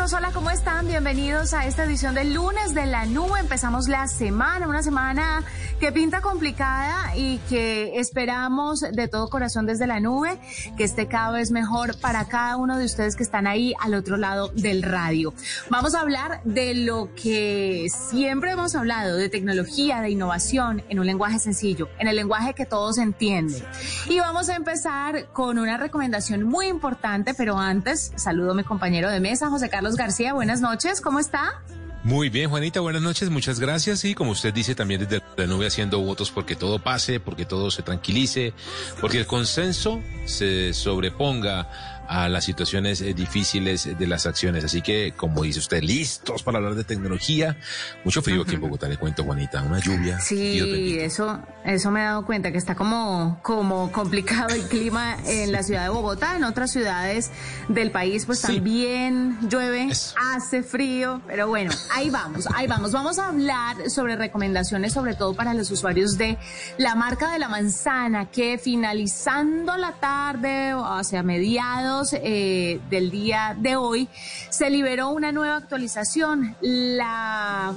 Hola, 0.00 0.30
¿cómo 0.32 0.48
están? 0.48 0.86
Bienvenidos 0.86 1.52
a 1.52 1.66
esta 1.66 1.84
edición 1.84 2.14
del 2.14 2.32
lunes 2.32 2.72
de 2.72 2.86
la 2.86 3.04
nube. 3.04 3.40
Empezamos 3.40 3.88
la 3.88 4.06
semana, 4.06 4.68
una 4.68 4.82
semana 4.82 5.42
que 5.78 5.92
pinta 5.92 6.20
complicada 6.20 7.16
y 7.16 7.38
que 7.48 8.00
esperamos 8.00 8.80
de 8.80 9.06
todo 9.06 9.28
corazón 9.28 9.66
desde 9.66 9.86
la 9.86 10.00
nube 10.00 10.40
que 10.76 10.84
esté 10.84 11.06
cada 11.06 11.30
vez 11.30 11.52
mejor 11.52 11.98
para 12.00 12.24
cada 12.26 12.56
uno 12.56 12.78
de 12.78 12.84
ustedes 12.84 13.14
que 13.14 13.22
están 13.22 13.46
ahí 13.46 13.74
al 13.80 13.94
otro 13.94 14.16
lado 14.16 14.48
del 14.48 14.82
radio. 14.82 15.32
Vamos 15.70 15.94
a 15.94 16.00
hablar 16.00 16.40
de 16.44 16.74
lo 16.74 17.14
que 17.14 17.86
siempre 17.90 18.52
hemos 18.52 18.74
hablado, 18.74 19.16
de 19.16 19.28
tecnología, 19.28 20.00
de 20.00 20.10
innovación, 20.10 20.82
en 20.88 20.98
un 20.98 21.06
lenguaje 21.06 21.38
sencillo, 21.38 21.88
en 21.98 22.08
el 22.08 22.16
lenguaje 22.16 22.54
que 22.54 22.66
todos 22.66 22.98
entienden. 22.98 23.62
Y 24.08 24.18
vamos 24.18 24.48
a 24.48 24.56
empezar 24.56 25.28
con 25.32 25.58
una 25.58 25.76
recomendación 25.76 26.42
muy 26.42 26.66
importante, 26.66 27.34
pero 27.34 27.56
antes 27.58 28.12
saludo 28.16 28.50
a 28.50 28.54
mi 28.54 28.64
compañero 28.64 29.10
de 29.10 29.20
mesa, 29.20 29.48
José 29.48 29.68
Carlos 29.68 29.94
García. 29.94 30.32
Buenas 30.32 30.60
noches, 30.60 31.00
¿cómo 31.00 31.20
está? 31.20 31.62
Muy 32.04 32.30
bien, 32.30 32.48
Juanita, 32.48 32.80
buenas 32.80 33.02
noches, 33.02 33.28
muchas 33.28 33.58
gracias. 33.58 34.04
Y 34.04 34.14
como 34.14 34.30
usted 34.30 34.54
dice, 34.54 34.74
también 34.74 35.00
desde 35.00 35.20
la 35.36 35.46
nube 35.46 35.66
haciendo 35.66 35.98
votos 36.00 36.30
porque 36.30 36.54
todo 36.54 36.78
pase, 36.78 37.18
porque 37.18 37.44
todo 37.44 37.70
se 37.70 37.82
tranquilice, 37.82 38.54
porque 39.00 39.18
el 39.18 39.26
consenso 39.26 40.00
se 40.24 40.72
sobreponga 40.74 41.97
a 42.08 42.28
las 42.28 42.44
situaciones 42.44 43.00
eh, 43.00 43.12
difíciles 43.14 43.96
de 43.98 44.06
las 44.06 44.26
acciones. 44.26 44.64
Así 44.64 44.80
que, 44.82 45.12
como 45.16 45.42
dice 45.42 45.58
usted, 45.58 45.82
listos 45.82 46.42
para 46.42 46.58
hablar 46.58 46.74
de 46.74 46.84
tecnología. 46.84 47.56
Mucho 48.04 48.22
frío 48.22 48.42
aquí 48.42 48.54
en 48.54 48.60
Bogotá, 48.62 48.88
le 48.88 48.96
cuento, 48.96 49.24
Juanita, 49.24 49.62
una 49.62 49.78
lluvia. 49.78 50.18
Sí, 50.20 50.98
eso, 50.98 51.38
eso 51.64 51.90
me 51.90 52.00
he 52.00 52.04
dado 52.04 52.24
cuenta 52.24 52.50
que 52.50 52.58
está 52.58 52.74
como, 52.74 53.38
como 53.42 53.92
complicado 53.92 54.54
el 54.54 54.62
clima 54.62 55.16
en 55.26 55.52
la 55.52 55.62
ciudad 55.62 55.82
de 55.82 55.88
Bogotá, 55.90 56.36
en 56.36 56.44
otras 56.44 56.70
ciudades 56.72 57.30
del 57.68 57.90
país, 57.90 58.24
pues 58.26 58.38
Sí. 58.40 58.54
también 58.54 59.36
llueve, 59.48 59.88
Eso. 59.90 60.14
hace 60.34 60.62
frío, 60.62 61.20
pero 61.26 61.48
bueno, 61.48 61.70
ahí 61.94 62.08
vamos, 62.08 62.46
ahí 62.54 62.66
vamos. 62.66 62.92
Vamos 62.92 63.18
a 63.18 63.28
hablar 63.28 63.90
sobre 63.90 64.16
recomendaciones, 64.16 64.92
sobre 64.92 65.14
todo 65.14 65.34
para 65.34 65.52
los 65.54 65.70
usuarios 65.70 66.16
de 66.16 66.38
la 66.78 66.94
marca 66.94 67.30
de 67.32 67.38
la 67.38 67.48
manzana, 67.48 68.30
que 68.30 68.56
finalizando 68.58 69.76
la 69.76 69.92
tarde 70.00 70.72
o 70.74 70.84
hacia 70.84 71.22
mediados 71.22 71.97
eh, 72.12 72.80
del 72.90 73.10
día 73.10 73.56
de 73.58 73.76
hoy, 73.76 74.08
se 74.50 74.70
liberó 74.70 75.10
una 75.10 75.32
nueva 75.32 75.56
actualización. 75.56 76.56
La 76.60 77.74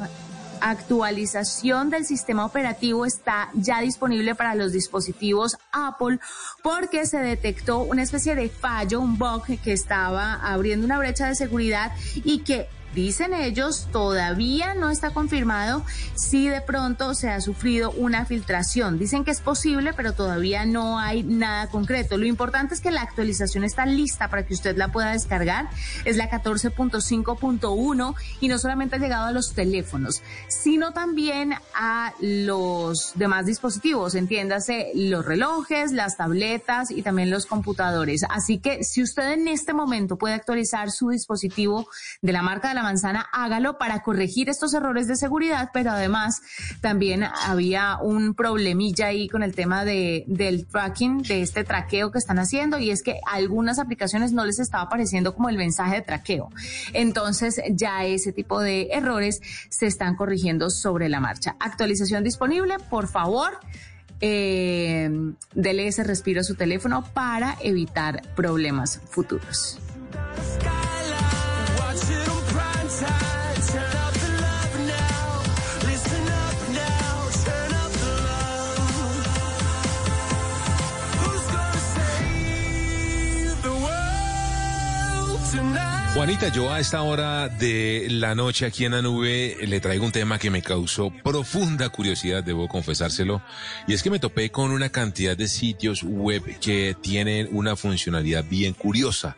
actualización 0.62 1.90
del 1.90 2.06
sistema 2.06 2.46
operativo 2.46 3.06
está 3.06 3.50
ya 3.54 3.82
disponible 3.82 4.36
para 4.36 4.56
los 4.56 4.72
dispositivos 4.72 5.58
Apple 5.72 6.20
porque 6.62 7.06
se 7.06 7.18
detectó 7.18 7.80
una 7.80 8.04
especie 8.04 8.36
de 8.36 8.50
fallo, 8.50 9.02
un 9.02 9.18
bug 9.18 9.44
que 9.64 9.74
estaba 9.74 10.36
abriendo 10.36 10.86
una 10.86 11.00
brecha 11.00 11.28
de 11.28 11.36
seguridad 11.36 11.92
y 12.16 12.40
que 12.40 12.70
Dicen 12.94 13.34
ellos, 13.34 13.88
todavía 13.92 14.74
no 14.74 14.90
está 14.90 15.12
confirmado 15.12 15.86
si 16.16 16.50
de 16.50 16.60
pronto 16.60 17.14
se 17.16 17.30
ha 17.30 17.40
sufrido 17.40 17.92
una 17.92 18.26
filtración. 18.26 19.00
Dicen 19.00 19.24
que 19.24 19.32
es 19.32 19.40
posible, 19.40 19.94
pero 19.94 20.14
todavía 20.14 20.66
no 20.66 21.00
hay 21.00 21.24
nada 21.24 21.68
concreto. 21.68 22.18
Lo 22.18 22.26
importante 22.26 22.74
es 22.74 22.82
que 22.82 22.92
la 22.92 23.02
actualización 23.02 23.64
está 23.64 23.86
lista 23.86 24.30
para 24.30 24.46
que 24.46 24.54
usted 24.54 24.76
la 24.76 24.90
pueda 24.90 25.12
descargar. 25.12 25.70
Es 26.04 26.18
la 26.18 26.30
14.5.1 26.30 28.16
y 28.42 28.48
no 28.50 28.58
solamente 28.58 28.98
ha 28.98 29.00
llegado 29.00 29.28
a 29.28 29.32
los 29.32 29.54
teléfonos, 29.54 30.22
sino 30.50 30.92
también 30.92 31.54
a 31.74 32.14
los 32.20 33.14
demás 33.16 33.46
dispositivos, 33.46 34.16
entiéndase 34.16 34.92
los 34.96 35.26
relojes, 35.26 35.94
las 35.94 36.18
tabletas 36.18 36.92
y 36.92 37.02
también 37.04 37.30
los 37.30 37.46
computadores. 37.46 38.26
Así 38.30 38.60
que 38.60 38.84
si 38.84 39.02
usted 39.02 39.32
en 39.32 39.48
este 39.48 39.74
momento 39.74 40.18
puede 40.18 40.34
actualizar 40.34 40.92
su 40.92 41.10
dispositivo 41.10 41.88
de 42.22 42.34
la 42.34 42.42
marca 42.42 42.70
de 42.70 42.76
la 42.76 42.81
manzana, 42.84 43.28
hágalo 43.32 43.78
para 43.78 44.02
corregir 44.02 44.50
estos 44.50 44.74
errores 44.74 45.08
de 45.08 45.16
seguridad, 45.16 45.70
pero 45.74 45.92
además 45.92 46.42
también 46.82 47.24
había 47.24 47.98
un 48.02 48.34
problemilla 48.34 49.08
ahí 49.08 49.28
con 49.28 49.44
el 49.44 49.56
tema 49.56 49.86
de, 49.86 50.24
del 50.28 50.68
tracking, 50.68 51.24
de 51.24 51.42
este 51.42 51.64
traqueo 51.64 52.12
que 52.12 52.20
están 52.20 52.40
haciendo, 52.40 52.80
y 52.80 52.92
es 52.92 53.04
que 53.04 53.20
algunas 53.26 53.80
aplicaciones 53.80 54.32
no 54.32 54.46
les 54.46 54.60
estaba 54.60 54.84
apareciendo 54.84 55.34
como 55.36 55.50
el 55.50 55.58
mensaje 55.58 55.96
de 55.96 56.02
traqueo. 56.02 56.50
Entonces 56.94 57.62
ya 57.72 58.06
ese 58.06 58.32
tipo 58.32 58.60
de 58.60 58.90
errores 58.92 59.42
se 59.70 59.88
están 59.88 60.16
corrigiendo 60.16 60.70
sobre 60.70 61.10
la 61.10 61.20
marcha. 61.20 61.56
Actualización 61.60 62.24
disponible, 62.24 62.78
por 62.90 63.08
favor. 63.08 63.60
Eh, 64.24 65.10
dele 65.56 65.88
ese 65.88 66.04
respiro 66.04 66.42
a 66.42 66.44
su 66.44 66.56
teléfono 66.56 67.04
para 67.14 67.58
evitar 67.62 68.22
problemas 68.36 69.02
futuros. 69.10 69.80
Juanita, 86.32 86.56
yo 86.56 86.72
a 86.72 86.80
esta 86.80 87.02
hora 87.02 87.50
de 87.50 88.08
la 88.10 88.36
noche 88.36 88.66
aquí 88.66 88.86
en 88.86 88.94
la 88.94 89.02
nube 89.02 89.58
le 89.68 89.82
traigo 89.82 90.06
un 90.06 90.14
tema 90.14 90.40
que 90.40 90.50
me 90.50 90.62
causó 90.62 91.12
profunda 91.26 91.90
curiosidad, 91.90 92.42
debo 92.42 92.70
confesárselo, 92.70 93.42
y 93.86 93.94
es 93.94 94.02
que 94.02 94.10
me 94.10 94.18
topé 94.18 94.50
con 94.50 94.72
una 94.72 94.88
cantidad 94.88 95.36
de 95.36 95.50
sitios 95.50 96.04
web 96.04 96.58
que 96.62 96.96
tienen 97.02 97.50
una 97.52 97.76
funcionalidad 97.76 98.46
bien 98.50 98.74
curiosa. 98.74 99.36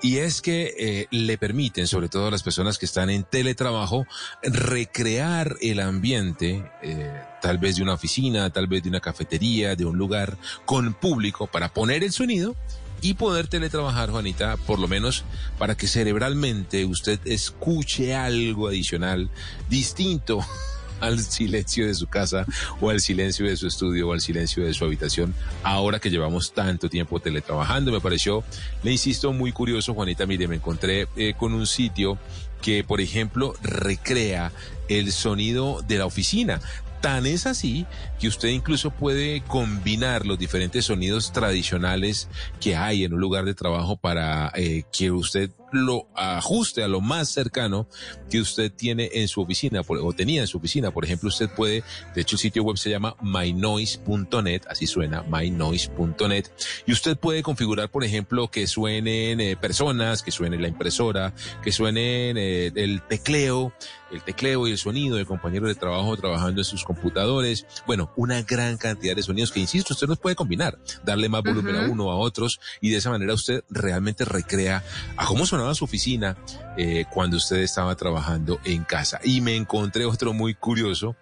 Y 0.00 0.18
es 0.18 0.40
que 0.40 0.74
eh, 0.78 1.06
le 1.10 1.36
permiten, 1.36 1.86
sobre 1.86 2.08
todo 2.08 2.28
a 2.28 2.30
las 2.30 2.42
personas 2.42 2.78
que 2.78 2.86
están 2.86 3.10
en 3.10 3.24
teletrabajo, 3.24 4.06
recrear 4.42 5.56
el 5.60 5.80
ambiente, 5.80 6.64
eh, 6.82 7.12
tal 7.42 7.58
vez 7.58 7.76
de 7.76 7.82
una 7.82 7.92
oficina, 7.92 8.48
tal 8.48 8.68
vez 8.68 8.82
de 8.82 8.88
una 8.88 9.00
cafetería, 9.00 9.76
de 9.76 9.84
un 9.84 9.98
lugar 9.98 10.38
con 10.64 10.94
público, 10.94 11.46
para 11.46 11.74
poner 11.74 12.02
el 12.02 12.12
sonido 12.12 12.56
y 13.02 13.14
poder 13.14 13.48
teletrabajar, 13.48 14.10
Juanita, 14.10 14.56
por 14.56 14.78
lo 14.78 14.88
menos 14.88 15.24
para 15.58 15.76
que 15.76 15.88
cerebralmente 15.88 16.84
usted 16.84 17.20
escuche 17.24 18.14
algo 18.14 18.68
adicional, 18.68 19.28
distinto 19.68 20.40
al 21.00 21.18
silencio 21.18 21.86
de 21.86 21.94
su 21.94 22.06
casa 22.06 22.46
o 22.80 22.88
al 22.88 23.00
silencio 23.00 23.44
de 23.44 23.56
su 23.56 23.66
estudio 23.66 24.08
o 24.08 24.12
al 24.12 24.20
silencio 24.20 24.64
de 24.64 24.72
su 24.72 24.84
habitación, 24.84 25.34
ahora 25.64 25.98
que 25.98 26.10
llevamos 26.10 26.52
tanto 26.52 26.88
tiempo 26.88 27.18
teletrabajando. 27.18 27.90
Me 27.90 28.00
pareció, 28.00 28.44
le 28.84 28.92
insisto, 28.92 29.32
muy 29.32 29.50
curioso, 29.50 29.94
Juanita, 29.94 30.24
mire, 30.24 30.46
me 30.46 30.56
encontré 30.56 31.08
eh, 31.16 31.34
con 31.36 31.54
un 31.54 31.66
sitio 31.66 32.18
que, 32.62 32.84
por 32.84 33.00
ejemplo, 33.00 33.54
recrea 33.62 34.52
el 34.88 35.10
sonido 35.10 35.82
de 35.86 35.98
la 35.98 36.06
oficina. 36.06 36.60
Tan 37.02 37.26
es 37.26 37.46
así 37.46 37.84
que 38.20 38.28
usted 38.28 38.48
incluso 38.48 38.92
puede 38.92 39.42
combinar 39.42 40.24
los 40.24 40.38
diferentes 40.38 40.84
sonidos 40.84 41.32
tradicionales 41.32 42.28
que 42.60 42.76
hay 42.76 43.02
en 43.02 43.12
un 43.12 43.20
lugar 43.20 43.44
de 43.44 43.54
trabajo 43.54 43.96
para 43.96 44.52
eh, 44.54 44.84
que 44.92 45.10
usted 45.10 45.50
lo 45.72 46.08
ajuste 46.14 46.82
a 46.82 46.88
lo 46.88 47.00
más 47.00 47.28
cercano 47.28 47.88
que 48.30 48.40
usted 48.40 48.72
tiene 48.72 49.10
en 49.12 49.28
su 49.28 49.40
oficina 49.40 49.82
o 49.86 50.12
tenía 50.12 50.42
en 50.42 50.46
su 50.46 50.58
oficina. 50.58 50.90
Por 50.90 51.04
ejemplo, 51.04 51.28
usted 51.28 51.50
puede, 51.50 51.82
de 52.14 52.20
hecho 52.20 52.36
el 52.36 52.40
sitio 52.40 52.62
web 52.62 52.76
se 52.76 52.90
llama 52.90 53.16
mynoise.net, 53.20 54.62
así 54.68 54.86
suena, 54.86 55.22
mynoise.net, 55.22 56.46
y 56.86 56.92
usted 56.92 57.16
puede 57.16 57.42
configurar, 57.42 57.90
por 57.90 58.04
ejemplo, 58.04 58.48
que 58.50 58.66
suenen 58.66 59.40
eh, 59.40 59.56
personas, 59.56 60.22
que 60.22 60.30
suene 60.30 60.58
la 60.58 60.68
impresora, 60.68 61.34
que 61.62 61.72
suenen 61.72 62.36
eh, 62.36 62.72
el 62.74 63.02
tecleo, 63.02 63.72
el 64.12 64.22
tecleo 64.22 64.68
y 64.68 64.72
el 64.72 64.78
sonido 64.78 65.16
de 65.16 65.24
compañeros 65.24 65.68
de 65.68 65.74
trabajo 65.74 66.16
trabajando 66.16 66.60
en 66.60 66.64
sus 66.64 66.84
computadores. 66.84 67.66
Bueno, 67.86 68.12
una 68.16 68.42
gran 68.42 68.76
cantidad 68.76 69.16
de 69.16 69.22
sonidos 69.22 69.52
que, 69.52 69.60
insisto, 69.60 69.94
usted 69.94 70.08
los 70.08 70.18
puede 70.18 70.36
combinar, 70.36 70.78
darle 71.04 71.28
más 71.28 71.42
volumen 71.42 71.76
a 71.76 71.90
uno, 71.90 72.10
a 72.10 72.16
otros, 72.16 72.60
y 72.80 72.90
de 72.90 72.98
esa 72.98 73.10
manera 73.10 73.34
usted 73.34 73.64
realmente 73.70 74.24
recrea 74.24 74.84
a 75.16 75.26
cómo 75.26 75.46
sonaba 75.62 75.74
su 75.76 75.84
oficina 75.84 76.36
eh, 76.76 77.04
cuando 77.08 77.36
usted 77.36 77.58
estaba 77.58 77.94
trabajando 77.94 78.60
en 78.64 78.82
casa. 78.82 79.20
Y 79.22 79.40
me 79.40 79.54
encontré 79.54 80.04
otro 80.04 80.32
muy 80.32 80.54
curioso 80.54 81.14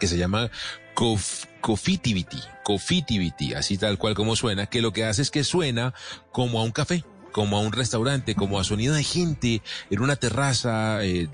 que 0.00 0.06
se 0.06 0.16
llama 0.16 0.50
Cof 0.94 1.44
Cofitivity, 1.60 3.54
así 3.54 3.76
tal 3.76 3.98
cual 3.98 4.14
como 4.14 4.34
suena, 4.34 4.66
que 4.66 4.80
lo 4.80 4.92
que 4.92 5.04
hace 5.04 5.20
es 5.22 5.30
que 5.30 5.44
suena 5.44 5.92
como 6.32 6.60
a 6.60 6.62
un 6.62 6.72
café 6.72 7.04
como 7.32 7.58
a 7.58 7.60
un 7.60 7.72
restaurante, 7.72 8.34
como 8.34 8.58
a 8.58 8.64
sonido 8.64 8.94
de 8.94 9.04
gente 9.04 9.60
en 9.90 10.00
una 10.00 10.16
terraza, 10.16 11.04
eh, 11.04 11.28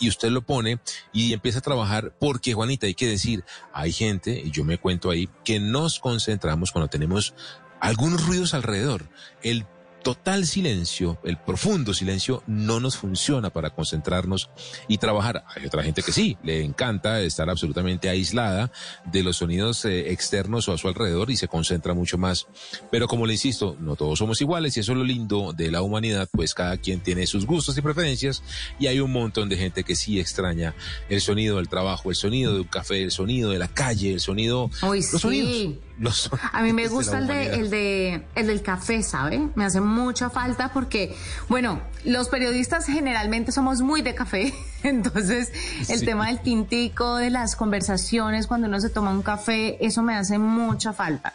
y 0.00 0.08
usted 0.08 0.30
lo 0.30 0.40
pone 0.40 0.78
y 1.12 1.34
empieza 1.34 1.58
a 1.58 1.62
trabajar, 1.62 2.14
porque 2.18 2.54
Juanita, 2.54 2.86
hay 2.86 2.94
que 2.94 3.06
decir, 3.06 3.44
hay 3.70 3.92
gente, 3.92 4.40
y 4.42 4.50
yo 4.50 4.64
me 4.64 4.78
cuento 4.78 5.10
ahí, 5.10 5.28
que 5.44 5.60
nos 5.60 6.00
concentramos 6.00 6.72
cuando 6.72 6.88
tenemos 6.88 7.34
algunos 7.80 8.26
ruidos 8.26 8.54
alrededor. 8.54 9.10
El 9.42 9.66
total 10.02 10.46
silencio, 10.46 11.18
el 11.24 11.38
profundo 11.38 11.94
silencio, 11.94 12.42
no 12.46 12.80
nos 12.80 12.96
funciona 12.96 13.50
para 13.50 13.70
concentrarnos 13.70 14.50
y 14.88 14.98
trabajar. 14.98 15.44
Hay 15.54 15.66
otra 15.66 15.82
gente 15.82 16.02
que 16.02 16.12
sí, 16.12 16.36
le 16.42 16.62
encanta 16.62 17.20
estar 17.20 17.48
absolutamente 17.48 18.08
aislada 18.08 18.70
de 19.06 19.22
los 19.22 19.38
sonidos 19.38 19.84
eh, 19.84 20.12
externos 20.12 20.68
o 20.68 20.72
a 20.72 20.78
su 20.78 20.88
alrededor 20.88 21.30
y 21.30 21.36
se 21.36 21.48
concentra 21.48 21.94
mucho 21.94 22.18
más. 22.18 22.46
Pero 22.90 23.08
como 23.08 23.26
le 23.26 23.34
insisto, 23.34 23.76
no 23.80 23.96
todos 23.96 24.18
somos 24.18 24.40
iguales 24.40 24.76
y 24.76 24.80
eso 24.80 24.92
es 24.92 24.98
lo 24.98 25.04
lindo 25.04 25.52
de 25.52 25.70
la 25.70 25.82
humanidad, 25.82 26.28
pues 26.32 26.54
cada 26.54 26.76
quien 26.76 27.00
tiene 27.00 27.26
sus 27.26 27.46
gustos 27.46 27.76
y 27.78 27.82
preferencias 27.82 28.42
y 28.78 28.88
hay 28.88 29.00
un 29.00 29.12
montón 29.12 29.48
de 29.48 29.56
gente 29.56 29.84
que 29.84 29.96
sí 29.96 30.18
extraña 30.18 30.74
el 31.08 31.20
sonido 31.20 31.56
del 31.56 31.68
trabajo, 31.68 32.10
el 32.10 32.16
sonido 32.16 32.54
de 32.54 32.60
un 32.60 32.66
café, 32.66 33.02
el 33.02 33.10
sonido 33.10 33.50
de 33.50 33.58
la 33.58 33.68
calle, 33.68 34.12
el 34.12 34.20
sonido... 34.20 34.70
Uy, 34.82 34.98
los 34.98 35.06
sí. 35.06 35.18
sonidos. 35.18 35.76
Los 35.98 36.30
A 36.52 36.62
mí 36.62 36.72
me 36.72 36.88
gusta 36.88 37.18
el 37.18 37.26
de, 37.26 37.54
el 37.54 37.70
de 37.70 38.24
el 38.34 38.46
del 38.46 38.62
café, 38.62 39.02
¿sabe? 39.02 39.48
Me 39.54 39.64
hace 39.64 39.80
mucha 39.80 40.30
falta 40.30 40.72
porque, 40.72 41.14
bueno, 41.48 41.80
los 42.04 42.28
periodistas 42.28 42.86
generalmente 42.86 43.52
somos 43.52 43.80
muy 43.82 44.02
de 44.02 44.14
café, 44.14 44.52
entonces 44.82 45.52
el 45.88 45.98
Sí. 46.00 46.04
tema 46.06 46.28
del 46.28 46.40
tintico, 46.40 47.16
de 47.16 47.30
las 47.30 47.56
conversaciones 47.56 48.46
cuando 48.46 48.66
uno 48.68 48.80
se 48.80 48.88
toma 48.90 49.10
un 49.10 49.22
café, 49.22 49.84
eso 49.84 50.02
me 50.02 50.14
hace 50.16 50.38
mucha 50.38 50.92
falta. 50.92 51.34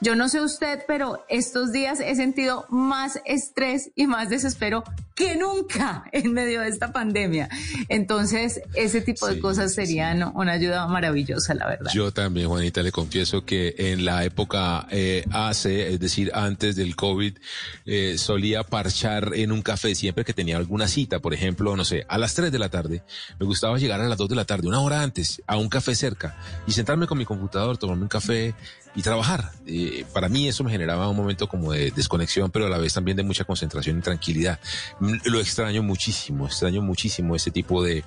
Yo 0.00 0.14
no 0.16 0.28
sé 0.28 0.40
usted, 0.40 0.84
pero 0.86 1.24
estos 1.28 1.72
días 1.72 2.00
he 2.00 2.14
sentido 2.14 2.66
más 2.70 3.20
estrés 3.24 3.90
y 3.94 4.06
más 4.06 4.28
desespero 4.28 4.84
que 5.18 5.34
nunca 5.36 6.04
en 6.12 6.32
medio 6.32 6.60
de 6.60 6.68
esta 6.68 6.92
pandemia. 6.92 7.48
Entonces, 7.88 8.60
ese 8.74 9.00
tipo 9.00 9.26
de 9.26 9.34
Sí, 9.34 9.40
cosas 9.40 9.70
sí. 9.74 9.76
serían 9.84 10.30
una 10.36 10.52
ayuda 10.52 10.86
maravillosa, 10.86 11.54
la 11.54 11.66
verdad. 11.66 11.90
Yo 11.92 12.12
también, 12.12 12.46
Juanita, 12.48 12.82
le 12.82 12.92
confieso 12.92 13.44
que 13.44 13.74
en 13.76 14.04
la 14.04 14.24
época 14.24 14.86
eh, 14.92 15.24
hace, 15.32 15.92
es 15.92 15.98
decir, 15.98 16.30
antes 16.34 16.76
del 16.76 16.94
COVID, 16.94 17.36
eh, 17.86 18.14
solía 18.16 18.62
parchar 18.62 19.32
en 19.34 19.50
un 19.50 19.62
café 19.62 19.96
siempre 19.96 20.24
que 20.24 20.32
tenía 20.32 20.56
alguna 20.56 20.86
cita, 20.86 21.18
por 21.18 21.34
ejemplo, 21.34 21.74
no 21.76 21.84
sé, 21.84 22.04
a 22.08 22.16
las 22.16 22.34
3 22.34 22.52
de 22.52 22.58
la 22.60 22.68
tarde. 22.68 23.02
Me 23.40 23.46
gustaba 23.46 23.76
llegar 23.76 24.00
a 24.00 24.08
las 24.08 24.18
2 24.18 24.28
de 24.28 24.36
la 24.36 24.44
tarde, 24.44 24.68
una 24.68 24.80
hora 24.80 25.02
antes, 25.02 25.42
a 25.48 25.56
un 25.56 25.68
café 25.68 25.96
cerca 25.96 26.36
y 26.66 26.72
sentarme 26.72 27.08
con 27.08 27.18
mi 27.18 27.24
computador, 27.24 27.76
tomarme 27.76 28.02
un 28.04 28.08
café 28.08 28.54
y 28.98 29.02
trabajar. 29.02 29.52
Eh, 29.64 30.04
para 30.12 30.28
mí 30.28 30.48
eso 30.48 30.64
me 30.64 30.72
generaba 30.72 31.08
un 31.08 31.16
momento 31.16 31.46
como 31.48 31.70
de 31.70 31.92
desconexión, 31.92 32.50
pero 32.50 32.66
a 32.66 32.68
la 32.68 32.78
vez 32.78 32.94
también 32.94 33.16
de 33.16 33.22
mucha 33.22 33.44
concentración 33.44 33.98
y 33.98 34.00
tranquilidad. 34.00 34.58
Mm, 34.98 35.18
Lo 35.26 35.38
extraño 35.38 35.84
muchísimo, 35.84 36.46
extraño 36.46 36.82
muchísimo 36.82 37.36
ese 37.36 37.52
tipo 37.52 37.80
de, 37.80 38.02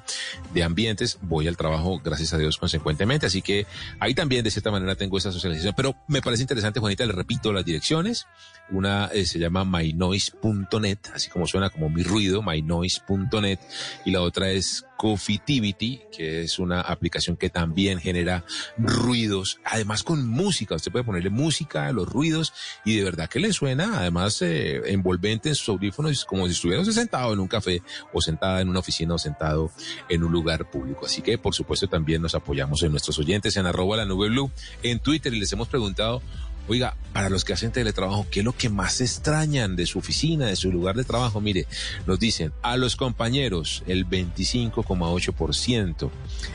de 0.53 0.63
ambientes. 0.63 1.17
Voy 1.21 1.47
al 1.47 1.55
trabajo, 1.55 2.01
gracias 2.03 2.33
a 2.33 2.37
Dios, 2.37 2.57
consecuentemente. 2.57 3.25
Así 3.25 3.41
que 3.41 3.65
ahí 4.01 4.13
también, 4.13 4.43
de 4.43 4.51
cierta 4.51 4.69
manera, 4.69 4.95
tengo 4.95 5.17
esa 5.17 5.31
socialización. 5.31 5.73
Pero 5.77 5.95
me 6.09 6.21
parece 6.21 6.43
interesante, 6.43 6.81
Juanita, 6.81 7.05
le 7.05 7.13
repito 7.13 7.53
las 7.53 7.63
direcciones. 7.63 8.27
Una 8.71 9.07
eh, 9.07 9.25
se 9.25 9.39
llama 9.39 9.65
mynoise.net, 9.65 10.99
así 11.13 11.29
como 11.29 11.45
suena 11.45 11.69
como 11.69 11.89
mi 11.89 12.03
ruido, 12.03 12.41
mynoise.net. 12.41 13.59
Y 14.05 14.11
la 14.11 14.21
otra 14.21 14.49
es 14.49 14.85
Cofitivity, 15.01 15.99
que 16.15 16.43
es 16.43 16.59
una 16.59 16.79
aplicación 16.81 17.35
que 17.35 17.49
también 17.49 17.99
genera 17.99 18.45
ruidos, 18.77 19.59
además 19.65 20.03
con 20.03 20.27
música. 20.27 20.75
Usted 20.75 20.91
puede 20.91 21.03
ponerle 21.03 21.31
música 21.31 21.87
a 21.87 21.91
los 21.91 22.07
ruidos 22.07 22.53
y 22.85 22.97
de 22.97 23.03
verdad 23.03 23.27
que 23.27 23.39
le 23.39 23.51
suena, 23.51 23.97
además 23.97 24.41
eh, 24.43 24.79
envolvente 24.91 25.49
en 25.49 25.55
sus 25.55 25.69
audífonos, 25.69 26.23
como 26.25 26.45
si 26.45 26.53
estuviera 26.53 26.85
sentado 26.85 27.33
en 27.33 27.39
un 27.39 27.47
café 27.47 27.81
o 28.13 28.21
sentada 28.21 28.61
en 28.61 28.69
una 28.69 28.79
oficina 28.79 29.15
o 29.15 29.17
sentado 29.17 29.71
en 30.07 30.23
un 30.23 30.31
lugar 30.31 30.69
público. 30.69 31.07
Así 31.07 31.23
que, 31.23 31.39
por 31.39 31.55
supuesto, 31.55 31.87
también 31.87 32.21
nos 32.21 32.35
apoyamos 32.35 32.83
en 32.83 32.91
nuestros 32.91 33.17
oyentes 33.17 33.57
en 33.57 33.65
arroba 33.65 33.97
la 33.97 34.05
nube 34.05 34.29
blue 34.29 34.51
en 34.83 34.99
Twitter 34.99 35.33
y 35.33 35.39
les 35.39 35.51
hemos 35.51 35.67
preguntado 35.67 36.21
Oiga, 36.67 36.95
para 37.11 37.29
los 37.29 37.43
que 37.43 37.53
hacen 37.53 37.71
teletrabajo, 37.71 38.27
¿qué 38.31 38.39
es 38.39 38.45
lo 38.45 38.53
que 38.53 38.69
más 38.69 39.01
extrañan 39.01 39.75
de 39.75 39.85
su 39.85 39.99
oficina, 39.99 40.45
de 40.45 40.55
su 40.55 40.71
lugar 40.71 40.95
de 40.95 41.03
trabajo? 41.03 41.41
Mire, 41.41 41.67
nos 42.05 42.19
dicen 42.19 42.53
a 42.61 42.77
los 42.77 42.95
compañeros 42.95 43.83
el 43.87 44.07
25,8%. 44.07 46.09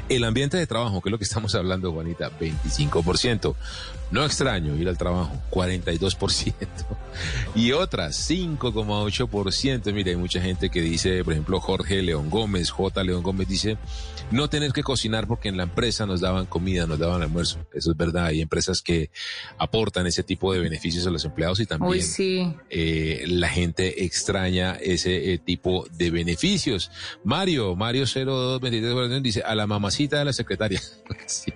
El 0.09 0.25
ambiente 0.25 0.57
de 0.57 0.67
trabajo, 0.67 1.03
que 1.03 1.09
es 1.09 1.11
lo 1.11 1.19
que 1.19 1.25
estamos 1.25 1.55
hablando, 1.55 1.93
Juanita, 1.93 2.31
25%. 2.39 3.55
No 4.11 4.25
extraño 4.25 4.77
ir 4.77 4.89
al 4.89 4.97
trabajo, 4.97 5.33
42%. 5.51 6.53
Y 7.57 7.73
otras, 7.73 8.31
5,8%. 8.31 9.93
Mire, 9.93 10.13
hay 10.13 10.17
mucha 10.17 10.41
gente 10.41 10.71
que 10.71 10.81
dice, 10.81 11.25
por 11.25 11.33
ejemplo, 11.33 11.61
Jorge 11.61 12.03
León 12.03 12.31
Gómez, 12.31 12.71
J. 12.71 13.03
León 13.03 13.23
Gómez 13.23 13.49
dice, 13.49 13.79
no 14.31 14.49
tener 14.49 14.73
que 14.73 14.85
cocinar 14.85 15.27
porque 15.27 15.49
en 15.49 15.57
la 15.57 15.65
empresa 15.65 16.07
nos 16.07 16.21
daban 16.21 16.47
comida, 16.47 16.87
nos 16.87 17.01
daban 17.01 17.23
almuerzo. 17.23 17.67
Eso 17.75 17.91
es 17.91 17.97
verdad. 17.97 18.27
Hay 18.27 18.41
empresas 18.41 18.81
que 18.81 19.11
aportan 19.59 20.07
ese 20.07 20.23
tipo 20.23 20.53
de 20.53 20.61
beneficios 20.61 21.05
a 21.07 21.11
los 21.11 21.25
empleados 21.25 21.59
y 21.59 21.67
también 21.67 21.91
Uy, 21.91 22.03
sí. 22.03 22.55
eh, 22.71 23.25
la 23.27 23.49
gente 23.49 24.05
extraña 24.05 24.77
ese 24.77 25.33
eh, 25.33 25.39
tipo 25.39 25.87
de 25.91 26.11
beneficios. 26.11 26.93
Mario, 27.25 27.75
Mario 27.75 28.05
0223 28.07 29.23
dice 29.23 29.43
a 29.43 29.55
la 29.57 29.67
mamacita 29.67 30.19
de 30.19 30.27
la 30.27 30.33
secretaria. 30.33 30.81
sí, 31.27 31.53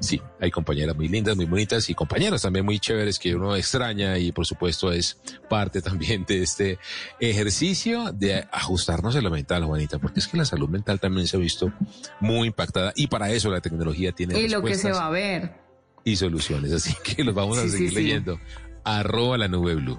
sí, 0.00 0.20
hay 0.40 0.50
compañeras 0.52 0.94
muy 0.94 1.08
lindas, 1.08 1.36
muy 1.36 1.46
bonitas 1.46 1.71
y 1.88 1.94
compañeros 1.94 2.42
también 2.42 2.64
muy 2.64 2.78
chéveres 2.78 3.18
que 3.18 3.34
uno 3.34 3.56
extraña 3.56 4.18
y 4.18 4.32
por 4.32 4.46
supuesto 4.46 4.92
es 4.92 5.18
parte 5.48 5.80
también 5.82 6.24
de 6.26 6.42
este 6.42 6.78
ejercicio 7.20 8.12
de 8.12 8.46
ajustarnos 8.52 9.16
a 9.16 9.20
lo 9.20 9.30
mental, 9.30 9.64
Juanita, 9.64 9.98
porque 9.98 10.20
es 10.20 10.28
que 10.28 10.36
la 10.36 10.44
salud 10.44 10.68
mental 10.68 11.00
también 11.00 11.26
se 11.26 11.36
ha 11.36 11.40
visto 11.40 11.72
muy 12.20 12.48
impactada 12.48 12.92
y 12.96 13.06
para 13.06 13.30
eso 13.30 13.50
la 13.50 13.60
tecnología 13.60 14.12
tiene 14.12 14.38
Y 14.40 14.48
lo 14.48 14.62
que 14.62 14.74
se 14.74 14.92
va 14.92 15.06
a 15.06 15.10
ver. 15.10 15.54
y 16.04 16.16
soluciones. 16.16 16.72
Así 16.72 16.94
que 17.04 17.24
los 17.24 17.34
vamos 17.34 17.58
a 17.58 17.62
Sí, 17.62 17.68
sí, 17.70 17.72
seguir 17.76 17.88
sí. 17.90 17.94
leyendo. 17.96 18.40
Arroba 18.84 19.38
la 19.38 19.48
nube 19.48 19.74
blue. 19.76 19.98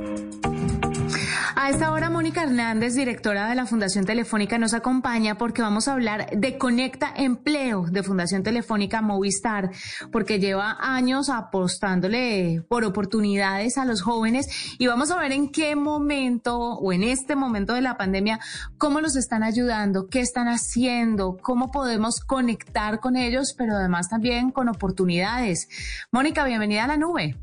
Esta 1.71 1.93
hora, 1.93 2.09
Mónica 2.09 2.43
Hernández, 2.43 2.95
directora 2.95 3.47
de 3.47 3.55
la 3.55 3.65
Fundación 3.65 4.03
Telefónica, 4.03 4.57
nos 4.57 4.73
acompaña 4.73 5.37
porque 5.37 5.61
vamos 5.61 5.87
a 5.87 5.93
hablar 5.93 6.29
de 6.35 6.57
Conecta 6.57 7.13
Empleo 7.15 7.85
de 7.89 8.03
Fundación 8.03 8.43
Telefónica 8.43 9.01
Movistar, 9.01 9.71
porque 10.11 10.37
lleva 10.37 10.75
años 10.81 11.29
apostándole 11.29 12.61
por 12.67 12.83
oportunidades 12.83 13.77
a 13.77 13.85
los 13.85 14.01
jóvenes 14.01 14.75
y 14.79 14.87
vamos 14.87 15.11
a 15.11 15.17
ver 15.17 15.31
en 15.31 15.49
qué 15.49 15.77
momento 15.77 16.57
o 16.57 16.91
en 16.91 17.03
este 17.03 17.37
momento 17.37 17.73
de 17.73 17.81
la 17.81 17.95
pandemia, 17.95 18.41
cómo 18.77 18.99
los 18.99 19.15
están 19.15 19.41
ayudando, 19.41 20.09
qué 20.09 20.19
están 20.19 20.49
haciendo, 20.49 21.37
cómo 21.41 21.71
podemos 21.71 22.19
conectar 22.19 22.99
con 22.99 23.15
ellos, 23.15 23.55
pero 23.57 23.75
además 23.77 24.09
también 24.09 24.51
con 24.51 24.67
oportunidades. 24.67 25.69
Mónica, 26.11 26.43
bienvenida 26.43 26.83
a 26.83 26.87
la 26.87 26.97
nube. 26.97 27.37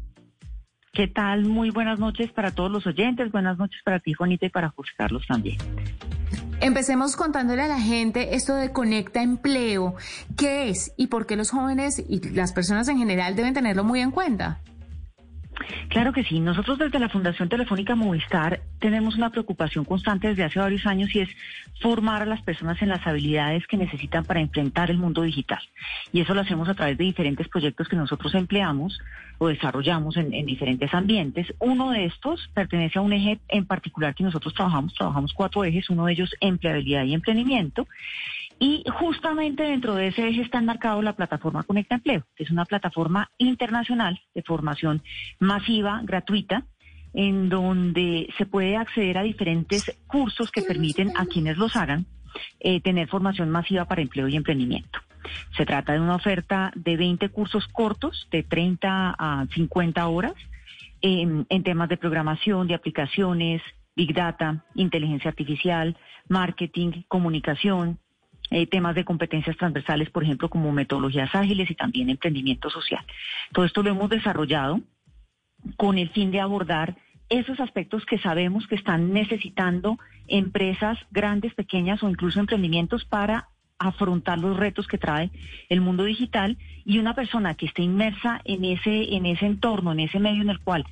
¿Qué 0.93 1.07
tal? 1.07 1.45
Muy 1.45 1.71
buenas 1.71 1.99
noches 1.99 2.31
para 2.33 2.51
todos 2.51 2.71
los 2.71 2.87
oyentes, 2.87 3.31
buenas 3.31 3.59
noches 3.59 3.81
para 3.85 4.01
ti, 4.01 4.15
Juanita, 4.15 4.47
y 4.47 4.51
para 4.51 4.71
José 4.71 4.91
Carlos 4.97 5.25
también. 5.29 5.59
Empecemos 6.61 7.15
contándole 7.15 7.63
a 7.63 7.69
la 7.69 7.81
gente 7.81 8.35
esto 8.35 8.55
de 8.55 8.73
Conecta 8.73 9.23
Empleo, 9.23 9.95
qué 10.37 10.71
es 10.71 10.93
y 10.97 11.07
por 11.07 11.27
qué 11.27 11.37
los 11.37 11.51
jóvenes 11.51 12.03
y 12.09 12.31
las 12.31 12.53
personas 12.53 12.89
en 12.89 12.99
general 12.99 13.37
deben 13.37 13.55
tenerlo 13.55 13.85
muy 13.85 14.01
en 14.01 14.11
cuenta. 14.11 14.61
Claro 15.89 16.13
que 16.13 16.25
sí. 16.25 16.41
Nosotros 16.41 16.79
desde 16.79 16.99
la 16.99 17.09
Fundación 17.09 17.49
Telefónica 17.49 17.95
Movistar 17.95 18.61
tenemos 18.79 19.17
una 19.17 19.31
preocupación 19.31 19.85
constante 19.85 20.29
desde 20.29 20.45
hace 20.45 20.59
varios 20.59 20.87
años 20.87 21.15
y 21.15 21.21
es 21.21 21.29
formar 21.81 22.23
a 22.23 22.27
las 22.27 22.43
personas 22.43 22.81
en 22.83 22.89
las 22.89 23.07
habilidades 23.07 23.67
que 23.67 23.77
necesitan 23.77 24.25
para 24.25 24.41
enfrentar 24.41 24.91
el 24.91 24.99
mundo 24.99 25.23
digital. 25.23 25.61
Y 26.13 26.21
eso 26.21 26.35
lo 26.35 26.43
hacemos 26.43 26.69
a 26.69 26.75
través 26.75 26.97
de 26.99 27.05
diferentes 27.05 27.49
proyectos 27.49 27.89
que 27.89 27.97
nosotros 27.97 28.35
empleamos 28.35 29.01
o 29.39 29.49
desarrollamos 29.49 30.17
en, 30.17 30.33
en 30.33 30.47
diferentes 30.47 30.93
ambientes. 30.95 31.53
Uno 31.59 31.91
de 31.91 32.07
estos 32.07 32.49
pertenece 32.55 32.99
a 32.99 33.03
un 33.03 33.13
eje 33.13 33.39
en 33.49 33.67
particular 33.67 34.15
que 34.15 34.25
nosotros 34.25 34.55
trabajamos. 34.55 34.95
Trabajamos 34.95 35.33
cuatro 35.33 35.65
ejes. 35.65 35.91
Uno 35.91 36.07
de 36.07 36.13
ellos 36.13 36.35
empleabilidad 36.41 37.05
y 37.05 37.15
emprendimiento. 37.15 37.87
Y 38.59 38.85
justamente 38.93 39.63
dentro 39.63 39.95
de 39.95 40.09
ese 40.09 40.29
eje 40.29 40.43
está 40.43 40.59
enmarcado 40.59 41.01
la 41.01 41.15
plataforma 41.15 41.63
Conecta 41.63 41.95
Empleo, 41.95 42.25
que 42.35 42.43
es 42.43 42.51
una 42.51 42.65
plataforma 42.65 43.31
internacional 43.39 44.21
de 44.35 44.43
formación 44.43 45.03
masiva, 45.39 46.01
gratuita, 46.03 46.65
en 47.15 47.49
donde 47.49 48.29
se 48.37 48.47
puede 48.47 48.77
acceder 48.77 49.17
a 49.19 49.23
diferentes 49.23 49.97
cursos 50.07 50.51
que 50.51 50.63
permiten 50.63 51.13
a 51.17 51.27
quienes 51.27 51.57
los 51.57 51.77
hagan 51.77 52.07
eh, 52.61 52.81
tener 52.81 53.09
formación 53.09 53.49
masiva 53.51 53.85
para 53.87 54.03
empleo 54.03 54.29
y 54.29 54.37
emprendimiento. 54.37 54.99
Se 55.57 55.65
trata 55.65 55.93
de 55.93 56.01
una 56.01 56.17
oferta 56.17 56.73
de 56.75 56.97
20 56.97 57.29
cursos 57.31 57.67
cortos, 57.69 58.29
de 58.31 58.43
30 58.43 59.15
a 59.19 59.47
50 59.55 60.07
horas, 60.09 60.35
en, 61.01 61.47
en 61.49 61.63
temas 61.63 61.89
de 61.89 61.97
programación, 61.97 62.67
de 62.67 62.75
aplicaciones, 62.75 63.63
Big 63.95 64.15
Data, 64.15 64.65
inteligencia 64.75 65.29
artificial, 65.31 65.97
marketing, 66.29 67.03
comunicación, 67.09 67.99
eh, 68.51 68.67
temas 68.67 68.95
de 68.95 69.05
competencias 69.05 69.57
transversales, 69.57 70.11
por 70.11 70.25
ejemplo, 70.25 70.49
como 70.49 70.73
metodologías 70.73 71.35
ágiles 71.35 71.71
y 71.71 71.75
también 71.75 72.11
emprendimiento 72.11 72.71
social. 72.71 73.05
Todo 73.53 73.65
esto 73.65 73.83
lo 73.83 73.91
hemos 73.91 74.09
desarrollado 74.09 74.81
con 75.77 75.99
el 75.99 76.09
fin 76.11 76.31
de 76.31 76.41
abordar 76.41 76.97
esos 77.29 77.61
aspectos 77.61 78.07
que 78.07 78.19
sabemos 78.19 78.67
que 78.67 78.75
están 78.75 79.13
necesitando 79.13 79.99
empresas 80.29 80.99
grandes, 81.11 81.55
pequeñas 81.55 82.03
o 82.03 82.09
incluso 82.09 82.41
emprendimientos 82.41 83.05
para 83.05 83.49
afrontar 83.79 84.39
los 84.39 84.57
retos 84.57 84.89
que 84.89 84.99
trae 84.99 85.31
el 85.69 85.81
mundo 85.81 86.05
digital 86.05 86.59
y 86.85 86.99
una 86.99 87.15
persona 87.15 87.55
que 87.55 87.67
esté 87.67 87.83
inmersa 87.83 88.41
en 88.45 88.65
ese 88.65 89.15
en 89.15 89.27
ese 89.27 89.47
entorno, 89.47 89.93
en 89.93 90.01
ese 90.01 90.19
medio 90.19 90.43
en 90.43 90.51
el 90.51 90.59
cual 90.61 90.85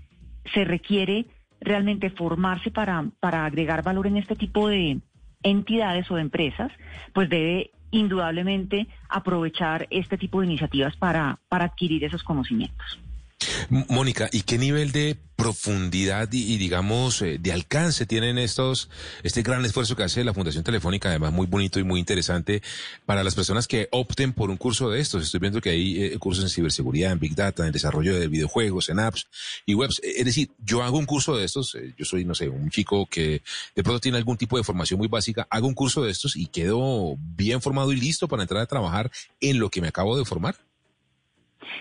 se 0.55 0.65
requiere 0.65 1.27
realmente 1.61 2.11
formarse 2.11 2.71
para 2.71 3.07
para 3.19 3.45
agregar 3.45 3.83
valor 3.83 4.07
en 4.07 4.19
este 4.19 4.37
tipo 4.37 4.69
de, 4.69 5.01
entidades 5.43 6.11
o 6.11 6.19
empresas, 6.19 6.73
pues 7.13 7.29
debe 7.29 7.71
indudablemente 7.91 8.87
aprovechar 9.09 9.87
este 9.91 10.19
tipo 10.19 10.41
de 10.41 10.47
iniciativas 10.47 10.97
para, 10.97 11.39
para 11.49 11.67
adquirir 11.67 12.05
esos 12.05 12.23
conocimientos. 12.23 12.99
Mónica, 13.71 14.29
¿y 14.33 14.43
qué 14.43 14.59
nivel 14.59 14.93
de 14.93 15.17
profundidad 15.37 16.33
y, 16.33 16.57
digamos 16.57 17.21
eh, 17.21 17.39
de 17.39 17.53
alcance 17.53 18.07
tienen 18.07 18.39
estos 18.39 18.89
este 19.23 19.43
gran 19.43 19.65
esfuerzo 19.65 19.95
que 19.95 20.03
hace 20.03 20.25
la 20.25 20.33
Fundación 20.33 20.65
Telefónica, 20.65 21.11
además 21.11 21.33
muy 21.33 21.47
bonito 21.47 21.79
y 21.79 21.85
muy 21.85 22.01
interesante 22.01 22.63
para 23.05 23.23
las 23.23 23.35
personas 23.35 23.69
que 23.69 23.89
opten 23.93 24.33
por 24.33 24.51
un 24.51 24.57
curso 24.57 24.91
de 24.91 25.01
estos? 25.01 25.23
Estoy 25.23 25.41
viendo 25.41 25.61
que 25.61 25.71
hay 25.71 26.03
eh, 26.03 26.19
cursos 26.19 26.45
en 26.45 26.51
ciberseguridad, 26.51 27.13
en 27.13 27.19
Big 27.19 27.35
Data, 27.35 27.67
en 27.67 27.73
desarrollo 27.73 28.19
de 28.19 28.29
videojuegos, 28.29 28.89
en 28.89 28.99
apps 28.99 29.29
y 29.67 29.75
webs. 29.75 30.01
Es 30.03 30.25
decir, 30.25 30.51
yo 30.59 30.83
hago 30.83 30.99
un 30.99 31.07
curso 31.07 31.37
de 31.37 31.45
estos, 31.45 31.75
eh, 31.75 31.95
yo 31.99 32.05
soy, 32.05 32.25
no 32.25 32.35
sé, 32.35 32.49
un 32.49 32.71
chico 32.71 33.07
que 33.07 33.43
de 33.75 33.83
pronto 33.83 34.01
tiene 34.01 34.19
algún 34.19 34.39
tipo 34.39 34.57
de 34.57 34.65
formación 34.65 34.99
muy 34.99 35.09
básica, 35.09 35.47
hago 35.51 35.69
un 35.69 35.75
curso 35.75 36.03
de 36.03 36.11
estos 36.11 36.37
y 36.37 36.47
quedo 36.47 37.17
bien 37.19 37.61
formado 37.61 37.93
y 37.93 37.97
listo 37.97 38.27
para 38.27 38.43
entrar 38.43 38.63
a 38.63 38.67
trabajar 38.67 39.11
en 39.41 39.59
lo 39.59 39.71
que 39.71 39.81
me 39.81 39.89
acabo 39.89 40.17
de 40.17 40.25
formar. 40.25 40.57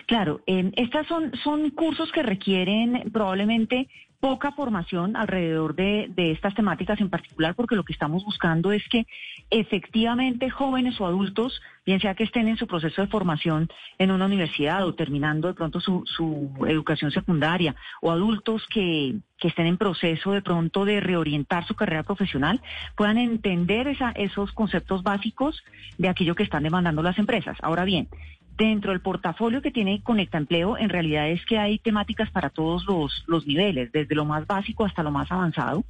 Claro, 0.08 0.42
eh, 0.48 0.72
estas 0.76 1.08
son, 1.08 1.32
son 1.44 1.70
cursos 1.72 2.12
que 2.12 2.24
requieren 2.24 3.10
probablemente 3.12 3.88
poca 4.26 4.52
formación 4.54 5.16
alrededor 5.16 5.76
de, 5.76 6.08
de, 6.16 6.32
estas 6.32 6.56
temáticas 6.56 7.00
en 7.00 7.12
particular, 7.12 7.54
porque 7.54 7.76
lo 7.76 7.84
que 7.84 7.94
estamos 7.94 8.26
buscando 8.26 8.72
es 8.72 8.82
que 8.90 9.06
efectivamente 9.52 10.50
jóvenes 10.50 11.00
o 11.00 11.06
adultos, 11.06 11.62
bien 11.86 12.00
sea 12.00 12.16
que 12.16 12.24
estén 12.24 12.48
en 12.48 12.58
su 12.58 12.66
proceso 12.66 13.04
de 13.04 13.08
formación 13.08 13.70
en 14.00 14.10
una 14.10 14.26
universidad 14.26 14.84
o 14.84 14.96
terminando 14.96 15.48
de 15.48 15.54
pronto 15.54 15.80
su, 15.80 16.04
su 16.06 16.50
educación 16.68 17.12
secundaria, 17.12 17.76
o 18.02 18.10
adultos 18.10 18.66
que, 18.74 19.16
que, 19.38 19.50
estén 19.50 19.68
en 19.68 19.78
proceso 19.78 20.32
de 20.32 20.42
pronto 20.42 20.86
de 20.86 21.02
reorientar 21.02 21.68
su 21.68 21.76
carrera 21.76 22.02
profesional, 22.02 22.62
puedan 22.96 23.20
entender 23.20 23.88
esa, 23.88 24.10
esos 24.12 24.52
conceptos 24.54 25.04
básicos 25.04 25.64
de 26.00 26.10
aquello 26.10 26.34
que 26.34 26.44
están 26.44 26.64
demandando 26.64 27.04
las 27.04 27.20
empresas. 27.20 27.58
Ahora 27.62 27.86
bien, 27.86 28.08
Dentro 28.58 28.92
del 28.92 29.02
portafolio 29.02 29.62
que 29.62 29.72
tiene 29.72 30.02
Conecta 30.02 30.38
Empleo, 30.38 30.78
en 30.78 30.88
realidad 30.88 31.28
es 31.30 31.46
que 31.46 31.58
hay 31.58 31.78
temáticas 31.78 32.32
para 32.32 32.50
todos 32.50 32.86
los, 32.86 33.26
los 33.28 33.46
niveles, 33.46 33.92
desde 33.92 34.16
lo 34.16 34.24
más 34.24 34.48
básico 34.48 34.86
hasta 34.86 35.04
lo 35.04 35.12
más 35.12 35.30
avanzado, 35.30 35.84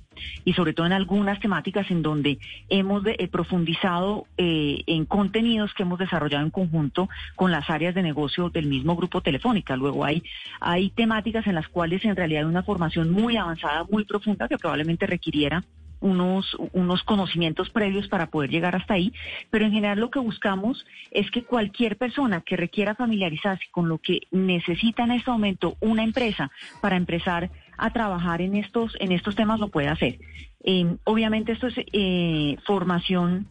y 0.44 0.54
sobre 0.54 0.74
todo 0.74 0.88
en 0.88 0.94
algunas 0.94 1.40
temáticas 1.40 1.92
en 1.92 2.02
donde 2.02 2.40
hemos 2.70 3.04
eh, 3.06 3.28
profundizado 3.28 4.26
eh, 4.38 4.82
en 4.88 5.06
contenidos 5.06 5.76
que 5.76 5.84
hemos 5.84 6.00
desarrollado 6.00 6.44
en 6.44 6.50
conjunto 6.50 7.08
con 7.36 7.52
las 7.52 7.70
áreas 7.70 7.94
de 7.94 8.02
negocio 8.02 8.50
del 8.50 8.66
mismo 8.66 8.96
grupo 8.96 9.22
Telefónica. 9.22 9.76
Luego 9.76 10.04
hay, 10.04 10.24
hay 10.60 10.90
temáticas 10.90 11.46
en 11.46 11.54
las 11.54 11.68
cuales 11.68 12.04
en 12.04 12.16
realidad 12.16 12.44
hay 12.44 12.50
una 12.50 12.64
formación 12.64 13.12
muy 13.12 13.38
avanzada, 13.38 13.86
muy 13.92 14.06
profunda, 14.06 14.48
que 14.48 14.58
probablemente 14.58 15.06
requiriera 15.06 15.64
unos, 16.06 16.56
unos 16.74 17.04
conocimientos 17.04 17.72
previos 17.72 18.08
para 18.08 18.28
poder 18.28 18.52
llegar 18.52 18.76
hasta 18.76 18.94
ahí, 18.94 19.12
pero 19.50 19.66
en 19.66 19.72
general 19.72 20.00
lo 20.00 20.12
que 20.12 20.20
buscamos 20.20 20.86
es 21.10 21.32
que 21.32 21.44
cualquier 21.44 21.98
persona 21.98 22.42
que 22.42 22.56
requiera 22.56 22.94
familiarizarse 22.94 23.66
con 23.72 23.90
lo 23.90 23.98
que 23.98 24.20
necesita 24.32 25.04
en 25.04 25.12
este 25.12 25.32
momento 25.32 25.78
una 25.80 26.04
empresa 26.04 26.52
para 26.80 26.96
empezar 26.96 27.50
a 27.78 27.92
trabajar 27.92 28.42
en 28.42 28.56
estos, 28.56 28.96
en 29.00 29.12
estos 29.12 29.36
temas 29.36 29.60
lo 29.60 29.70
pueda 29.70 29.94
hacer. 29.94 30.20
Eh, 30.64 30.96
obviamente 31.06 31.52
esto 31.52 31.68
es 31.68 31.76
eh, 31.92 32.58
formación 32.66 33.48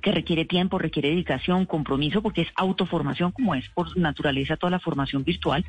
que 0.00 0.12
requiere 0.12 0.44
tiempo, 0.44 0.78
requiere 0.78 1.10
dedicación, 1.10 1.66
compromiso, 1.66 2.22
porque 2.22 2.42
es 2.42 2.48
autoformación, 2.56 3.32
como 3.32 3.54
es 3.54 3.68
por 3.70 3.96
naturaleza 3.96 4.56
toda 4.56 4.70
la 4.70 4.80
formación 4.80 5.24
virtual, 5.24 5.64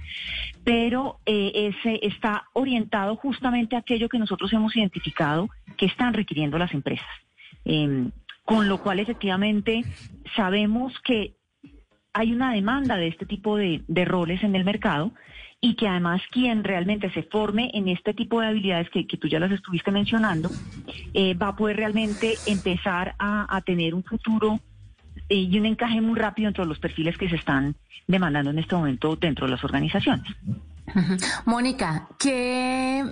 pero 0.64 1.20
eh, 1.26 1.74
ese 1.74 2.00
está 2.06 2.46
orientado 2.54 3.16
justamente 3.16 3.76
a 3.76 3.80
aquello 3.80 4.10
que 4.10 4.20
nosotros 4.20 4.52
hemos 4.54 4.76
identificado 4.76 5.50
que 5.78 5.86
están 5.86 6.14
requiriendo 6.14 6.58
las 6.58 6.74
empresas. 6.74 7.08
Eh, 7.66 8.10
con 8.44 8.68
lo 8.68 8.80
cual, 8.80 9.00
efectivamente, 9.00 9.84
sabemos 10.36 10.94
que 11.04 11.34
hay 12.14 12.32
una 12.32 12.54
demanda 12.54 12.96
de 12.96 13.08
este 13.08 13.26
tipo 13.26 13.58
de 13.58 14.06
roles 14.06 14.44
en 14.44 14.56
el 14.56 14.64
mercado 14.64 15.12
y 15.62 15.76
que 15.76 15.88
además 15.88 16.22
quien 16.32 16.64
realmente 16.64 17.12
se 17.12 17.24
forme 17.24 17.72
en 17.74 17.88
este 17.88 18.14
tipo 18.14 18.40
de 18.40 18.48
habilidades 18.48 18.90
que, 18.90 19.08
que 19.08 19.18
tú 19.18 19.28
ya 19.28 19.40
las 19.40 19.52
estuviste 19.52 19.92
mencionando, 19.92 20.50
eh, 21.14 21.34
va 21.34 21.50
a 21.50 21.56
poder 21.56 21.78
realmente 21.78 22.36
empezar 22.46 23.16
a, 23.18 23.62
tener 23.66 23.96
un 23.96 24.04
futuro 24.04 24.60
eh, 25.30 25.36
y 25.36 25.58
un 25.58 25.66
encaje 25.66 26.02
muy 26.02 26.20
rápido 26.20 26.50
entre 26.50 26.66
los 26.66 26.80
perfiles 26.80 27.18
que 27.18 27.30
se 27.30 27.36
están 27.36 27.76
demandando 28.08 28.52
en 28.52 28.60
este 28.60 28.76
momento 28.76 29.16
dentro 29.16 29.48
de 29.48 29.52
las 29.52 29.64
organizaciones. 29.64 30.26
Mónica, 31.46 32.08
¿qué 32.20 33.04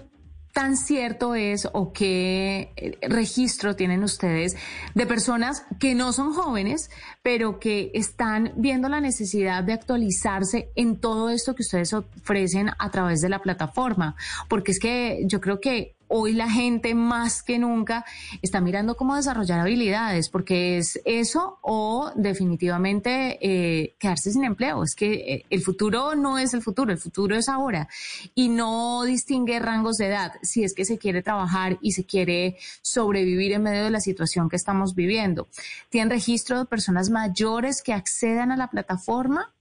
tan 0.53 0.77
cierto 0.77 1.33
es 1.35 1.67
o 1.73 1.91
qué 1.91 2.71
eh, 2.75 2.97
registro 3.01 3.75
tienen 3.75 4.03
ustedes 4.03 4.55
de 4.93 5.05
personas 5.07 5.65
que 5.79 5.95
no 5.95 6.13
son 6.13 6.33
jóvenes, 6.33 6.91
pero 7.23 7.59
que 7.59 7.91
están 7.95 8.53
viendo 8.55 8.87
la 8.87 9.01
necesidad 9.01 9.63
de 9.63 9.73
actualizarse 9.73 10.69
en 10.75 10.97
todo 10.97 11.29
esto 11.29 11.55
que 11.55 11.63
ustedes 11.63 11.93
ofrecen 11.93 12.69
a 12.77 12.91
través 12.91 13.19
de 13.21 13.29
la 13.29 13.39
plataforma? 13.39 14.15
Porque 14.47 14.71
es 14.71 14.79
que 14.79 15.23
yo 15.25 15.41
creo 15.41 15.59
que 15.59 15.95
hoy 16.07 16.33
la 16.33 16.49
gente 16.49 16.93
más 16.95 17.43
que 17.43 17.59
nunca 17.59 18.05
está 18.41 18.61
mirando 18.61 18.95
cómo 18.95 19.15
desarrollar 19.15 19.59
habilidades, 19.59 20.29
porque 20.29 20.77
es 20.77 21.01
eso 21.05 21.59
o 21.61 22.11
definitivamente 22.15 23.37
eh, 23.41 23.95
quedarse 23.99 24.31
sin 24.31 24.43
empleo. 24.43 24.83
Es 24.83 24.95
que 24.95 25.13
eh, 25.13 25.45
el 25.49 25.61
futuro 25.61 26.15
no 26.15 26.37
es 26.37 26.53
el 26.53 26.61
futuro, 26.61 26.91
el 26.91 26.97
futuro 26.97 27.35
es 27.35 27.49
ahora. 27.49 27.87
Y 28.35 28.49
no 28.49 29.03
distingue 29.03 29.59
rangos 29.59 29.97
de 29.97 30.07
edad 30.07 30.33
si 30.41 30.63
es 30.63 30.73
que 30.73 30.85
se 30.85 30.97
quiere 30.97 31.21
trabajar 31.21 31.77
y 31.81 31.93
se 31.93 32.05
quiere 32.05 32.57
sobrevivir 32.81 33.53
en 33.53 33.63
medio 33.63 33.83
de 33.83 33.91
la 33.91 33.99
situación 33.99 34.49
que 34.49 34.55
estamos 34.55 34.95
viviendo. 34.95 35.47
¿Tienen 35.89 36.09
registro 36.09 36.59
de 36.59 36.65
personas 36.65 37.09
mayores 37.09 37.81
que 37.81 37.93
accedan 37.93 38.51
a 38.51 38.57
la 38.57 38.69
plataforma? 38.69 39.53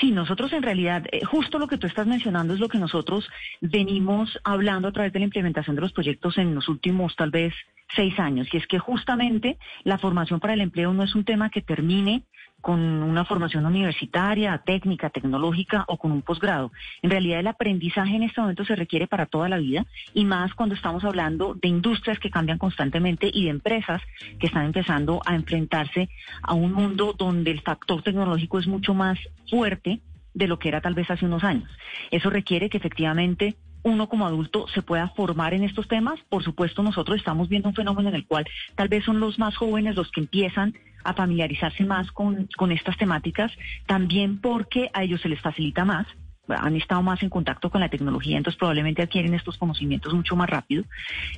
Sí, 0.00 0.10
nosotros 0.10 0.52
en 0.52 0.62
realidad, 0.62 1.04
eh, 1.12 1.24
justo 1.24 1.58
lo 1.58 1.68
que 1.68 1.78
tú 1.78 1.86
estás 1.86 2.06
mencionando 2.06 2.54
es 2.54 2.60
lo 2.60 2.68
que 2.68 2.78
nosotros 2.78 3.28
venimos 3.60 4.38
hablando 4.44 4.88
a 4.88 4.92
través 4.92 5.12
de 5.12 5.20
la 5.20 5.26
implementación 5.26 5.76
de 5.76 5.82
los 5.82 5.92
proyectos 5.92 6.38
en 6.38 6.54
los 6.54 6.68
últimos 6.68 7.14
tal 7.16 7.30
vez 7.30 7.54
seis 7.94 8.18
años. 8.18 8.48
Y 8.52 8.56
es 8.56 8.66
que 8.66 8.78
justamente 8.78 9.58
la 9.84 9.98
formación 9.98 10.40
para 10.40 10.54
el 10.54 10.60
empleo 10.60 10.92
no 10.92 11.02
es 11.02 11.14
un 11.14 11.24
tema 11.24 11.50
que 11.50 11.62
termine 11.62 12.24
con 12.60 12.80
una 12.80 13.24
formación 13.24 13.66
universitaria, 13.66 14.58
técnica, 14.64 15.10
tecnológica 15.10 15.84
o 15.88 15.96
con 15.96 16.12
un 16.12 16.22
posgrado. 16.22 16.72
En 17.02 17.10
realidad 17.10 17.40
el 17.40 17.46
aprendizaje 17.46 18.16
en 18.16 18.22
este 18.22 18.40
momento 18.40 18.64
se 18.64 18.76
requiere 18.76 19.06
para 19.06 19.26
toda 19.26 19.48
la 19.48 19.58
vida 19.58 19.86
y 20.14 20.24
más 20.24 20.54
cuando 20.54 20.74
estamos 20.74 21.04
hablando 21.04 21.54
de 21.54 21.68
industrias 21.68 22.18
que 22.18 22.30
cambian 22.30 22.58
constantemente 22.58 23.30
y 23.32 23.44
de 23.44 23.50
empresas 23.50 24.02
que 24.38 24.46
están 24.46 24.66
empezando 24.66 25.20
a 25.24 25.34
enfrentarse 25.34 26.08
a 26.42 26.54
un 26.54 26.72
mundo 26.72 27.14
donde 27.16 27.50
el 27.50 27.60
factor 27.60 28.02
tecnológico 28.02 28.58
es 28.58 28.66
mucho 28.66 28.94
más 28.94 29.18
fuerte 29.48 30.00
de 30.34 30.46
lo 30.46 30.58
que 30.58 30.68
era 30.68 30.80
tal 30.80 30.94
vez 30.94 31.10
hace 31.10 31.26
unos 31.26 31.44
años. 31.44 31.70
Eso 32.10 32.30
requiere 32.30 32.68
que 32.68 32.78
efectivamente 32.78 33.56
uno 33.82 34.08
como 34.08 34.26
adulto 34.26 34.66
se 34.68 34.82
pueda 34.82 35.08
formar 35.08 35.54
en 35.54 35.64
estos 35.64 35.88
temas. 35.88 36.20
Por 36.28 36.42
supuesto, 36.42 36.82
nosotros 36.82 37.18
estamos 37.18 37.48
viendo 37.48 37.68
un 37.68 37.74
fenómeno 37.74 38.08
en 38.10 38.14
el 38.14 38.26
cual 38.26 38.46
tal 38.74 38.88
vez 38.88 39.04
son 39.04 39.20
los 39.20 39.38
más 39.38 39.56
jóvenes 39.56 39.96
los 39.96 40.10
que 40.10 40.20
empiezan 40.20 40.74
a 41.04 41.14
familiarizarse 41.14 41.84
más 41.84 42.10
con, 42.12 42.48
con 42.56 42.72
estas 42.72 42.96
temáticas, 42.96 43.52
también 43.86 44.40
porque 44.40 44.90
a 44.92 45.02
ellos 45.02 45.20
se 45.20 45.28
les 45.28 45.40
facilita 45.40 45.84
más 45.84 46.06
han 46.48 46.74
estado 46.74 47.00
más 47.00 47.22
en 47.22 47.30
contacto 47.30 47.70
con 47.70 47.80
la 47.80 47.88
tecnología, 47.88 48.36
entonces 48.36 48.58
probablemente 48.58 49.02
adquieren 49.02 49.34
estos 49.34 49.56
conocimientos 49.56 50.12
mucho 50.12 50.34
más 50.34 50.50
rápido. 50.50 50.82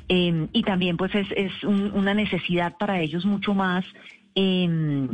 Eh, 0.09 0.47
y 0.55 0.63
también 0.63 0.97
pues 0.97 1.15
es, 1.15 1.27
es 1.37 1.53
un- 1.65 1.93
una 1.93 2.15
necesidad 2.15 2.79
para 2.79 2.99
ellos 3.01 3.27
mucho 3.27 3.53
más 3.53 3.85
eh, 4.35 5.09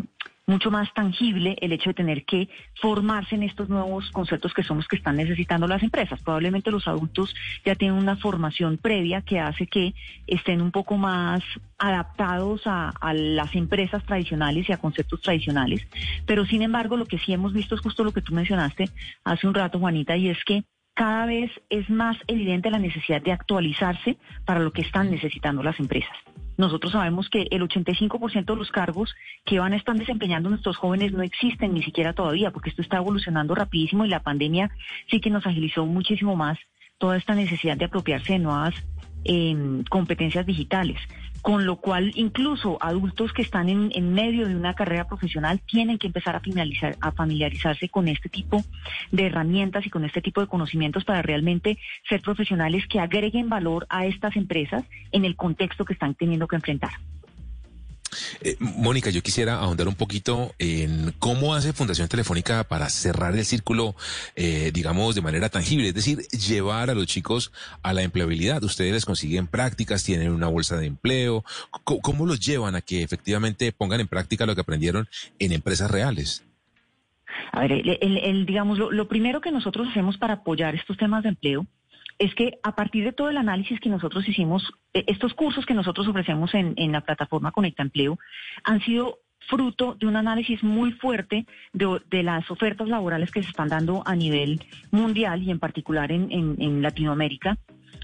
mucho 0.48 0.70
más 0.70 0.92
tangible 0.94 1.56
el 1.60 1.72
hecho 1.72 1.90
de 1.90 1.94
tener 1.94 2.24
que 2.24 2.48
formarse 2.80 3.34
en 3.34 3.42
estos 3.42 3.68
nuevos 3.68 4.10
conceptos 4.10 4.54
que 4.54 4.62
son 4.62 4.78
los 4.78 4.88
que 4.88 4.96
están 4.96 5.16
necesitando 5.16 5.68
las 5.68 5.82
empresas. 5.82 6.20
Probablemente 6.22 6.70
los 6.70 6.88
adultos 6.88 7.34
ya 7.64 7.74
tienen 7.74 7.98
una 7.98 8.16
formación 8.16 8.78
previa 8.78 9.20
que 9.20 9.38
hace 9.38 9.66
que 9.66 9.94
estén 10.26 10.62
un 10.62 10.72
poco 10.72 10.96
más 10.96 11.44
adaptados 11.76 12.62
a, 12.66 12.88
a 12.88 13.12
las 13.12 13.54
empresas 13.54 14.02
tradicionales 14.04 14.68
y 14.68 14.72
a 14.72 14.78
conceptos 14.78 15.20
tradicionales. 15.20 15.86
Pero 16.26 16.46
sin 16.46 16.62
embargo, 16.62 16.96
lo 16.96 17.06
que 17.06 17.18
sí 17.18 17.32
hemos 17.32 17.52
visto 17.52 17.74
es 17.74 17.82
justo 17.82 18.02
lo 18.02 18.12
que 18.12 18.22
tú 18.22 18.34
mencionaste 18.34 18.88
hace 19.24 19.46
un 19.46 19.54
rato, 19.54 19.78
Juanita, 19.78 20.16
y 20.16 20.30
es 20.30 20.42
que 20.44 20.64
cada 20.98 21.26
vez 21.26 21.52
es 21.70 21.88
más 21.88 22.16
evidente 22.26 22.72
la 22.72 22.80
necesidad 22.80 23.22
de 23.22 23.30
actualizarse 23.30 24.18
para 24.44 24.58
lo 24.58 24.72
que 24.72 24.82
están 24.82 25.12
necesitando 25.12 25.62
las 25.62 25.78
empresas. 25.78 26.16
Nosotros 26.56 26.90
sabemos 26.90 27.30
que 27.30 27.46
el 27.52 27.62
85% 27.62 28.44
de 28.44 28.56
los 28.56 28.72
cargos 28.72 29.14
que 29.44 29.60
van 29.60 29.74
a 29.74 29.76
estar 29.76 29.94
desempeñando 29.94 30.50
nuestros 30.50 30.76
jóvenes 30.76 31.12
no 31.12 31.22
existen 31.22 31.72
ni 31.72 31.84
siquiera 31.84 32.14
todavía, 32.14 32.50
porque 32.50 32.70
esto 32.70 32.82
está 32.82 32.96
evolucionando 32.96 33.54
rapidísimo 33.54 34.04
y 34.04 34.08
la 34.08 34.24
pandemia 34.24 34.72
sí 35.08 35.20
que 35.20 35.30
nos 35.30 35.46
agilizó 35.46 35.86
muchísimo 35.86 36.34
más 36.34 36.58
toda 36.98 37.16
esta 37.16 37.36
necesidad 37.36 37.76
de 37.76 37.84
apropiarse 37.84 38.32
de 38.32 38.40
nuevas 38.40 38.74
eh, 39.24 39.84
competencias 39.88 40.46
digitales. 40.46 40.98
Con 41.48 41.64
lo 41.64 41.76
cual, 41.76 42.12
incluso 42.14 42.76
adultos 42.78 43.32
que 43.32 43.40
están 43.40 43.70
en, 43.70 44.12
medio 44.12 44.46
de 44.46 44.54
una 44.54 44.74
carrera 44.74 45.08
profesional 45.08 45.62
tienen 45.64 45.96
que 45.96 46.08
empezar 46.08 46.36
a, 46.36 46.42
a 47.00 47.12
familiarizarse 47.12 47.88
con 47.88 48.06
este 48.06 48.28
tipo 48.28 48.62
de 49.12 49.24
herramientas 49.24 49.86
y 49.86 49.88
con 49.88 50.04
este 50.04 50.20
tipo 50.20 50.42
de 50.42 50.46
conocimientos 50.46 51.06
para 51.06 51.22
realmente 51.22 51.78
ser 52.06 52.20
profesionales 52.20 52.86
que 52.86 53.00
agreguen 53.00 53.48
valor 53.48 53.86
a 53.88 54.04
estas 54.04 54.36
empresas 54.36 54.84
en 55.10 55.24
el 55.24 55.36
contexto 55.36 55.86
que 55.86 55.94
están 55.94 56.14
teniendo 56.14 56.46
que 56.48 56.56
enfrentar. 56.56 56.90
Eh, 58.40 58.56
Mónica, 58.60 59.10
yo 59.10 59.22
quisiera 59.22 59.56
ahondar 59.56 59.88
un 59.88 59.94
poquito 59.96 60.54
en 60.58 61.12
cómo 61.18 61.54
hace 61.54 61.72
Fundación 61.72 62.08
Telefónica 62.08 62.64
para 62.64 62.88
cerrar 62.88 63.34
el 63.36 63.44
círculo, 63.44 63.96
eh, 64.36 64.70
digamos, 64.72 65.14
de 65.14 65.22
manera 65.22 65.48
tangible, 65.48 65.88
es 65.88 65.94
decir, 65.94 66.18
llevar 66.28 66.90
a 66.90 66.94
los 66.94 67.06
chicos 67.06 67.52
a 67.82 67.92
la 67.92 68.02
empleabilidad. 68.02 68.62
Ustedes 68.62 68.92
les 68.92 69.04
consiguen 69.04 69.46
prácticas, 69.48 70.04
tienen 70.04 70.30
una 70.32 70.46
bolsa 70.46 70.76
de 70.76 70.86
empleo. 70.86 71.44
¿Cómo, 71.84 72.26
los 72.26 72.38
llevan 72.40 72.74
a 72.76 72.80
que 72.80 73.02
efectivamente 73.02 73.72
pongan 73.72 74.00
en 74.00 74.08
práctica 74.08 74.46
lo 74.46 74.54
que 74.54 74.60
aprendieron 74.60 75.08
en 75.38 75.52
empresas 75.52 75.90
reales? 75.90 76.44
A 77.52 77.60
ver, 77.60 77.72
el, 77.72 77.98
el- 78.00 78.18
el, 78.18 78.46
digamos, 78.46 78.78
lo 78.78 79.08
primero 79.08 79.40
que 79.40 79.50
nosotros 79.50 79.88
hacemos 79.88 80.16
para 80.18 80.34
apoyar 80.34 80.74
estos 80.74 80.96
temas 80.96 81.22
de 81.22 81.30
empleo 81.30 81.66
es 82.18 82.34
que 82.34 82.58
a 82.62 82.74
partir 82.74 83.04
de 83.04 83.12
todo 83.12 83.28
el 83.30 83.36
análisis 83.36 83.80
que 83.80 83.88
nosotros 83.88 84.28
hicimos, 84.28 84.72
eh, 84.94 85.04
estos 85.06 85.34
cursos 85.34 85.66
que 85.66 85.74
nosotros 85.74 86.08
ofrecemos 86.08 86.54
en, 86.54 86.74
en 86.76 86.92
la 86.92 87.00
plataforma 87.02 87.52
Conecta 87.52 87.82
Empleo 87.82 88.18
han 88.64 88.80
sido 88.80 89.18
fruto 89.48 89.94
de 89.94 90.06
un 90.06 90.16
análisis 90.16 90.62
muy 90.62 90.92
fuerte 90.92 91.46
de, 91.72 92.22
las 92.22 92.50
ofertas 92.50 92.88
laborales 92.88 93.30
que 93.30 93.42
se 93.42 93.48
están 93.48 93.68
dando 93.68 94.02
a 94.06 94.14
nivel 94.14 94.60
mundial 94.90 95.42
y 95.42 95.50
en 95.50 95.58
particular 95.58 96.12
en 96.12 96.82
Latinoamérica, 96.82 97.56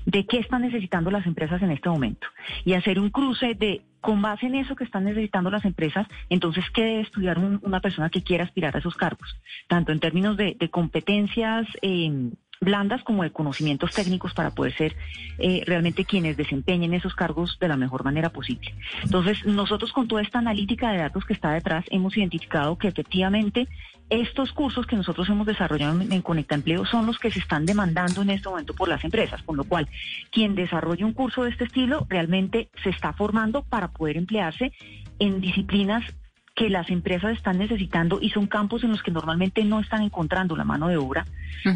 de 0.07 0.27
qué 0.27 0.38
están 0.38 0.62
necesitando 0.62 1.11
las 1.11 1.27
empresas 1.27 1.61
en 1.62 1.70
este 1.70 1.88
momento 1.88 2.27
y 2.64 2.74
hacer 2.74 2.98
un 2.98 3.11
cruce 3.11 3.55
de, 3.55 3.83
con 4.00 4.20
base 4.22 4.46
en 4.46 4.55
eso 4.55 4.77
que 4.77 4.85
están 4.85 5.05
necesitando 5.05 5.50
las 5.50 5.64
empresas, 5.64 6.07
entonces, 6.29 6.64
¿qué 6.74 6.83
debe 6.83 7.00
estudiar 7.00 7.38
un- 7.38 7.59
una 7.62 7.81
persona 7.81 8.11
que 8.11 8.22
quiera 8.22 8.44
aspirar 8.44 8.74
a 8.77 8.79
esos 8.79 8.96
cargos? 8.96 9.35
Tanto 9.68 9.92
en 9.92 10.00
términos 10.00 10.37
de, 10.37 10.57
de 10.59 10.68
competencias 10.70 11.66
eh, 11.83 12.31
blandas 12.61 13.03
como 13.03 13.23
de 13.23 13.31
conocimientos 13.31 13.93
técnicos 13.93 14.35
para 14.35 14.51
poder 14.51 14.75
ser 14.77 14.97
eh, 15.38 15.62
realmente 15.67 16.05
quienes 16.05 16.37
desempeñen 16.37 16.95
esos 16.95 17.14
cargos 17.14 17.59
de 17.61 17.69
la 17.69 17.77
mejor 17.77 18.05
manera 18.05 18.31
posible. 18.31 18.75
Entonces, 19.03 19.45
nosotros 19.45 19.93
con 19.93 20.09
toda 20.09 20.23
esta 20.23 20.38
analítica 20.38 20.90
de 20.93 20.99
datos 20.99 21.25
que 21.25 21.33
está 21.33 21.53
detrás, 21.53 21.85
hemos 21.90 22.17
identificado 22.17 22.79
que 22.79 22.88
efectivamente 22.88 23.69
estos 24.11 24.53
cursos 24.53 24.87
que 24.87 24.97
nosotros 24.97 25.29
hemos 25.29 25.47
desarrollado 25.47 26.01
en, 26.01 26.23
Conecta 26.23 26.55
Empleo 26.55 26.85
son 26.85 27.07
los 27.07 27.19
que 27.19 27.31
se 27.31 27.38
están 27.38 27.64
demandando 27.64 28.23
en 28.23 28.31
este 28.31 28.49
momento 28.49 28.75
por 28.75 28.88
las 28.88 29.03
empresas, 29.05 29.43
con 29.43 29.57
lo 29.57 29.64
cual 29.64 29.88
quien 30.31 30.55
desarrolle 30.55 31.05
un 31.05 31.12
curso 31.12 31.45
de 31.45 31.51
este 31.51 31.64
estilo 31.64 32.07
realmente 32.09 32.69
se 32.83 32.90
está 32.90 33.12
formando 33.12 33.62
para 33.62 33.88
poder 33.88 34.17
emplearse 34.17 34.73
en 35.19 35.40
disciplinas 35.40 36.05
que 36.55 36.71
las 36.71 36.88
empresas 36.90 37.33
están 37.33 37.59
necesitando 37.59 38.19
y 38.23 38.31
son 38.31 38.47
campos 38.47 38.85
en 38.85 38.90
los 38.90 39.03
que 39.03 39.11
normalmente 39.11 39.64
no 39.64 39.81
están 39.81 40.03
encontrando 40.03 40.57
la 40.57 40.64
mano 40.64 40.88
de 40.88 40.97
obra 40.97 41.27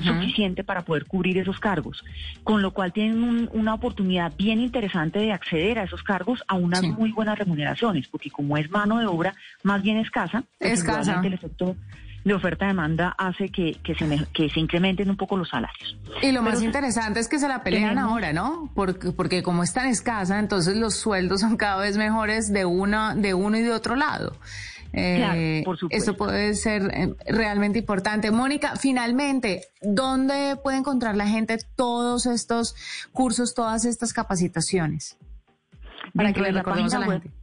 suficiente 0.02 0.64
para 0.64 0.82
poder 0.82 1.06
cubrir 1.06 1.38
esos 1.38 1.58
cargos, 1.58 2.04
con 2.44 2.60
lo 2.62 2.72
cual 2.72 2.92
tienen 2.92 3.22
un- 3.22 3.48
una 3.54 3.72
oportunidad 3.74 4.32
bien 4.36 4.60
interesante 4.60 5.18
de 5.18 5.32
acceder 5.32 5.78
a 5.78 5.84
esos 5.84 6.02
cargos 6.02 6.44
a 6.46 6.54
unas 6.56 6.80
Sí. 6.80 6.92
muy 6.92 7.10
buenas 7.10 7.38
remuneraciones, 7.38 8.06
porque 8.06 8.30
como 8.30 8.56
es 8.58 8.70
mano 8.70 8.98
de 8.98 9.06
obra 9.06 9.34
más 9.62 9.82
bien 9.82 9.96
escasa, 9.96 10.44
Escasa. 10.60 11.20
el 11.24 11.32
efecto 11.32 11.74
de 12.24 12.34
oferta-demanda 12.34 13.14
hace 13.16 13.48
que, 13.48 13.78
que, 13.82 13.94
se, 13.94 14.04
me- 14.06 14.26
que 14.34 14.50
se 14.50 14.60
incrementen 14.60 15.08
un 15.08 15.16
poco 15.16 15.36
los 15.36 15.48
salarios. 15.48 15.96
Y 16.22 16.32
lo 16.32 16.42
más 16.42 16.62
interesante 16.62 17.20
es 17.20 17.28
que 17.28 17.38
se 17.38 17.48
la 17.48 17.62
pelean 17.62 17.90
tenemos- 17.94 18.10
ahora, 18.12 18.32
¿no? 18.32 18.70
Porque, 18.74 19.12
porque 19.12 19.42
como 19.42 19.62
es 19.62 19.72
tan 19.72 19.86
escasa, 19.88 20.38
entonces 20.38 20.76
los 20.76 20.94
sueldos 20.96 21.40
son 21.40 21.56
cada 21.56 21.80
vez 21.80 21.96
mejores 21.96 22.52
de 22.52 22.64
una, 22.64 23.14
de 23.14 23.34
uno 23.34 23.56
y 23.56 23.62
de 23.62 23.72
otro 23.72 23.96
lado. 23.96 24.36
Eh, 24.94 25.62
por 25.66 25.76
supuesto. 25.78 26.02
Eso 26.12 26.16
puede 26.16 26.54
ser 26.54 26.90
eh, 26.94 27.14
realmente 27.26 27.78
importante. 27.78 28.30
Mónica, 28.30 28.74
finalmente, 28.76 29.66
¿dónde 29.82 30.56
puede 30.62 30.78
encontrar 30.78 31.14
la 31.14 31.26
gente 31.28 31.58
todos 31.76 32.24
estos 32.26 32.74
cursos, 33.12 33.54
todas 33.54 33.84
estas 33.84 34.12
capacitaciones? 34.14 35.18
Para 36.14 36.32
que 36.32 36.40
Dentro 36.40 36.42
le 36.42 36.48
de 36.48 36.52
la 36.54 36.60
recordemos 36.60 36.94
a 36.94 36.98
la 37.00 37.06
página 37.06 37.22
gente. 37.22 37.36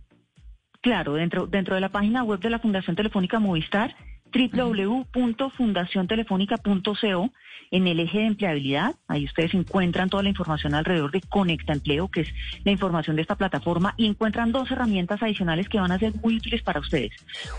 Claro, 0.81 1.13
dentro, 1.13 1.45
dentro 1.47 1.75
de 1.75 1.81
la 1.81 1.89
página 1.89 2.23
web 2.23 2.39
de 2.39 2.49
la 2.49 2.59
Fundación 2.59 2.95
Telefónica 2.95 3.39
Movistar, 3.39 3.95
www.fundaciontelefónica.co, 4.35 7.31
en 7.71 7.87
el 7.87 7.99
eje 7.99 8.19
de 8.19 8.25
empleabilidad, 8.25 8.93
ahí 9.07 9.25
ustedes 9.25 9.53
encuentran 9.53 10.09
toda 10.09 10.23
la 10.23 10.29
información 10.29 10.73
alrededor 10.75 11.11
de 11.11 11.21
Conecta 11.21 11.73
Empleo, 11.73 12.07
que 12.09 12.21
es 12.21 12.29
la 12.63 12.71
información 12.71 13.15
de 13.15 13.23
esta 13.23 13.35
plataforma, 13.35 13.95
y 13.97 14.05
encuentran 14.05 14.51
dos 14.51 14.69
herramientas 14.71 15.23
adicionales 15.23 15.67
que 15.69 15.79
van 15.79 15.91
a 15.91 15.99
ser 15.99 16.13
muy 16.21 16.37
útiles 16.37 16.61
para 16.61 16.79
ustedes. 16.79 17.13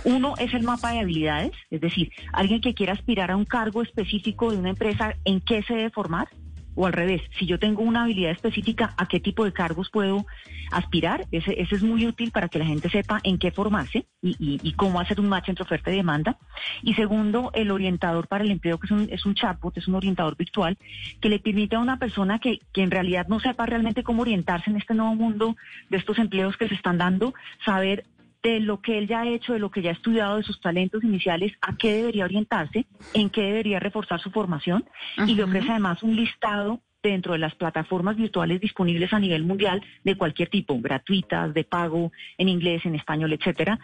Uno 0.05 0.35
es 0.39 0.55
el 0.55 0.63
mapa 0.63 0.93
de 0.93 1.01
habilidades, 1.01 1.51
es 1.71 1.81
decir, 1.81 2.13
alguien 2.33 2.61
que 2.61 2.75
quiera 2.75 2.93
aspirar 2.93 3.31
a 3.31 3.37
un 3.37 3.47
cargo 3.47 3.83
específico 3.83 4.51
de 4.51 4.59
una 4.59 4.71
empresa, 4.71 5.17
¿en 5.25 5.41
qué 5.41 5.63
se 5.63 5.75
debe 5.75 5.91
formar? 5.91 6.29
O 6.77 6.87
al 6.87 6.93
revés, 6.93 7.23
si 7.39 7.47
yo 7.47 7.59
tengo 7.59 7.83
una 7.83 8.05
habilidad 8.05 8.31
específica, 8.31 8.95
¿a 8.97 9.09
qué 9.09 9.19
tipo 9.19 9.45
de 9.45 9.53
cargos 9.53 9.91
puedo 9.91 10.27
aspirar? 10.71 11.27
Ese, 11.33 11.61
es 11.61 11.83
muy 11.83 12.07
útil 12.07 12.31
para 12.31 12.49
que 12.49 12.59
la 12.59 12.67
gente 12.67 12.89
sepa 12.91 13.19
en 13.25 13.39
qué 13.39 13.51
formarse 13.51 14.07
y 14.23 14.73
cómo 14.75 15.01
hacer 15.01 15.21
un 15.21 15.29
match 15.29 15.49
entre 15.49 15.65
oferta 15.65 15.91
y 15.91 15.97
demanda. 15.97 16.39
Y 16.83 16.95
segundo, 16.95 17.51
el 17.55 17.71
orientador 17.71 18.29
para 18.29 18.45
el 18.45 18.51
empleo, 18.51 18.79
que 18.79 18.87
es 18.87 18.91
un, 18.91 19.09
es 19.11 19.25
un 19.27 19.35
chatbot, 19.35 19.77
es 19.77 19.89
un 19.89 19.95
orientador 19.95 20.37
virtual, 20.37 20.77
que 21.21 21.29
le 21.29 21.39
permite 21.39 21.77
a 21.77 21.81
una 21.81 21.99
persona 21.99 22.39
que, 22.39 22.61
que 22.73 22.83
en 22.83 22.91
realidad 22.91 23.27
no 23.29 23.41
sepa 23.41 23.67
realmente 23.67 24.03
cómo 24.03 24.23
orientarse 24.23 24.71
en 24.71 24.77
este 24.77 24.95
nuevo 24.95 25.15
mundo 25.15 25.57
de 25.89 25.97
estos 25.97 26.19
empleos 26.19 26.57
que 26.57 26.69
se 26.69 26.75
están 26.75 26.99
dando, 26.99 27.35
saber 27.65 28.05
de 28.43 28.61
lo 28.61 28.81
que 28.81 28.99
él 28.99 29.09
ya 29.09 29.21
ha 29.21 29.29
hecho, 29.29 29.53
de 29.53 29.59
lo 29.59 29.71
que 29.71 29.83
ya 29.83 29.91
ha 29.91 29.95
estudiado, 29.95 30.37
de 30.37 30.43
sus 30.43 30.61
talentos 30.61 31.03
iniciales, 31.03 31.53
a 31.61 31.77
qué 31.77 31.93
debería 31.93 32.25
orientarse, 32.25 32.87
en 33.13 33.31
qué 33.31 33.43
debería 33.43 33.81
reforzar 33.81 34.21
su 34.21 34.31
formación 34.31 34.85
y 35.27 35.35
le 35.35 35.45
ofrece 35.45 35.71
además 35.71 36.03
un 36.03 36.17
listado 36.17 36.81
dentro 37.03 37.33
de 37.33 37.39
las 37.39 37.55
plataformas 37.55 38.17
virtuales 38.17 38.61
disponibles 38.61 39.13
a 39.13 39.19
nivel 39.19 39.45
mundial 39.45 39.83
de 40.05 40.17
cualquier 40.17 40.49
tipo, 40.49 40.79
gratuitas, 40.81 41.55
de 41.55 41.65
pago, 41.65 42.13
en 42.39 42.49
inglés, 42.49 42.85
en 42.85 42.95
español, 42.95 43.33
etcétera. 43.33 43.79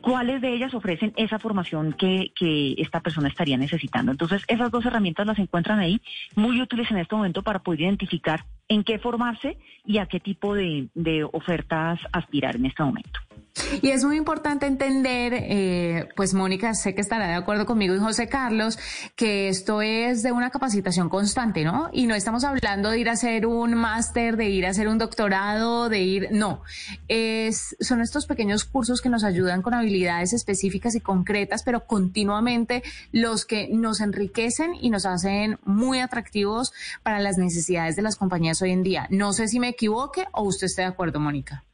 ¿Cuáles 0.00 0.40
de 0.40 0.54
ellas 0.54 0.74
ofrecen 0.74 1.12
esa 1.16 1.40
formación 1.40 1.92
que, 1.92 2.32
que 2.36 2.74
esta 2.78 3.00
persona 3.00 3.28
estaría 3.28 3.56
necesitando? 3.56 4.12
Entonces, 4.12 4.44
esas 4.46 4.70
dos 4.70 4.86
herramientas 4.86 5.26
las 5.26 5.40
encuentran 5.40 5.80
ahí, 5.80 6.00
muy 6.36 6.60
útiles 6.62 6.88
en 6.90 6.98
este 6.98 7.16
momento 7.16 7.42
para 7.42 7.58
poder 7.60 7.80
identificar 7.80 8.44
en 8.68 8.84
qué 8.84 8.98
formarse 8.98 9.58
y 9.84 9.98
a 9.98 10.06
qué 10.06 10.20
tipo 10.20 10.54
de, 10.54 10.88
de 10.94 11.24
ofertas 11.24 11.98
aspirar 12.12 12.54
en 12.56 12.66
este 12.66 12.82
momento. 12.82 13.18
Y 13.82 13.90
es 13.90 14.04
muy 14.04 14.16
importante 14.16 14.66
entender, 14.66 15.32
eh, 15.34 16.08
pues 16.16 16.34
Mónica, 16.34 16.74
sé 16.74 16.94
que 16.94 17.00
estará 17.00 17.28
de 17.28 17.34
acuerdo 17.34 17.66
conmigo 17.66 17.94
y 17.94 17.98
José 17.98 18.28
Carlos, 18.28 18.78
que 19.16 19.48
esto 19.48 19.82
es 19.82 20.22
de 20.22 20.32
una 20.32 20.50
capacitación 20.50 21.08
constante, 21.08 21.64
¿no? 21.64 21.90
Y 21.92 22.06
no 22.06 22.14
estamos 22.14 22.44
hablando 22.44 22.90
de 22.90 22.98
ir 22.98 23.08
a 23.08 23.12
hacer 23.12 23.46
un 23.46 23.74
máster, 23.74 24.36
de 24.36 24.48
ir 24.50 24.66
a 24.66 24.70
hacer 24.70 24.88
un 24.88 24.98
doctorado, 24.98 25.88
de 25.88 26.00
ir, 26.00 26.28
no. 26.30 26.62
Es, 27.08 27.76
son 27.80 28.00
estos 28.00 28.26
pequeños 28.26 28.64
cursos 28.64 29.00
que 29.00 29.08
nos 29.08 29.24
ayudan 29.24 29.62
con 29.62 29.74
habilidades 29.74 30.32
específicas 30.32 30.94
y 30.94 31.00
concretas, 31.00 31.62
pero 31.62 31.86
continuamente 31.86 32.82
los 33.12 33.44
que 33.44 33.68
nos 33.72 34.00
enriquecen 34.00 34.74
y 34.80 34.90
nos 34.90 35.06
hacen 35.06 35.58
muy 35.64 36.00
atractivos 36.00 36.72
para 37.02 37.20
las 37.20 37.38
necesidades 37.38 37.96
de 37.96 38.02
las 38.02 38.16
compañías 38.16 38.60
hoy 38.62 38.72
en 38.72 38.82
día. 38.82 39.06
No 39.10 39.32
sé 39.32 39.48
si 39.48 39.60
me 39.60 39.68
equivoque 39.68 40.26
o 40.32 40.42
usted 40.42 40.66
esté 40.66 40.82
de 40.82 40.88
acuerdo, 40.88 41.20
Mónica. 41.20 41.67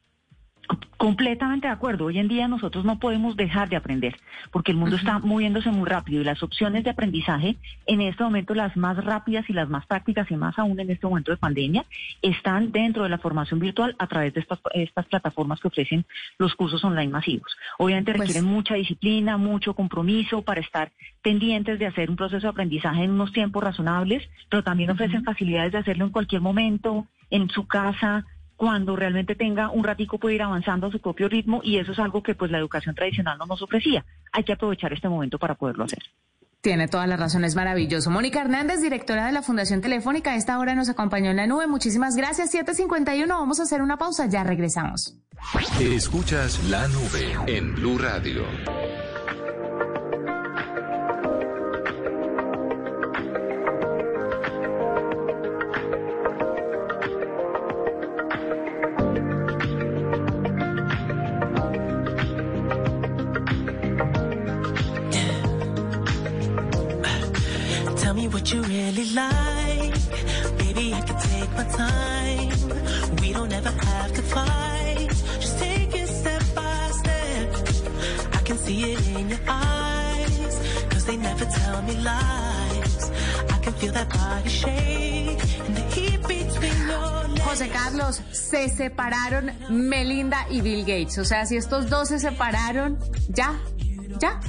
Completamente 0.96 1.66
de 1.66 1.72
acuerdo. 1.72 2.06
Hoy 2.06 2.18
en 2.18 2.28
día 2.28 2.48
nosotros 2.48 2.84
no 2.84 2.98
podemos 2.98 3.36
dejar 3.36 3.68
de 3.68 3.76
aprender 3.76 4.16
porque 4.50 4.72
el 4.72 4.78
mundo 4.78 4.96
está 4.96 5.18
moviéndose 5.18 5.70
muy 5.70 5.86
rápido 5.86 6.22
y 6.22 6.24
las 6.24 6.42
opciones 6.42 6.84
de 6.84 6.90
aprendizaje 6.90 7.56
en 7.86 8.00
este 8.00 8.24
momento 8.24 8.54
las 8.54 8.74
más 8.76 8.96
rápidas 9.04 9.44
y 9.50 9.52
las 9.52 9.68
más 9.68 9.84
prácticas 9.86 10.30
y 10.30 10.36
más 10.36 10.58
aún 10.58 10.80
en 10.80 10.90
este 10.90 11.06
momento 11.06 11.30
de 11.30 11.36
pandemia 11.36 11.84
están 12.22 12.72
dentro 12.72 13.02
de 13.02 13.10
la 13.10 13.18
formación 13.18 13.60
virtual 13.60 13.94
a 13.98 14.06
través 14.06 14.32
de 14.32 14.40
estas, 14.40 14.58
estas 14.72 15.06
plataformas 15.06 15.60
que 15.60 15.68
ofrecen 15.68 16.06
los 16.38 16.54
cursos 16.54 16.82
online 16.84 17.12
masivos. 17.12 17.54
Obviamente 17.78 18.12
Pues- 18.12 18.28
requieren 18.28 18.50
mucha 18.50 18.74
disciplina, 18.74 19.36
mucho 19.36 19.74
compromiso 19.74 20.42
para 20.42 20.60
estar 20.60 20.90
pendientes 21.22 21.78
de 21.78 21.86
hacer 21.86 22.08
un 22.08 22.16
proceso 22.16 22.46
de 22.46 22.50
aprendizaje 22.50 23.02
en 23.04 23.10
unos 23.10 23.32
tiempos 23.32 23.62
razonables, 23.62 24.22
pero 24.48 24.62
también 24.62 24.90
ofrecen 24.90 25.24
facilidades 25.24 25.72
de 25.72 25.78
hacerlo 25.78 26.06
en 26.06 26.12
cualquier 26.12 26.40
momento, 26.40 27.06
en 27.30 27.50
su 27.50 27.66
casa, 27.66 28.24
cuando 28.56 28.96
realmente 28.96 29.34
tenga 29.34 29.70
un 29.70 29.84
ratico 29.84 30.18
puede 30.18 30.36
ir 30.36 30.42
avanzando 30.42 30.86
a 30.86 30.90
su 30.90 31.00
propio 31.00 31.28
ritmo 31.28 31.60
y 31.62 31.78
eso 31.78 31.92
es 31.92 31.98
algo 31.98 32.22
que 32.22 32.34
pues 32.34 32.50
la 32.50 32.58
educación 32.58 32.94
tradicional 32.94 33.38
no 33.38 33.46
nos 33.46 33.62
ofrecía. 33.62 34.04
Hay 34.32 34.44
que 34.44 34.52
aprovechar 34.52 34.92
este 34.92 35.08
momento 35.08 35.38
para 35.38 35.54
poderlo 35.54 35.84
hacer. 35.84 36.02
Tiene 36.64 36.88
todas 36.88 37.06
las 37.06 37.20
razones, 37.20 37.54
maravilloso. 37.56 38.10
Mónica 38.10 38.40
Hernández, 38.40 38.80
directora 38.80 39.26
de 39.26 39.32
la 39.32 39.42
Fundación 39.42 39.82
Telefónica, 39.82 40.32
a 40.32 40.36
esta 40.36 40.58
hora 40.58 40.74
nos 40.74 40.88
acompañó 40.88 41.30
en 41.30 41.36
la 41.36 41.46
nube. 41.46 41.66
Muchísimas 41.66 42.16
gracias. 42.16 42.52
751, 42.52 43.38
vamos 43.38 43.60
a 43.60 43.64
hacer 43.64 43.82
una 43.82 43.98
pausa, 43.98 44.26
ya 44.26 44.44
regresamos. 44.44 45.14
Escuchas 45.78 46.64
la 46.70 46.88
nube 46.88 47.36
en 47.46 47.74
Blue 47.74 47.98
Radio. 47.98 48.44
José 87.44 87.68
Carlos, 87.68 88.22
se 88.32 88.68
separaron 88.68 89.50
Melinda 89.70 90.46
y 90.50 90.60
Bill 90.60 90.80
Gates. 90.80 91.18
O 91.18 91.24
sea, 91.24 91.46
si 91.46 91.56
estos 91.56 91.88
dos 91.88 92.08
se 92.08 92.18
separaron, 92.18 92.98
ya, 93.28 93.58
ya. 94.18 94.40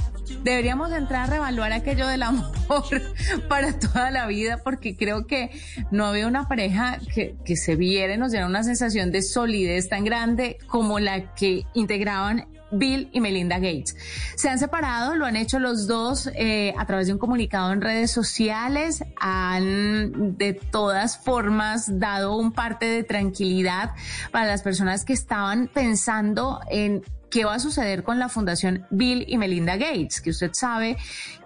Deberíamos 0.42 0.92
entrar 0.92 1.24
a 1.24 1.32
revaluar 1.32 1.72
aquello 1.72 2.06
del 2.08 2.22
amor 2.22 2.52
para 3.48 3.78
toda 3.78 4.10
la 4.10 4.26
vida, 4.26 4.58
porque 4.62 4.96
creo 4.96 5.26
que 5.26 5.50
no 5.90 6.06
había 6.06 6.26
una 6.26 6.48
pareja 6.48 6.98
que, 7.14 7.36
que 7.44 7.56
se 7.56 7.76
viera 7.76 8.14
y 8.14 8.18
nos 8.18 8.32
diera 8.32 8.46
una 8.46 8.64
sensación 8.64 9.12
de 9.12 9.22
solidez 9.22 9.88
tan 9.88 10.04
grande 10.04 10.58
como 10.66 10.98
la 10.98 11.34
que 11.34 11.64
integraban 11.74 12.48
Bill 12.70 13.08
y 13.12 13.20
Melinda 13.20 13.56
Gates. 13.56 13.96
Se 14.36 14.48
han 14.48 14.58
separado, 14.58 15.14
lo 15.14 15.26
han 15.26 15.36
hecho 15.36 15.58
los 15.58 15.86
dos 15.86 16.28
eh, 16.34 16.74
a 16.76 16.86
través 16.86 17.06
de 17.06 17.12
un 17.12 17.18
comunicado 17.18 17.72
en 17.72 17.80
redes 17.80 18.10
sociales, 18.10 19.04
han 19.20 20.36
de 20.36 20.54
todas 20.54 21.18
formas 21.18 21.98
dado 21.98 22.36
un 22.36 22.52
parte 22.52 22.86
de 22.86 23.04
tranquilidad 23.04 23.90
para 24.30 24.46
las 24.46 24.62
personas 24.62 25.04
que 25.04 25.12
estaban 25.12 25.68
pensando 25.72 26.60
en 26.70 27.02
qué 27.30 27.44
va 27.44 27.54
a 27.54 27.58
suceder 27.58 28.02
con 28.02 28.18
la 28.18 28.28
fundación 28.28 28.86
Bill 28.90 29.24
y 29.26 29.38
Melinda 29.38 29.76
Gates, 29.76 30.20
que 30.20 30.30
usted 30.30 30.50
sabe 30.52 30.96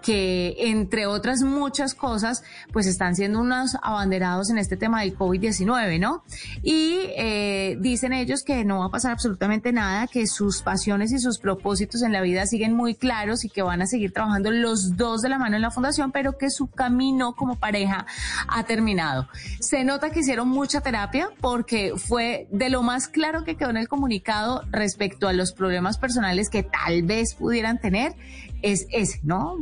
que 0.03 0.55
entre 0.59 1.07
otras 1.07 1.43
muchas 1.43 1.95
cosas, 1.95 2.43
pues 2.73 2.87
están 2.87 3.15
siendo 3.15 3.41
unos 3.41 3.77
abanderados 3.83 4.51
en 4.51 4.59
este 4.59 4.77
tema 4.77 5.03
del 5.03 5.17
COVID-19, 5.17 6.01
¿no? 6.01 6.25
Y 6.63 7.01
eh, 7.17 7.77
dicen 7.81 8.13
ellos 8.13 8.43
que 8.43 8.65
no 8.65 8.81
va 8.81 8.87
a 8.87 8.91
pasar 8.91 9.13
absolutamente 9.13 9.73
nada, 9.73 10.07
que 10.07 10.27
sus 10.27 10.63
pasiones 10.63 11.13
y 11.13 11.19
sus 11.19 11.39
propósitos 11.39 12.03
en 12.03 12.13
la 12.13 12.23
vida 12.23 12.47
siguen 12.47 12.75
muy 12.75 12.95
claros 12.95 13.45
y 13.45 13.49
que 13.49 13.63
van 13.63 13.83
a 13.83 13.87
seguir 13.87 14.13
trabajando 14.13 14.51
los 14.51 14.97
dos 14.97 15.23
de 15.23 15.29
la 15.29 15.39
mano 15.39 15.57
en 15.57 15.63
la 15.63 15.71
fundación, 15.71 16.13
pero 16.13 16.39
que 16.39 16.51
su 16.51 16.69
camino 16.69 17.35
como 17.35 17.59
pareja 17.59 18.07
ha 18.49 18.65
terminado. 18.65 19.29
Se 19.61 19.85
nota 19.85 20.11
que 20.11 20.21
hicieron 20.21 20.49
mucha 20.49 20.81
terapia 20.81 21.31
porque 21.41 21.93
fue 21.97 22.47
de 22.51 22.71
lo 22.71 22.83
más 22.83 23.09
claro 23.09 23.45
que 23.45 23.57
quedó 23.57 23.71
en 23.71 23.77
el 23.77 23.89
comunicado 23.89 24.63
respecto 24.71 25.29
a 25.29 25.33
los 25.33 25.53
problemas 25.53 25.70
personales 25.99 26.51
que 26.51 26.63
tal 26.63 27.03
vez 27.03 27.35
pudieran 27.35 27.79
tener 27.79 28.15
es 28.63 28.87
ese, 28.91 29.21
¿no? 29.23 29.57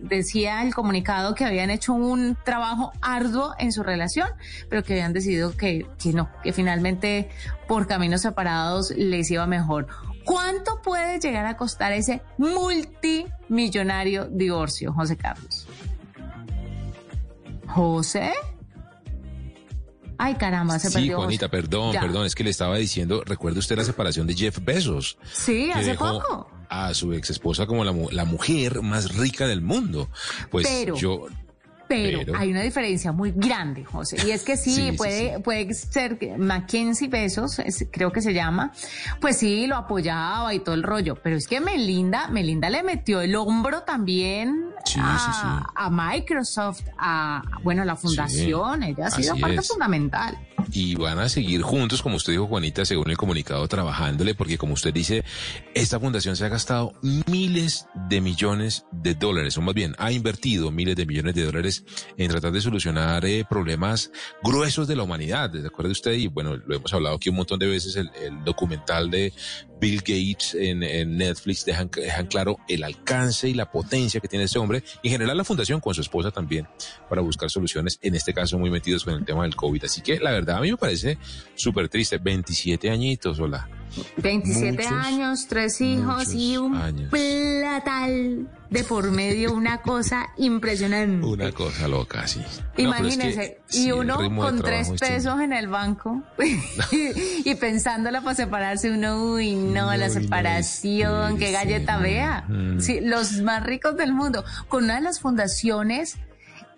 Decía 0.00 0.62
el 0.62 0.74
comunicado 0.74 1.34
que 1.34 1.44
habían 1.44 1.70
hecho 1.70 1.92
un 1.92 2.36
trabajo 2.44 2.92
arduo 3.00 3.54
en 3.58 3.72
su 3.72 3.82
relación, 3.82 4.28
pero 4.68 4.82
que 4.82 4.92
habían 4.94 5.12
decidido 5.12 5.56
que, 5.56 5.86
que 6.00 6.12
no, 6.12 6.30
que 6.42 6.52
finalmente 6.52 7.28
por 7.66 7.86
caminos 7.86 8.22
separados 8.22 8.92
les 8.96 9.30
iba 9.30 9.46
mejor. 9.46 9.88
¿Cuánto 10.24 10.80
puede 10.82 11.18
llegar 11.18 11.46
a 11.46 11.56
costar 11.56 11.92
ese 11.92 12.22
multimillonario 12.38 14.26
divorcio, 14.26 14.92
José 14.92 15.16
Carlos? 15.16 15.66
¿José? 17.66 18.32
Ay, 20.18 20.34
caramba, 20.34 20.78
se 20.78 20.88
Sí, 20.88 20.94
perdió. 20.94 21.16
Juanita, 21.18 21.46
José. 21.46 21.50
perdón, 21.62 21.92
Ya. 21.92 22.00
perdón, 22.00 22.26
es 22.26 22.34
que 22.34 22.44
le 22.44 22.50
estaba 22.50 22.76
diciendo, 22.76 23.22
¿recuerda 23.24 23.58
usted 23.58 23.76
la 23.76 23.84
separación 23.84 24.26
de 24.26 24.34
Jeff 24.34 24.58
Bezos? 24.62 25.18
Sí, 25.32 25.70
hace 25.72 25.90
dejó 25.90 26.20
poco. 26.20 26.50
A 26.68 26.94
su 26.94 27.12
ex 27.12 27.30
esposa 27.30 27.66
como 27.66 27.84
la, 27.84 27.94
la 28.12 28.24
mujer 28.24 28.82
más 28.82 29.16
rica 29.16 29.46
del 29.46 29.60
mundo. 29.62 30.08
Pues 30.50 30.66
Pero- 30.66 30.96
yo, 30.96 31.26
Pero, 31.86 32.20
Pero- 32.20 32.38
hay 32.38 32.50
una 32.50 32.62
diferencia 32.62 33.12
muy 33.12 33.30
grande, 33.36 33.84
José. 33.84 34.16
Y 34.26 34.30
es 34.30 34.42
que 34.42 34.56
sí, 34.56 34.70
Sí, 34.74 34.90
sí, 34.90 34.96
puede, 34.96 35.36
sí. 35.36 35.42
puede 35.42 35.74
ser 35.74 36.18
que 36.18 36.36
Mackenzie 36.38 37.08
Besos, 37.08 37.58
es- 37.58 37.86
creo 37.92 38.10
que 38.10 38.22
se 38.22 38.32
llama, 38.32 38.72
pues 39.20 39.36
sí, 39.36 39.66
lo 39.66 39.76
apoyaba 39.76 40.54
y 40.54 40.60
todo 40.60 40.74
el 40.74 40.82
rollo. 40.82 41.16
Pero 41.22 41.36
es 41.36 41.46
que 41.46 41.60
Melinda, 41.60 42.28
Melinda 42.28 42.70
le 42.70 42.82
metió 42.82 43.20
el 43.20 43.36
hombro 43.36 43.82
también 43.82 44.63
Sí, 44.84 45.00
a, 45.00 45.88
Microsoft, 45.90 46.82
a, 46.98 47.42
bueno, 47.62 47.84
la 47.84 47.96
fundación. 47.96 48.82
Ella 48.82 49.06
ha 49.06 49.10
sido 49.10 49.36
parte 49.36 49.56
es. 49.56 49.68
fundamental. 49.68 50.38
Y 50.74 50.96
van 50.96 51.20
a 51.20 51.28
seguir 51.28 51.62
juntos, 51.62 52.02
como 52.02 52.16
usted 52.16 52.32
dijo, 52.32 52.48
Juanita, 52.48 52.84
según 52.84 53.08
el 53.08 53.16
comunicado, 53.16 53.66
trabajándole, 53.68 54.34
porque 54.34 54.58
como 54.58 54.74
usted 54.74 54.92
dice, 54.92 55.24
esta 55.72 56.00
fundación 56.00 56.34
se 56.34 56.44
ha 56.44 56.48
gastado 56.48 56.92
miles 57.00 57.86
de 58.08 58.20
millones 58.20 58.84
de 58.90 59.14
dólares, 59.14 59.56
o 59.56 59.62
más 59.62 59.74
bien, 59.74 59.94
ha 59.98 60.10
invertido 60.10 60.72
miles 60.72 60.96
de 60.96 61.06
millones 61.06 61.36
de 61.36 61.44
dólares 61.44 61.84
en 62.18 62.28
tratar 62.28 62.50
de 62.50 62.60
solucionar 62.60 63.24
eh, 63.24 63.44
problemas 63.48 64.10
gruesos 64.42 64.88
de 64.88 64.96
la 64.96 65.04
humanidad. 65.04 65.48
¿De 65.48 65.64
acuerdo 65.64 65.92
usted? 65.92 66.12
Y 66.14 66.26
bueno, 66.26 66.56
lo 66.56 66.74
hemos 66.74 66.92
hablado 66.92 67.14
aquí 67.16 67.28
un 67.28 67.36
montón 67.36 67.60
de 67.60 67.68
veces, 67.68 67.94
el, 67.94 68.10
documental 68.44 69.10
de 69.10 69.32
Bill 69.80 69.98
Gates 69.98 70.54
en, 70.54 70.80
Netflix 71.16 71.64
dejan, 71.64 71.88
dejan 71.94 72.26
claro 72.26 72.56
el 72.68 72.82
alcance 72.82 73.48
y 73.48 73.54
la 73.54 73.70
potencia 73.70 74.20
que 74.20 74.26
tiene 74.26 74.46
este 74.46 74.58
hombre, 74.58 74.82
y 75.02 75.08
en 75.08 75.12
general 75.12 75.36
la 75.36 75.44
fundación 75.44 75.80
con 75.80 75.94
su 75.94 76.00
esposa 76.00 76.32
también, 76.32 76.66
para 77.08 77.22
buscar 77.22 77.48
soluciones, 77.48 78.00
en 78.02 78.16
este 78.16 78.34
caso 78.34 78.58
muy 78.58 78.70
metidos 78.70 79.04
con 79.04 79.14
el 79.14 79.24
tema 79.24 79.44
del 79.44 79.54
COVID. 79.54 79.84
Así 79.84 80.00
que 80.00 80.18
la 80.18 80.32
verdad 80.32 80.63
mí 80.64 80.70
me 80.72 80.76
parece 80.76 81.18
súper 81.54 81.88
triste, 81.88 82.18
27 82.18 82.90
añitos, 82.90 83.38
hola. 83.38 83.68
27 84.16 84.72
Muchos, 84.72 84.92
años, 84.92 85.46
tres 85.48 85.80
hijos 85.80 86.34
y 86.34 86.56
un 86.56 86.74
años. 86.74 87.10
platal 87.10 88.48
de 88.70 88.82
por 88.82 89.10
medio, 89.12 89.52
una 89.52 89.82
cosa 89.82 90.26
impresionante. 90.36 91.24
Una 91.24 91.52
cosa 91.52 91.86
loca, 91.86 92.26
sí. 92.26 92.40
No, 92.40 92.44
pero 92.48 92.58
es 92.58 92.64
que, 92.74 92.82
Imagínense, 92.82 93.60
sí, 93.66 93.86
y 93.86 93.92
uno 93.92 94.16
con 94.36 94.60
tres 94.62 94.90
es 94.90 95.00
pesos 95.00 95.40
en 95.40 95.52
el 95.52 95.68
banco 95.68 96.22
y 97.44 97.54
pensándola 97.54 98.20
para 98.22 98.34
separarse, 98.34 98.90
uno, 98.90 99.22
uy, 99.22 99.54
no, 99.54 99.86
No, 99.86 99.96
la 99.96 100.06
y 100.06 100.08
no, 100.08 100.14
separación, 100.14 101.38
qué 101.38 101.52
galleta 101.52 101.98
vea. 101.98 102.44
Mm. 102.48 102.80
Sí, 102.80 103.00
los 103.00 103.42
más 103.42 103.62
ricos 103.64 103.96
del 103.96 104.12
mundo, 104.12 104.44
con 104.68 104.84
una 104.84 104.96
de 104.96 105.02
las 105.02 105.20
fundaciones 105.20 106.16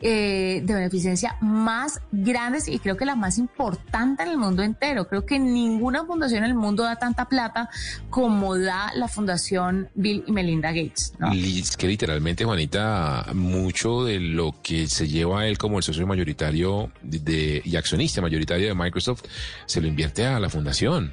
eh, 0.01 0.63
de 0.65 0.75
beneficencia 0.75 1.37
más 1.41 2.01
grandes 2.13 2.69
y 2.69 2.79
creo 2.79 2.97
que 2.97 3.05
la 3.05 3.15
más 3.15 3.39
importante 3.39 4.23
en 4.23 4.29
el 4.29 4.39
mundo 4.39 4.63
entero. 4.63 5.09
Creo 5.09 5.25
que 5.25 5.39
ninguna 5.39 6.05
fundación 6.05 6.45
en 6.45 6.51
el 6.51 6.55
mundo 6.55 6.83
da 6.83 6.97
tanta 6.97 7.27
plata 7.27 7.71
como 8.11 8.59
da 8.59 8.93
la 8.95 9.09
fundación 9.09 9.89
Bill 9.95 10.25
y 10.27 10.33
Melinda 10.33 10.73
Gates. 10.73 11.15
¿no? 11.19 11.33
Es 11.33 11.77
que 11.77 11.87
literalmente, 11.87 12.45
Juanita, 12.45 13.27
mucho 13.35 14.05
de 14.05 14.21
lo 14.21 14.55
que 14.63 14.89
se 14.89 15.09
lleva 15.09 15.47
él 15.47 15.59
como 15.59 15.79
el 15.79 15.83
socio 15.83 16.07
mayoritario 16.07 16.91
de, 17.03 17.63
y 17.65 17.77
accionista 17.77 18.21
mayoritario 18.21 18.69
de 18.69 18.75
Microsoft 18.75 19.23
se 19.67 19.81
lo 19.81 19.87
invierte 19.87 20.27
a 20.27 20.39
la 20.41 20.49
fundación. 20.49 21.13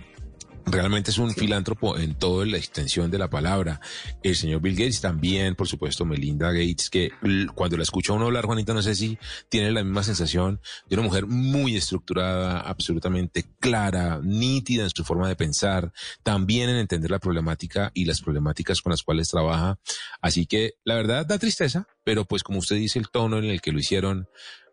Realmente 0.65 1.11
es 1.11 1.17
un 1.17 1.31
filántropo 1.31 1.97
en 1.97 2.15
toda 2.15 2.45
la 2.45 2.57
extensión 2.57 3.11
de 3.11 3.17
la 3.19 3.29
palabra. 3.29 3.81
El 4.23 4.35
señor 4.35 4.61
Bill 4.61 4.75
Gates 4.75 5.01
también, 5.01 5.55
por 5.55 5.67
supuesto, 5.67 6.05
Melinda 6.05 6.51
Gates, 6.51 6.89
que 6.89 7.11
cuando 7.53 7.75
la 7.75 7.83
escucha 7.83 8.13
a 8.13 8.15
uno 8.15 8.25
hablar, 8.25 8.45
Juanita, 8.45 8.73
no 8.73 8.81
sé 8.81 8.95
si 8.95 9.17
tiene 9.49 9.71
la 9.71 9.83
misma 9.83 10.03
sensación 10.03 10.61
de 10.89 10.95
una 10.95 11.03
mujer 11.03 11.27
muy 11.27 11.75
estructurada, 11.75 12.61
absolutamente 12.61 13.45
clara, 13.59 14.21
nítida 14.23 14.83
en 14.83 14.89
su 14.89 15.03
forma 15.03 15.27
de 15.27 15.35
pensar, 15.35 15.91
también 16.23 16.69
en 16.69 16.77
entender 16.77 17.11
la 17.11 17.19
problemática 17.19 17.91
y 17.93 18.05
las 18.05 18.21
problemáticas 18.21 18.81
con 18.81 18.91
las 18.91 19.03
cuales 19.03 19.27
trabaja. 19.29 19.77
Así 20.21 20.45
que 20.45 20.75
la 20.85 20.95
verdad 20.95 21.25
da 21.25 21.37
tristeza, 21.39 21.87
pero 22.05 22.23
pues 22.25 22.41
como 22.41 22.59
usted 22.59 22.77
dice, 22.77 22.99
el 22.99 23.09
tono 23.09 23.37
en 23.37 23.45
el 23.45 23.61
que 23.61 23.73
lo 23.73 23.79
hicieron, 23.79 24.27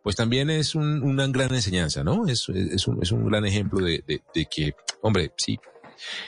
pues 0.04 0.14
también 0.16 0.48
es 0.50 0.74
un- 0.76 1.02
una 1.02 1.26
gran 1.26 1.52
enseñanza, 1.52 2.02
¿no? 2.04 2.26
Es, 2.28 2.48
es, 2.48 2.86
un, 2.86 3.02
es 3.02 3.10
un 3.12 3.26
gran 3.26 3.44
ejemplo 3.44 3.84
de, 3.84 4.02
de- 4.06 4.22
de 4.34 4.46
que, 4.46 4.72
hombre, 5.02 5.32
sí, 5.36 5.58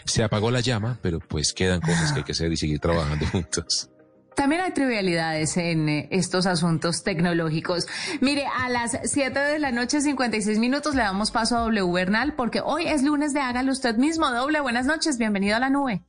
se 0.05 0.23
apagó 0.23 0.51
la 0.51 0.61
llama, 0.61 0.99
pero 1.03 1.19
pues 1.21 1.53
quedan 1.53 1.81
cosas 1.81 2.13
que 2.13 2.21
hay 2.21 2.25
que 2.25 2.33
hacer 2.33 2.53
y 2.53 2.57
seguir 2.57 2.79
trabajando 2.81 3.27
juntos. 3.33 3.89
También 4.35 4.63
hay 4.63 4.73
trivialidades 4.73 5.57
en 5.57 5.89
eh, 5.89 6.09
estos 6.11 6.47
asuntos 6.47 7.03
tecnológicos. 7.03 7.87
Mire, 8.21 8.47
a 8.47 8.69
las 8.69 8.99
7 9.05 9.39
de 9.39 9.59
la 9.59 9.73
noche, 9.73 10.01
56 10.01 10.59
minutos, 10.59 10.95
le 10.95 11.03
damos 11.03 11.31
paso 11.31 11.57
a 11.57 11.61
W 11.61 11.93
Bernal 11.93 12.35
porque 12.35 12.61
hoy 12.65 12.87
es 12.87 13.03
lunes 13.03 13.35
de 13.35 13.41
Hágalo 13.41 13.73
Usted 13.73 13.97
mismo. 13.97 14.31
Doble, 14.31 14.61
buenas 14.61 14.87
noches, 14.87 15.19
bienvenido 15.19 15.57
a 15.57 15.61
la 15.61 15.71
nube. 15.71 16.03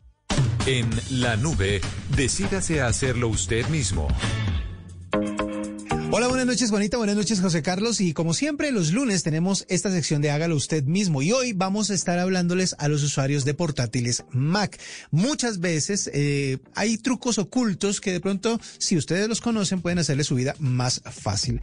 En 0.66 0.90
la 1.12 1.36
nube, 1.36 1.82
decídase 2.16 2.82
a 2.82 2.88
hacerlo 2.88 3.28
usted 3.28 3.68
mismo. 3.68 4.08
Hola, 6.16 6.28
buenas 6.28 6.46
noches 6.46 6.70
Juanita, 6.70 6.98
buenas 6.98 7.16
noches 7.16 7.42
José 7.42 7.64
Carlos 7.64 8.00
y 8.00 8.14
como 8.14 8.36
siempre 8.36 8.72
los 8.72 8.92
lunes 8.92 9.24
tenemos 9.24 9.66
esta 9.68 9.90
sección 9.90 10.22
de 10.22 10.30
Hágalo 10.30 10.56
usted 10.56 10.84
mismo 10.84 11.24
y 11.24 11.32
hoy 11.32 11.54
vamos 11.54 11.90
a 11.90 11.96
estar 11.96 12.20
hablándoles 12.20 12.76
a 12.78 12.88
los 12.88 13.02
usuarios 13.02 13.46
de 13.46 13.56
portátiles 13.56 14.24
Mac. 14.30 14.80
Muchas 15.10 15.60
veces 15.60 16.12
eh, 16.14 16.60
hay 16.76 17.00
trucos 17.00 17.40
ocultos 17.40 18.00
que 18.00 18.12
de 18.12 18.20
pronto 18.20 18.62
si 18.78 18.96
ustedes 18.96 19.28
los 19.28 19.42
conocen 19.42 19.82
pueden 19.82 19.98
hacerle 19.98 20.24
su 20.24 20.36
vida 20.36 20.54
más 20.60 21.02
fácil. 21.04 21.62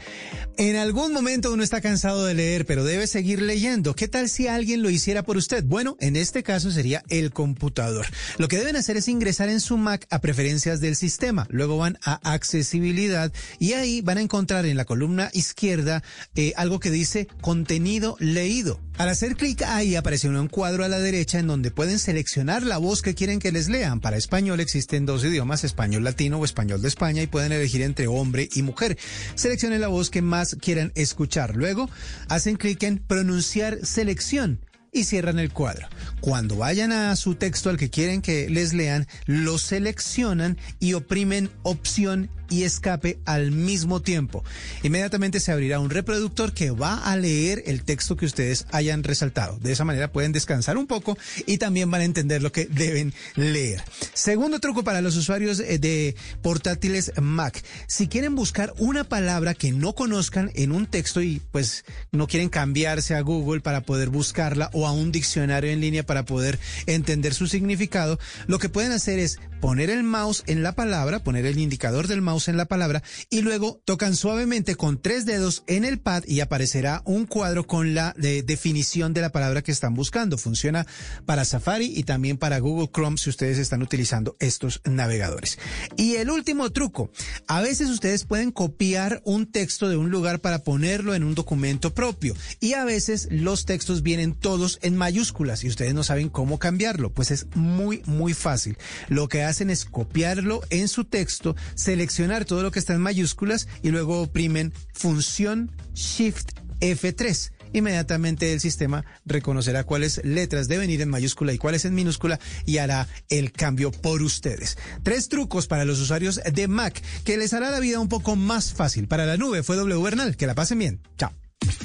En 0.57 0.75
algún 0.75 1.13
momento 1.13 1.53
uno 1.53 1.63
está 1.63 1.81
cansado 1.81 2.27
de 2.27 2.35
leer 2.35 2.67
pero 2.67 2.83
debe 2.83 3.07
seguir 3.07 3.43
leyendo. 3.43 3.95
¿Qué 3.95 4.09
tal 4.09 4.29
si 4.29 4.49
alguien 4.49 4.83
lo 4.83 4.91
hiciera 4.91 5.23
por 5.23 5.37
usted? 5.37 5.63
Bueno, 5.63 5.97
en 6.01 6.17
este 6.17 6.43
caso 6.43 6.73
sería 6.73 7.05
el 7.09 7.31
computador. 7.31 8.07
Lo 8.37 8.49
que 8.49 8.59
deben 8.59 8.75
hacer 8.75 8.97
es 8.97 9.07
ingresar 9.07 9.49
en 9.49 9.61
su 9.61 9.77
Mac 9.77 10.09
a 10.11 10.21
preferencias 10.21 10.81
del 10.81 10.97
sistema, 10.97 11.47
luego 11.51 11.79
van 11.79 12.01
a 12.03 12.15
accesibilidad 12.33 13.33
y 13.61 13.75
ahí 13.75 14.01
van 14.01 14.19
a 14.19 14.23
encontrar 14.23 14.40
en 14.49 14.77
la 14.77 14.87
columna 14.87 15.31
izquierda 15.35 16.03
eh, 16.35 16.55
algo 16.57 16.81
que 16.81 16.91
dice 16.91 17.29
contenido 17.43 18.17
leído. 18.21 18.81
Al 18.97 19.11
hacer 19.11 19.37
clic 19.37 19.63
ahí 19.63 19.97
aparece 19.97 20.29
un 20.29 20.49
cuadro 20.49 20.83
a 20.83 20.89
la 20.89 20.99
derecha 20.99 21.39
en 21.39 21.47
donde 21.47 21.71
pueden 21.71 21.99
seleccionar 21.99 22.63
la 22.63 22.79
voz 22.79 23.03
que 23.03 23.15
quieren 23.15 23.39
que 23.39 23.53
les 23.53 23.69
lean. 23.69 24.01
Para 24.01 24.17
español 24.17 24.61
existen 24.61 25.05
dos 25.05 25.25
idiomas, 25.25 25.63
español 25.63 26.05
latino 26.05 26.39
o 26.39 26.45
español 26.45 26.81
de 26.81 26.89
España 26.89 27.23
y 27.23 27.27
pueden 27.27 27.53
elegir 27.53 27.83
entre 27.83 28.07
hombre 28.07 28.49
y 28.55 28.63
mujer. 28.63 28.97
Seleccionen 29.35 29.83
la 29.83 29.89
voz 29.89 30.09
que 30.09 30.23
más 30.23 30.55
quieran 30.55 30.91
escuchar. 30.95 31.55
Luego 31.55 31.91
hacen 32.29 32.57
clic 32.57 32.83
en 32.83 32.99
pronunciar 32.99 33.79
selección 33.85 34.61
y 34.93 35.05
cierran 35.05 35.39
el 35.39 35.53
cuadro. 35.53 35.89
Cuando 36.21 36.57
vayan 36.57 36.93
a 36.93 37.15
su 37.17 37.35
texto 37.35 37.71
al 37.71 37.77
que 37.77 37.91
quieren 37.91 38.23
que 38.23 38.49
les 38.49 38.73
lean, 38.73 39.07
lo 39.27 39.59
seleccionan 39.59 40.59
y 40.79 40.95
oprimen 40.95 41.51
opción 41.63 42.31
y 42.51 42.65
escape 42.65 43.19
al 43.25 43.53
mismo 43.53 44.01
tiempo. 44.01 44.45
Inmediatamente 44.83 45.41
se 45.41 45.53
abrirá 45.53 45.81
un 45.81 45.89
reproductor 45.89 46.53
que 46.53 46.71
va 46.71 46.99
a 46.99 47.17
leer 47.17 47.63
el 47.67 47.83
texto 47.85 48.17
que 48.17 48.27
ustedes 48.27 48.67
hayan 48.73 49.03
resaltado. 49.03 49.59
De 49.59 49.73
esa 49.73 49.85
manera 49.85 50.13
pueden 50.13 50.33
descansar 50.33 50.77
un 50.77 50.87
poco 50.87 51.17
y 51.47 51.59
también 51.59 51.91
van 51.91 52.03
a 52.03 52.05
entender 52.05 52.43
lo 52.43 52.53
que 52.53 52.67
deben 52.67 53.15
leer. 53.37 53.83
Segundo 54.13 54.61
truco 54.61 54.85
para 54.85 55.01
los 55.01 55.17
usuarios 55.17 55.61
eh, 55.61 55.79
de 55.79 56.17
portátiles 56.43 57.13
Mac. 57.21 57.63
Si 57.87 58.09
quieren 58.09 58.35
buscar 58.35 58.75
una 58.79 59.05
palabra 59.05 59.55
que 59.55 59.73
no 59.73 59.95
conozcan 59.95 60.51
en 60.55 60.73
un 60.73 60.87
texto 60.87 61.23
y 61.23 61.41
pues 61.53 61.85
no 62.13 62.27
quieren 62.27 62.49
cambiarse 62.49 63.15
a 63.15 63.21
Google 63.21 63.61
para 63.61 63.83
poder 63.83 64.09
buscarla 64.09 64.71
o 64.73 64.87
a 64.87 64.93
un 64.93 65.13
diccionario 65.13 65.71
en 65.71 65.81
línea 65.81 66.05
para 66.05 66.25
poder 66.25 66.59
entender 66.87 67.35
su 67.35 67.47
significado, 67.47 68.19
lo 68.47 68.59
que 68.59 68.69
pueden 68.69 68.93
hacer 68.93 69.19
es 69.19 69.39
poner 69.61 69.91
el 69.91 70.03
mouse 70.03 70.43
en 70.47 70.63
la 70.63 70.73
palabra, 70.73 71.23
poner 71.23 71.47
el 71.47 71.59
indicador 71.59 72.09
del 72.09 72.23
mouse 72.23 72.40
en 72.49 72.57
la 72.57 72.67
palabra 72.67 73.03
y 73.29 73.43
luego 73.43 73.81
tocan 73.85 74.17
suavemente 74.17 74.75
con 74.75 75.01
tres 75.01 75.27
dedos 75.27 75.65
en 75.67 75.85
el 75.85 76.01
pad 76.01 76.25
y 76.27 76.41
aparecerá 76.41 77.03
un 77.05 77.27
cuadro 77.27 77.67
con 77.67 77.95
la 77.95 78.15
de 78.17 78.43
definición 78.43 79.13
de 79.13 79.21
la 79.21 79.33
palabra 79.33 79.63
que 79.63 79.73
están 79.73 79.95
buscando. 79.95 80.39
Funciona 80.39 80.87
para 81.27 81.45
Safari 81.45 81.93
y 81.97 82.05
también 82.05 82.39
para 82.39 82.59
Google 82.59 82.91
Chrome 82.93 83.19
si 83.19 83.31
ustedes 83.31 83.59
están 83.59 83.83
utilizando 83.83 84.37
estos 84.39 84.81
navegadores. 84.85 85.59
Y 85.97 86.17
el 86.17 86.31
último 86.31 86.71
truco, 86.71 87.11
a 87.47 87.61
veces 87.61 87.91
ustedes 87.91 88.25
pueden 88.25 88.51
copiar 88.53 89.21
un 89.25 89.47
texto 89.51 89.89
de 89.89 89.97
un 89.97 90.11
lugar 90.11 90.41
para 90.41 90.61
ponerlo 90.61 91.15
en 91.15 91.25
un 91.25 91.35
documento 91.35 91.95
propio 91.95 92.35
y 92.61 92.75
a 92.75 92.85
veces 92.85 93.29
los 93.31 93.65
textos 93.65 94.03
vienen 94.03 94.35
todos 94.35 94.79
en 94.83 94.97
mayúsculas 94.97 95.65
y 95.65 95.69
ustedes 95.69 95.95
no 95.95 96.05
saben 96.05 96.29
cómo 96.29 96.59
cambiarlo. 96.59 97.13
Pues 97.13 97.31
es 97.31 97.47
muy, 97.55 98.03
muy 98.07 98.35
fácil. 98.35 98.77
Lo 99.09 99.29
que 99.29 99.43
hacen 99.43 99.71
es 99.71 99.85
copiarlo 99.85 100.61
en 100.71 100.89
su 100.89 101.05
texto, 101.05 101.57
seleccionar 101.75 102.30
todo 102.45 102.63
lo 102.63 102.71
que 102.71 102.79
está 102.79 102.95
en 102.95 103.01
mayúsculas 103.01 103.69
y 103.83 103.91
luego 103.91 104.23
oprimen 104.23 104.73
función 104.95 105.73
Shift 105.95 106.53
F3. 106.81 107.53
Inmediatamente 107.73 108.53
el 108.53 108.61
sistema 108.61 109.05
reconocerá 109.25 109.85
cuáles 109.85 110.21
letras 110.25 110.69
deben 110.69 110.91
ir 110.91 111.03
en 111.03 111.09
mayúscula 111.09 111.53
y 111.53 111.59
cuáles 111.59 111.85
en 111.85 111.95
minúscula 111.95 112.41
y 112.67 112.79
hará 112.79 113.09
el 113.29 113.53
cambio 113.53 113.93
por 113.93 114.23
ustedes. 114.23 114.77
Tres 115.03 115.29
trucos 115.29 115.67
para 115.67 115.85
los 115.85 116.01
usuarios 116.01 116.41
de 116.53 116.69
Mac 116.69 117.01
que 117.25 117.37
les 117.37 117.53
hará 117.53 117.71
la 117.71 117.81
vida 117.81 118.01
un 118.01 118.09
poco 118.09 118.37
más 118.37 118.73
fácil. 118.73 119.07
Para 119.07 119.27
la 119.27 119.37
nube 119.37 119.63
fue 119.63 119.77
W 119.77 120.03
Bernal. 120.03 120.37
Que 120.37 120.47
la 120.47 120.55
pasen 120.55 120.79
bien. 120.79 121.01
Chao. 121.17 121.33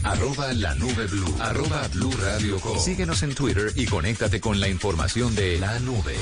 Arroba 0.04 0.54
la 0.54 0.74
nube 0.76 1.06
blue. 1.08 1.36
Arroba 1.40 1.88
blue 1.90 2.14
radio 2.22 2.60
com. 2.60 2.80
Síguenos 2.80 3.24
en 3.24 3.36
Twitter 3.36 3.72
y 3.76 3.86
conéctate 3.86 4.40
con 4.40 4.60
la 4.60 4.70
información 4.70 5.36
de 5.36 5.60
la 5.60 5.80
nube. 5.80 6.16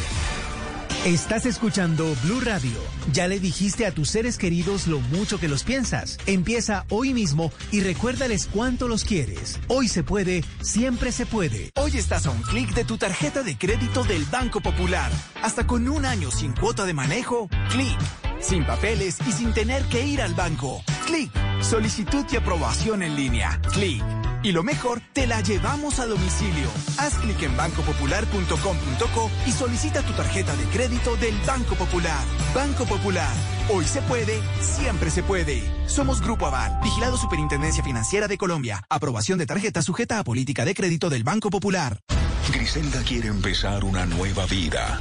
Estás 1.06 1.46
escuchando 1.46 2.16
Blue 2.24 2.40
Radio. 2.40 2.80
Ya 3.12 3.28
le 3.28 3.42
dijiste 3.42 3.86
a 3.86 3.92
tus 3.92 4.10
seres 4.10 4.38
queridos 4.38 4.88
lo 4.88 5.02
mucho 5.02 5.38
que 5.38 5.50
los 5.50 5.66
piensas. 5.66 6.18
Empieza 6.28 6.86
hoy 6.90 7.14
mismo 7.14 7.52
y 7.74 7.82
recuérdales 7.82 8.48
cuánto 8.48 8.88
los 8.88 9.04
quieres. 9.04 9.60
Hoy 9.68 9.90
se 9.90 10.04
puede, 10.04 10.46
siempre 10.62 11.12
se 11.12 11.26
puede. 11.26 11.72
Hoy 11.76 11.98
estás 11.98 12.26
a 12.26 12.32
un 12.32 12.42
clic 12.42 12.74
de 12.74 12.86
tu 12.86 12.98
tarjeta 12.98 13.44
de 13.44 13.58
crédito 13.58 14.06
del 14.06 14.24
Banco 14.32 14.62
Popular. 14.62 15.12
Hasta 15.42 15.68
con 15.68 15.90
un 15.90 16.06
año 16.06 16.32
sin 16.32 16.54
cuota 16.54 16.86
de 16.86 16.94
manejo, 16.94 17.50
clic. 17.70 18.00
Sin 18.44 18.66
papeles 18.66 19.18
y 19.26 19.32
sin 19.32 19.54
tener 19.54 19.84
que 19.86 20.06
ir 20.06 20.22
al 20.22 20.34
banco. 20.34 20.84
Clic. 21.06 21.32
Solicitud 21.62 22.26
y 22.32 22.36
aprobación 22.36 23.02
en 23.02 23.16
línea. 23.16 23.60
Clic. 23.72 24.04
Y 24.44 24.52
lo 24.52 24.62
mejor, 24.62 25.02
te 25.14 25.26
la 25.26 25.40
llevamos 25.40 26.00
a 26.00 26.06
domicilio. 26.06 26.68
Haz 26.98 27.16
clic 27.20 27.42
en 27.44 27.56
bancopopular.com.co 27.56 29.32
y 29.48 29.52
solicita 29.52 30.02
tu 30.02 30.12
tarjeta 30.12 30.54
de 30.58 30.66
crédito 30.66 31.16
del 31.16 31.36
Banco 31.48 31.76
Popular. 31.76 32.22
Banco 32.54 32.84
Popular. 32.86 33.34
Hoy 33.74 33.86
se 33.86 34.02
puede, 34.02 34.42
siempre 34.60 35.10
se 35.10 35.24
puede. 35.24 35.64
Somos 35.88 36.22
Grupo 36.22 36.46
Aval, 36.46 36.78
vigilado 36.84 37.16
Superintendencia 37.16 37.82
Financiera 37.82 38.28
de 38.28 38.38
Colombia. 38.38 38.84
Aprobación 38.90 39.40
de 39.40 39.46
tarjeta 39.46 39.82
sujeta 39.82 40.20
a 40.20 40.26
política 40.26 40.66
de 40.66 40.76
crédito 40.76 41.10
del 41.10 41.24
Banco 41.24 41.50
Popular. 41.50 42.02
Griselda 42.52 43.02
quiere 43.04 43.30
empezar 43.30 43.86
una 43.86 44.06
nueva 44.06 44.46
vida, 44.48 45.00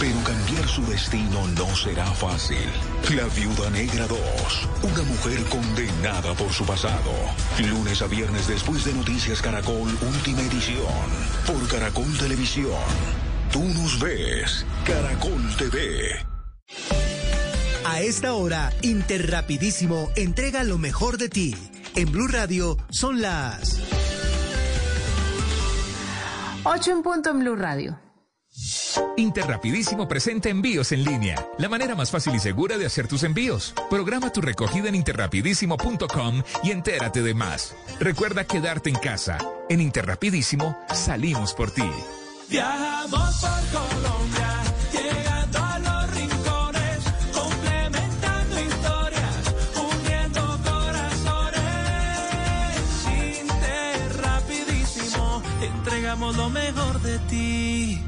pero 0.00 0.18
cambiar 0.22 0.68
su 0.68 0.84
destino 0.86 1.46
no 1.56 1.74
será 1.74 2.06
fácil. 2.06 2.70
La 3.16 3.24
Viuda 3.34 3.70
Negra 3.70 4.06
2, 4.06 4.18
una 4.82 5.02
mujer 5.02 5.44
condenada 5.48 6.34
por 6.34 6.52
su 6.52 6.64
pasado. 6.64 7.12
Lunes 7.68 8.00
a 8.02 8.06
viernes 8.06 8.46
después 8.46 8.84
de 8.84 8.92
Noticias 8.92 9.42
Caracol, 9.42 9.90
última 10.00 10.40
edición, 10.42 10.86
por 11.46 11.66
Caracol 11.68 12.16
Televisión. 12.18 12.72
Tú 13.52 13.64
nos 13.64 13.98
ves, 13.98 14.64
Caracol 14.86 15.56
TV. 15.56 16.24
A 17.84 18.00
esta 18.00 18.34
hora, 18.34 18.72
Interrapidísimo 18.82 20.10
entrega 20.14 20.62
lo 20.62 20.78
mejor 20.78 21.18
de 21.18 21.28
ti. 21.28 21.56
En 21.96 22.12
Blue 22.12 22.28
Radio 22.28 22.76
son 22.90 23.20
las 23.20 23.80
8 26.64 26.90
en 26.90 27.02
punto 27.02 27.30
en 27.30 27.38
Blue 27.40 27.56
Radio. 27.56 28.07
Interrapidísimo 29.16 30.08
presenta 30.08 30.48
envíos 30.48 30.92
en 30.92 31.04
línea, 31.04 31.36
la 31.58 31.68
manera 31.68 31.94
más 31.94 32.10
fácil 32.10 32.34
y 32.34 32.38
segura 32.38 32.78
de 32.78 32.86
hacer 32.86 33.08
tus 33.08 33.22
envíos. 33.22 33.74
Programa 33.90 34.32
tu 34.32 34.40
recogida 34.40 34.88
en 34.88 34.94
interrapidísimo.com 34.94 36.42
y 36.62 36.70
entérate 36.70 37.22
de 37.22 37.34
más. 37.34 37.74
Recuerda 38.00 38.44
quedarte 38.44 38.90
en 38.90 38.96
casa. 38.96 39.38
En 39.68 39.80
Interrapidísimo 39.80 40.78
salimos 40.92 41.54
por 41.54 41.70
ti. 41.70 41.90
Viajamos 42.48 43.40
por 43.40 43.80
Colombia, 43.80 44.58
lo 56.36 56.50
mejor 56.50 57.00
de 57.00 57.18
ti. 57.30 58.07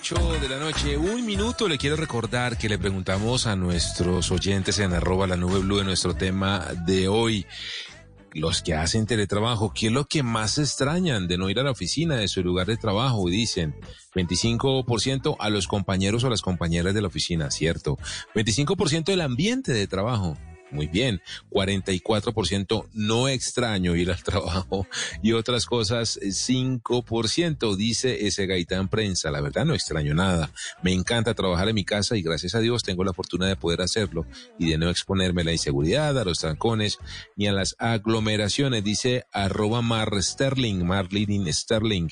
8 0.00 0.40
de 0.40 0.48
la 0.48 0.58
noche, 0.58 0.96
un 0.96 1.26
minuto, 1.26 1.68
le 1.68 1.76
quiero 1.76 1.94
recordar 1.94 2.56
que 2.56 2.70
le 2.70 2.78
preguntamos 2.78 3.46
a 3.46 3.54
nuestros 3.54 4.30
oyentes 4.30 4.78
en 4.78 4.94
arroba 4.94 5.26
la 5.26 5.36
nube 5.36 5.58
blue 5.58 5.76
de 5.76 5.84
nuestro 5.84 6.14
tema 6.14 6.68
de 6.86 7.06
hoy. 7.06 7.44
Los 8.32 8.62
que 8.62 8.72
hacen 8.72 9.04
teletrabajo, 9.04 9.74
¿qué 9.74 9.88
es 9.88 9.92
lo 9.92 10.06
que 10.06 10.22
más 10.22 10.56
extrañan 10.56 11.28
de 11.28 11.36
no 11.36 11.50
ir 11.50 11.60
a 11.60 11.64
la 11.64 11.72
oficina 11.72 12.16
de 12.16 12.28
su 12.28 12.42
lugar 12.42 12.66
de 12.66 12.78
trabajo? 12.78 13.28
Dicen 13.28 13.78
25% 14.14 15.36
a 15.38 15.50
los 15.50 15.68
compañeros 15.68 16.24
o 16.24 16.30
las 16.30 16.40
compañeras 16.40 16.94
de 16.94 17.02
la 17.02 17.08
oficina, 17.08 17.50
cierto. 17.50 17.98
25% 18.34 19.04
del 19.04 19.20
ambiente 19.20 19.74
de 19.74 19.86
trabajo. 19.86 20.38
Muy 20.70 20.86
bien, 20.86 21.20
44% 21.50 22.86
no 22.92 23.28
extraño 23.28 23.96
ir 23.96 24.10
al 24.10 24.22
trabajo 24.22 24.86
y 25.22 25.32
otras 25.32 25.66
cosas, 25.66 26.18
eh, 26.18 26.28
5%, 26.28 27.76
dice 27.76 28.26
ese 28.26 28.46
Gaitán 28.46 28.88
Prensa. 28.88 29.30
La 29.30 29.40
verdad 29.40 29.64
no 29.64 29.74
extraño 29.74 30.14
nada. 30.14 30.50
Me 30.82 30.92
encanta 30.92 31.34
trabajar 31.34 31.68
en 31.68 31.74
mi 31.74 31.84
casa 31.84 32.16
y 32.16 32.22
gracias 32.22 32.54
a 32.54 32.60
Dios 32.60 32.82
tengo 32.82 33.04
la 33.04 33.12
fortuna 33.12 33.46
de 33.46 33.56
poder 33.56 33.80
hacerlo 33.80 34.26
y 34.58 34.70
de 34.70 34.78
no 34.78 34.90
exponerme 34.90 35.42
a 35.42 35.46
la 35.46 35.52
inseguridad, 35.52 36.18
a 36.18 36.24
los 36.24 36.38
trancones 36.38 36.98
ni 37.36 37.46
a 37.46 37.52
las 37.52 37.74
aglomeraciones, 37.78 38.84
dice 38.84 39.24
arroba 39.32 39.82
Mar 39.82 40.10
Sterling, 40.22 40.84
Marlene 40.84 41.52
Sterling. 41.52 42.08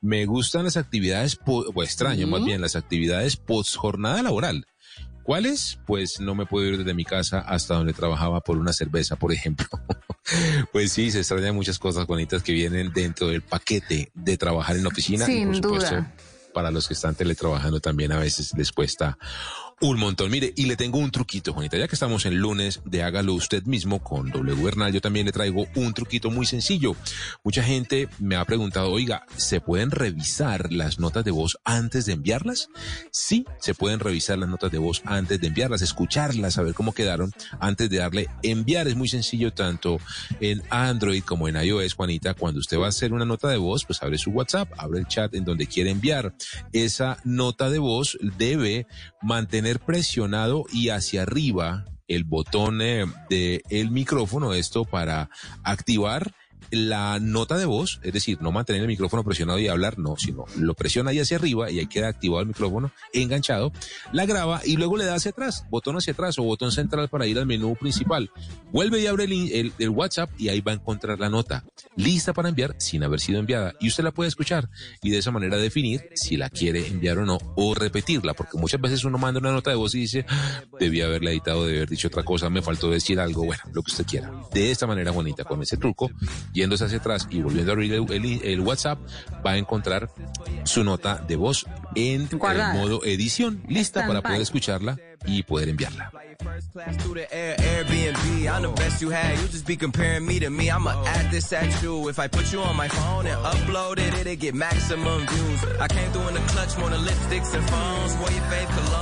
Me 0.00 0.26
gustan 0.26 0.64
las 0.64 0.76
actividades, 0.76 1.38
o 1.46 1.82
extraño 1.82 2.28
más 2.28 2.44
bien 2.44 2.60
las 2.60 2.76
actividades 2.76 3.36
post 3.36 3.76
jornada 3.76 4.22
laboral. 4.22 4.66
¿Cuáles? 5.28 5.78
Pues 5.84 6.20
no 6.20 6.34
me 6.34 6.46
puedo 6.46 6.64
ir 6.68 6.78
desde 6.78 6.94
mi 6.94 7.04
casa 7.04 7.40
hasta 7.40 7.74
donde 7.74 7.92
trabajaba 7.92 8.40
por 8.40 8.56
una 8.56 8.72
cerveza, 8.72 9.16
por 9.16 9.30
ejemplo. 9.30 9.66
pues 10.72 10.90
sí, 10.90 11.10
se 11.10 11.18
extrañan 11.18 11.54
muchas 11.54 11.78
cosas 11.78 12.06
bonitas 12.06 12.42
que 12.42 12.52
vienen 12.52 12.94
dentro 12.94 13.28
del 13.28 13.42
paquete 13.42 14.10
de 14.14 14.38
trabajar 14.38 14.76
en 14.76 14.84
la 14.84 14.88
oficina. 14.88 15.24
y 15.24 15.34
Sin 15.34 15.48
por 15.48 15.56
supuesto, 15.56 15.96
duda. 15.96 16.14
para 16.54 16.70
los 16.70 16.88
que 16.88 16.94
están 16.94 17.14
teletrabajando 17.14 17.78
también 17.78 18.10
a 18.12 18.18
veces 18.18 18.54
les 18.56 18.72
cuesta 18.72 19.18
un 19.80 19.98
montón. 19.98 20.30
Mire, 20.30 20.52
y 20.56 20.66
le 20.66 20.76
tengo 20.76 20.98
un 20.98 21.10
truquito, 21.10 21.52
Juanita. 21.52 21.76
Ya 21.76 21.86
que 21.86 21.94
estamos 21.94 22.26
en 22.26 22.38
lunes 22.38 22.80
de 22.84 23.02
hágalo 23.02 23.34
usted 23.34 23.62
mismo 23.64 24.02
con 24.02 24.30
W 24.30 24.62
Bernal, 24.62 24.92
yo 24.92 25.00
también 25.00 25.26
le 25.26 25.32
traigo 25.32 25.66
un 25.76 25.94
truquito 25.94 26.30
muy 26.30 26.46
sencillo. 26.46 26.96
Mucha 27.44 27.62
gente 27.62 28.08
me 28.18 28.36
ha 28.36 28.44
preguntado, 28.44 28.90
oiga, 28.90 29.24
¿se 29.36 29.60
pueden 29.60 29.90
revisar 29.90 30.72
las 30.72 30.98
notas 30.98 31.24
de 31.24 31.30
voz 31.30 31.58
antes 31.64 32.06
de 32.06 32.14
enviarlas? 32.14 32.68
Sí, 33.12 33.44
se 33.60 33.74
pueden 33.74 34.00
revisar 34.00 34.38
las 34.38 34.48
notas 34.48 34.72
de 34.72 34.78
voz 34.78 35.02
antes 35.04 35.40
de 35.40 35.46
enviarlas, 35.46 35.82
escucharlas, 35.82 36.54
saber 36.54 36.74
cómo 36.74 36.92
quedaron 36.92 37.32
antes 37.60 37.88
de 37.88 37.98
darle 37.98 38.28
enviar. 38.42 38.88
Es 38.88 38.96
muy 38.96 39.08
sencillo 39.08 39.52
tanto 39.52 39.98
en 40.40 40.62
Android 40.70 41.22
como 41.22 41.48
en 41.48 41.56
iOS, 41.56 41.94
Juanita. 41.94 42.34
Cuando 42.34 42.60
usted 42.60 42.78
va 42.78 42.86
a 42.86 42.90
hacer 42.90 43.12
una 43.12 43.24
nota 43.24 43.48
de 43.48 43.58
voz, 43.58 43.84
pues 43.84 44.02
abre 44.02 44.18
su 44.18 44.30
WhatsApp, 44.30 44.70
abre 44.76 44.98
el 44.98 45.06
chat 45.06 45.34
en 45.34 45.44
donde 45.44 45.66
quiere 45.66 45.90
enviar. 45.90 46.34
Esa 46.72 47.18
nota 47.24 47.70
de 47.70 47.78
voz 47.78 48.18
debe 48.36 48.86
mantener 49.22 49.67
presionado 49.76 50.64
y 50.72 50.88
hacia 50.88 51.22
arriba 51.22 51.84
el 52.08 52.24
botón 52.24 52.80
eh, 52.80 53.04
de 53.28 53.62
el 53.68 53.90
micrófono, 53.90 54.54
esto 54.54 54.84
para 54.84 55.28
activar 55.62 56.34
la 56.70 57.18
nota 57.20 57.56
de 57.56 57.64
voz, 57.64 58.00
es 58.02 58.12
decir, 58.12 58.38
no 58.40 58.52
mantener 58.52 58.82
el 58.82 58.88
micrófono 58.88 59.24
presionado 59.24 59.58
y 59.58 59.68
hablar, 59.68 59.98
no, 59.98 60.16
sino 60.16 60.44
lo 60.56 60.74
presiona 60.74 61.10
ahí 61.10 61.20
hacia 61.20 61.36
arriba 61.36 61.70
y 61.70 61.78
ahí 61.78 61.86
queda 61.86 62.08
activado 62.08 62.42
el 62.42 62.48
micrófono, 62.48 62.92
enganchado, 63.12 63.72
la 64.12 64.26
graba 64.26 64.60
y 64.64 64.76
luego 64.76 64.96
le 64.96 65.04
da 65.04 65.14
hacia 65.14 65.30
atrás, 65.30 65.64
botón 65.70 65.96
hacia 65.96 66.12
atrás 66.12 66.38
o 66.38 66.42
botón 66.42 66.72
central 66.72 67.08
para 67.08 67.26
ir 67.26 67.38
al 67.38 67.46
menú 67.46 67.76
principal. 67.76 68.30
Vuelve 68.72 69.00
y 69.00 69.06
abre 69.06 69.24
el, 69.24 69.72
WhatsApp 69.90 70.30
y 70.38 70.48
ahí 70.48 70.60
va 70.60 70.72
a 70.72 70.74
encontrar 70.76 71.18
la 71.18 71.30
nota, 71.30 71.64
lista 71.96 72.32
para 72.32 72.50
enviar 72.50 72.76
sin 72.78 73.02
haber 73.02 73.20
sido 73.20 73.40
enviada 73.40 73.74
y 73.80 73.88
usted 73.88 74.04
la 74.04 74.12
puede 74.12 74.28
escuchar 74.28 74.68
y 75.02 75.10
de 75.10 75.18
esa 75.18 75.30
manera 75.30 75.56
definir 75.56 76.10
si 76.14 76.36
la 76.36 76.50
quiere 76.50 76.86
enviar 76.86 77.18
o 77.18 77.24
no 77.24 77.38
o 77.56 77.74
repetirla, 77.74 78.34
porque 78.34 78.58
muchas 78.58 78.80
veces 78.80 79.04
uno 79.04 79.18
manda 79.18 79.40
una 79.40 79.52
nota 79.52 79.70
de 79.70 79.76
voz 79.76 79.94
y 79.94 80.00
dice, 80.00 80.26
"Ah, 80.28 80.62
debía 80.78 81.06
haberla 81.06 81.30
editado, 81.30 81.64
debía 81.64 81.80
haber 81.80 81.90
dicho 81.90 82.08
otra 82.08 82.22
cosa, 82.22 82.50
me 82.50 82.62
faltó 82.62 82.90
decir 82.90 83.18
algo, 83.18 83.44
bueno, 83.44 83.62
lo 83.72 83.82
que 83.82 83.90
usted 83.90 84.06
quiera. 84.06 84.30
De 84.52 84.70
esta 84.70 84.86
manera, 84.86 85.10
bonita, 85.10 85.44
con 85.44 85.62
ese 85.62 85.76
truco, 85.76 86.10
yéndose 86.58 86.84
hacia 86.84 86.98
atrás 86.98 87.26
y 87.30 87.40
volviendo 87.40 87.72
a 87.72 87.74
abrir 87.74 87.92
el, 87.94 88.12
el- 88.12 88.40
el 88.44 88.60
WhatsApp, 88.60 88.98
va 89.44 89.52
a 89.52 89.56
encontrar 89.58 90.10
su 90.64 90.84
nota 90.84 91.24
de 91.26 91.36
voz 91.36 91.64
en 91.94 92.28
modo 92.74 93.04
edición, 93.04 93.62
lista 93.68 94.00
para 94.08 94.20
poder 94.22 94.42
escucharla 94.42 94.98
y 95.26 95.42
poder 95.42 95.68
enviarla. 95.68 96.10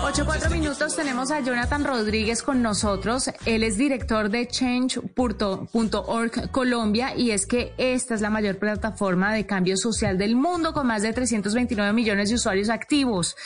8 0.05 0.25
4 0.27 0.51
minutos 0.51 0.97
tenemos 0.97 1.31
a 1.31 1.41
Jonathan 1.41 1.85
Rodríguez 1.85 2.43
con 2.43 2.63
nosotros. 2.63 3.31
Él 3.45 3.63
es 3.63 3.77
director 3.77 4.31
de 4.31 4.49
Change.org 4.49 6.51
Colombia 6.51 7.15
y 7.17 7.31
es 7.31 7.47
que 7.47 7.75
esta 7.79 8.15
es 8.15 8.21
la 8.21 8.31
mayor 8.31 8.59
plataforma 8.59 9.33
de 9.33 9.47
cambio 9.47 9.77
social 9.77 10.19
del 10.19 10.37
mundo 10.37 10.73
con 10.73 10.87
más 10.87 11.03
de 11.03 11.13
329 11.13 11.93
millones 11.93 12.31
de 12.31 12.37
usuarios 12.37 12.71
activos. 12.71 13.37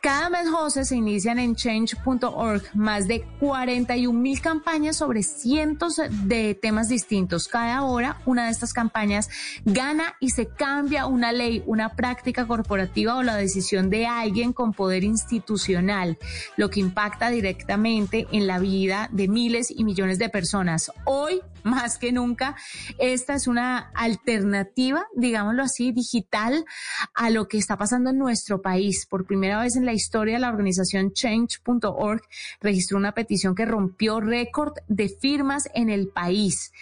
Cada 0.00 0.30
mes, 0.30 0.48
José, 0.50 0.84
se 0.84 0.96
inician 0.96 1.38
en 1.38 1.54
Change.org 1.54 2.23
más 2.74 3.08
de 3.08 3.24
41 3.40 4.18
mil 4.18 4.40
campañas 4.40 4.96
sobre 4.96 5.22
cientos 5.22 6.00
de 6.10 6.54
temas 6.54 6.88
distintos. 6.88 7.48
Cada 7.48 7.82
hora 7.82 8.20
una 8.26 8.46
de 8.46 8.50
estas 8.50 8.72
campañas 8.72 9.28
gana 9.64 10.14
y 10.20 10.30
se 10.30 10.46
cambia 10.46 11.06
una 11.06 11.32
ley, 11.32 11.62
una 11.66 11.94
práctica 11.96 12.46
corporativa 12.46 13.16
o 13.16 13.22
la 13.22 13.36
decisión 13.36 13.90
de 13.90 14.06
alguien 14.06 14.52
con 14.52 14.72
poder 14.72 15.04
institucional, 15.04 16.18
lo 16.56 16.70
que 16.70 16.80
impacta 16.80 17.30
directamente 17.30 18.26
en 18.32 18.46
la 18.46 18.58
vida 18.58 19.08
de 19.12 19.28
miles 19.28 19.70
y 19.70 19.84
millones 19.84 20.18
de 20.18 20.28
personas. 20.28 20.90
Hoy, 21.04 21.40
más 21.74 21.98
que 21.98 22.12
nunca, 22.12 22.56
esta 22.98 23.34
es 23.34 23.46
una 23.46 23.90
alternativa, 23.94 25.06
digámoslo 25.16 25.62
así, 25.62 25.92
digital 25.92 26.64
a 27.14 27.30
lo 27.30 27.48
que 27.48 27.58
está 27.58 27.76
pasando 27.76 28.10
en 28.10 28.18
nuestro 28.18 28.62
país. 28.62 29.06
Por 29.08 29.26
primera 29.26 29.60
vez 29.60 29.76
en 29.76 29.86
la 29.86 29.92
historia, 29.92 30.38
la 30.38 30.50
organización 30.50 31.12
Change.org 31.12 32.22
registró 32.60 32.98
una 32.98 33.12
petición 33.12 33.54
que 33.54 33.64
rompió 33.64 34.20
récord 34.20 34.74
de 34.86 35.08
firmas 35.08 35.68
en 35.74 35.90
el 35.90 36.08
país. 36.08 36.72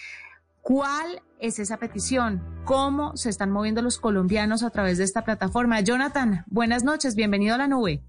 ¿Cuál 0.60 1.22
es 1.40 1.58
esa 1.58 1.78
petición? 1.78 2.42
¿Cómo 2.64 3.16
se 3.16 3.30
están 3.30 3.50
moviendo 3.50 3.82
los 3.82 3.98
colombianos 3.98 4.62
a 4.62 4.70
través 4.70 4.98
de 4.98 5.04
esta 5.04 5.24
plataforma? 5.24 5.80
Jonathan, 5.80 6.44
buenas 6.46 6.84
noches, 6.84 7.16
bienvenido 7.16 7.54
a 7.54 7.58
la 7.58 7.68
nube. 7.68 8.02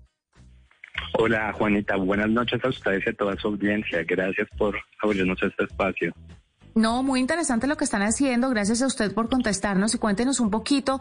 Hola 1.13 1.53
Juanita, 1.53 1.95
buenas 1.95 2.29
noches 2.29 2.63
a 2.63 2.69
ustedes 2.69 3.05
y 3.05 3.09
a 3.09 3.13
toda 3.13 3.35
su 3.37 3.47
audiencia. 3.47 4.03
Gracias 4.03 4.47
por 4.57 4.75
abrirnos 5.01 5.41
este 5.41 5.63
espacio. 5.63 6.13
No, 6.75 7.03
muy 7.03 7.19
interesante 7.19 7.67
lo 7.67 7.77
que 7.77 7.83
están 7.83 8.01
haciendo. 8.01 8.49
Gracias 8.49 8.81
a 8.81 8.87
usted 8.87 9.13
por 9.13 9.29
contestarnos 9.29 9.93
y 9.93 9.99
cuéntenos 9.99 10.39
un 10.39 10.49
poquito 10.49 10.99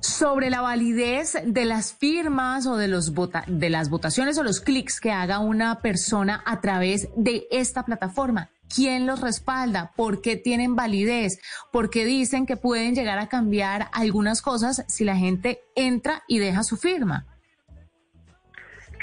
sobre 0.00 0.50
la 0.50 0.60
validez 0.60 1.36
de 1.44 1.64
las 1.64 1.94
firmas 1.94 2.66
o 2.66 2.76
de 2.76 2.86
los 2.86 3.12
vota 3.12 3.44
de 3.48 3.70
las 3.70 3.90
votaciones 3.90 4.38
o 4.38 4.44
los 4.44 4.60
clics 4.60 5.00
que 5.00 5.10
haga 5.10 5.40
una 5.40 5.80
persona 5.80 6.42
a 6.46 6.60
través 6.60 7.08
de 7.16 7.48
esta 7.50 7.84
plataforma. 7.84 8.50
¿Quién 8.72 9.04
los 9.06 9.20
respalda? 9.20 9.92
¿Por 9.96 10.22
qué 10.22 10.36
tienen 10.36 10.76
validez? 10.76 11.38
¿Por 11.72 11.90
qué 11.90 12.04
dicen 12.04 12.46
que 12.46 12.56
pueden 12.56 12.94
llegar 12.94 13.18
a 13.18 13.28
cambiar 13.28 13.88
algunas 13.92 14.42
cosas 14.42 14.84
si 14.86 15.04
la 15.04 15.16
gente 15.16 15.60
entra 15.74 16.22
y 16.28 16.38
deja 16.38 16.62
su 16.62 16.76
firma? 16.76 17.26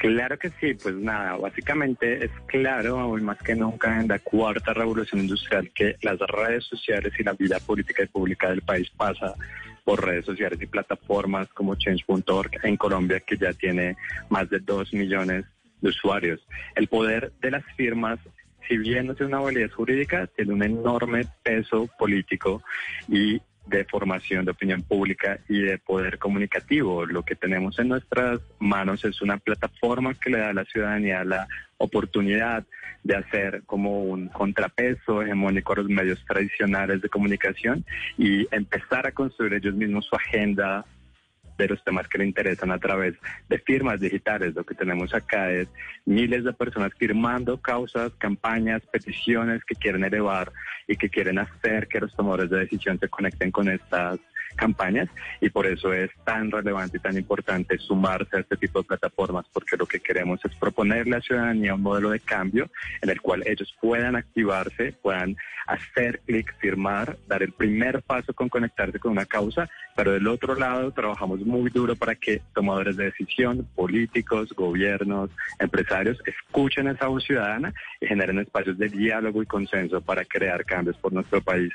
Claro 0.02 0.40
que 0.40 0.50
sí, 0.60 0.74
pues 0.74 0.96
nada, 0.96 1.38
básicamente 1.38 2.26
es 2.26 2.32
claro, 2.48 2.98
aún 2.98 3.24
más 3.24 3.38
que 3.38 3.54
nunca 3.54 4.02
en 4.02 4.08
la 4.08 4.18
cuarta 4.18 4.74
revolución 4.74 5.22
industrial, 5.22 5.70
que 5.76 5.96
las 6.02 6.18
redes 6.22 6.64
sociales 6.64 7.14
y 7.20 7.24
la 7.24 7.34
vida 7.34 7.60
política 7.60 8.02
y 8.02 8.08
pública 8.08 8.50
del 8.50 8.64
país 8.64 8.90
pasa 8.98 9.36
por 9.84 10.04
redes 10.04 10.26
sociales 10.26 10.60
y 10.60 10.66
plataformas 10.66 11.50
como 11.50 11.76
Change.org 11.76 12.50
en 12.64 12.78
Colombia, 12.78 13.20
que 13.20 13.38
ya 13.38 13.54
tiene 13.54 13.96
más 14.30 14.50
de 14.50 14.58
dos 14.58 14.92
millones 14.92 15.46
de 15.82 15.90
usuarios. 15.90 16.40
El 16.74 16.88
poder 16.88 17.32
de 17.40 17.52
las 17.52 17.64
firmas, 17.78 18.18
si 18.68 18.80
bien 18.80 19.06
no 19.06 19.14
tiene 19.14 19.36
una 19.36 19.44
validez 19.44 19.72
jurídica, 19.72 20.26
tiene 20.36 20.54
un 20.54 20.64
enorme 20.64 21.28
peso 21.44 21.88
político 22.00 22.64
y 23.08 23.40
de 23.72 23.86
formación 23.86 24.46
de 24.46 24.52
opinión 24.52 24.84
pública 24.84 25.40
y 25.48 25.62
de 25.62 25.78
poder 25.80 26.20
comunicativo. 26.20 27.06
Lo 27.06 27.24
que 27.24 27.36
tenemos 27.36 27.80
en 27.80 27.88
nuestras 27.88 28.40
manos 28.60 29.04
es 29.06 29.22
una 29.22 29.38
plataforma 29.38 30.14
que 30.14 30.30
le 30.30 30.40
da 30.40 30.50
a 30.50 30.54
la 30.54 30.66
ciudadanía 30.66 31.24
la 31.24 31.48
oportunidad 31.78 32.66
de 33.04 33.16
hacer 33.16 33.64
como 33.66 34.04
un 34.04 34.28
contrapeso 34.28 35.24
hegemónico 35.24 35.74
a 35.74 35.78
los 35.78 35.88
medios 35.88 36.24
tradicionales 36.26 37.02
de 37.02 37.10
comunicación 37.10 37.84
y 38.18 38.48
empezar 38.52 39.08
a 39.08 39.12
construir 39.12 39.54
ellos 39.54 39.74
mismos 39.74 40.06
su 40.06 40.16
agenda 40.16 40.86
de 41.62 41.70
los 41.70 41.84
temas 41.84 42.08
que 42.08 42.18
le 42.18 42.26
interesan 42.26 42.72
a 42.72 42.80
través 42.80 43.16
de 43.50 43.60
firmas 43.60 44.00
digitales. 44.00 44.56
Lo 44.56 44.64
que 44.64 44.76
tenemos 44.76 45.14
acá 45.14 45.52
es 45.52 45.68
miles 46.06 46.44
de 46.44 46.54
personas 46.54 46.92
firmando 46.98 47.62
causas, 47.62 48.12
campañas, 48.18 48.82
peticiones 48.92 49.64
que 49.64 49.76
quieren 49.76 50.04
elevar 50.04 50.52
y 50.88 50.96
que 50.96 51.10
quieren 51.10 51.40
hacer 51.40 51.88
que 51.88 52.00
los 52.00 52.16
tomadores 52.16 52.50
de 52.50 52.60
decisión 52.60 53.00
se 53.00 53.08
conecten 53.08 53.52
con 53.52 53.70
estas 53.70 54.20
campañas 54.54 55.10
y 55.40 55.50
por 55.50 55.68
eso 55.68 55.94
es 55.94 56.10
tan 56.24 56.52
relevante 56.52 56.98
y 56.98 57.00
tan 57.00 57.18
importante 57.18 57.78
sumarse 57.78 58.38
a 58.38 58.40
este 58.40 58.58
tipo 58.58 58.82
de 58.82 58.88
plataformas 58.88 59.46
porque 59.52 59.78
lo 59.78 59.86
que 59.86 60.00
queremos 60.00 60.40
es 60.46 60.56
proponerle 60.56 61.16
a 61.16 61.20
la 61.20 61.22
ciudadanía 61.22 61.76
un 61.76 61.82
modelo 61.82 62.10
de 62.12 62.20
cambio 62.20 62.70
en 63.02 63.10
el 63.10 63.22
cual 63.22 63.44
ellos 63.46 63.74
puedan 63.80 64.16
activarse, 64.16 64.94
puedan 65.02 65.36
hacer 65.68 66.20
clic, 66.26 66.54
firmar, 66.60 67.18
dar 67.28 67.44
el 67.44 67.54
primer 67.54 68.02
paso 68.02 68.34
con 68.34 68.50
conectarse 68.50 69.00
con 69.00 69.12
una 69.12 69.26
causa, 69.26 69.70
pero 69.96 70.12
del 70.12 70.28
otro 70.28 70.56
lado 70.56 70.92
trabajamos 70.92 71.40
muy 71.42 71.70
duro 71.70 71.96
para 71.96 72.16
que 72.16 72.42
tomadores 72.54 72.98
de 72.98 73.06
decisión, 73.06 73.68
políticos, 73.76 74.54
gobiernos, 74.54 75.30
empresarios 75.60 76.22
escuchen 76.26 76.88
esa 76.88 77.08
voz 77.08 77.24
ciudadana 77.24 77.74
y 78.00 78.08
generen 78.08 78.40
espacios 78.40 78.78
de 78.78 78.90
diálogo 78.90 79.42
y 79.42 79.46
consenso 79.46 80.02
para 80.02 80.26
crear 80.26 80.66
cambios 80.66 80.98
por 80.98 81.14
nuestro 81.14 81.42
país. 81.42 81.72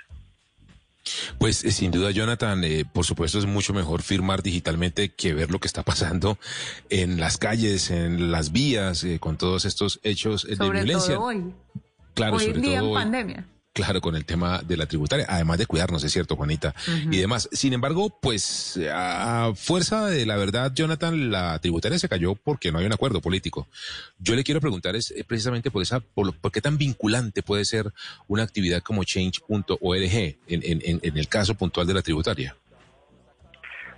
Pues 1.39 1.65
eh, 1.65 1.71
sin 1.71 1.91
duda, 1.91 2.11
Jonathan, 2.11 2.63
eh, 2.65 2.85
por 2.91 3.05
supuesto 3.05 3.39
es 3.39 3.47
mucho 3.47 3.73
mejor 3.73 4.03
firmar 4.03 4.43
digitalmente 4.43 5.11
que 5.11 5.35
ver 5.35 5.51
lo 5.51 5.61
que 5.61 5.67
está 5.67 5.83
pasando 5.83 6.39
en 6.91 7.21
las 7.21 7.39
calles, 7.39 7.91
en 7.91 8.31
las 8.31 8.53
vías, 8.53 9.05
eh, 9.05 9.19
con 9.19 9.37
todos 9.37 9.65
estos 9.65 10.01
hechos 10.03 10.45
eh, 10.45 10.57
de 10.57 10.71
violencia. 10.71 11.15
todo 11.15 11.25
hoy. 11.25 11.55
Claro, 12.15 12.37
hoy 12.37 12.47
sobre 12.47 12.61
día 12.61 12.79
todo 12.79 12.89
en 12.89 12.97
hoy. 12.97 13.03
pandemia. 13.03 13.47
Claro, 13.77 14.01
con 14.01 14.17
el 14.17 14.25
tema 14.25 14.63
de 14.67 14.75
la 14.79 14.87
tributaria, 14.87 15.27
además 15.29 15.59
de 15.59 15.67
cuidarnos, 15.67 16.03
es 16.03 16.11
cierto, 16.11 16.35
Juanita, 16.35 16.75
y 17.11 17.19
demás. 17.19 17.47
Sin 17.53 17.75
embargo, 17.75 18.09
pues 18.23 18.81
a 18.91 19.53
fuerza 19.55 20.07
de 20.07 20.25
la 20.25 20.37
verdad, 20.39 20.73
Jonathan, 20.75 21.31
la 21.31 21.59
tributaria 21.59 21.99
se 21.99 22.09
cayó 22.09 22.37
porque 22.37 22.73
no 22.73 22.79
hay 22.79 22.87
un 22.87 22.95
acuerdo 22.95 23.21
político. 23.21 23.69
Yo 24.19 24.35
le 24.35 24.45
quiero 24.45 24.63
preguntar 24.63 24.97
es 24.97 25.13
precisamente 25.29 25.71
por 25.71 25.83
esa, 25.83 26.01
por, 26.01 26.25
lo- 26.25 26.33
por 26.33 26.53
qué 26.53 26.63
tan 26.63 26.79
vinculante 26.79 27.43
puede 27.43 27.67
ser 27.67 27.93
una 28.29 28.45
actividad 28.45 28.81
como 28.83 29.05
Change.org 29.05 29.77
en, 29.93 30.37
en, 30.49 30.81
en, 30.83 31.01
en 31.03 31.19
el 31.19 31.29
caso 31.29 31.55
puntual 31.55 31.87
de 31.87 31.93
la 31.93 32.01
tributaria. 32.01 32.57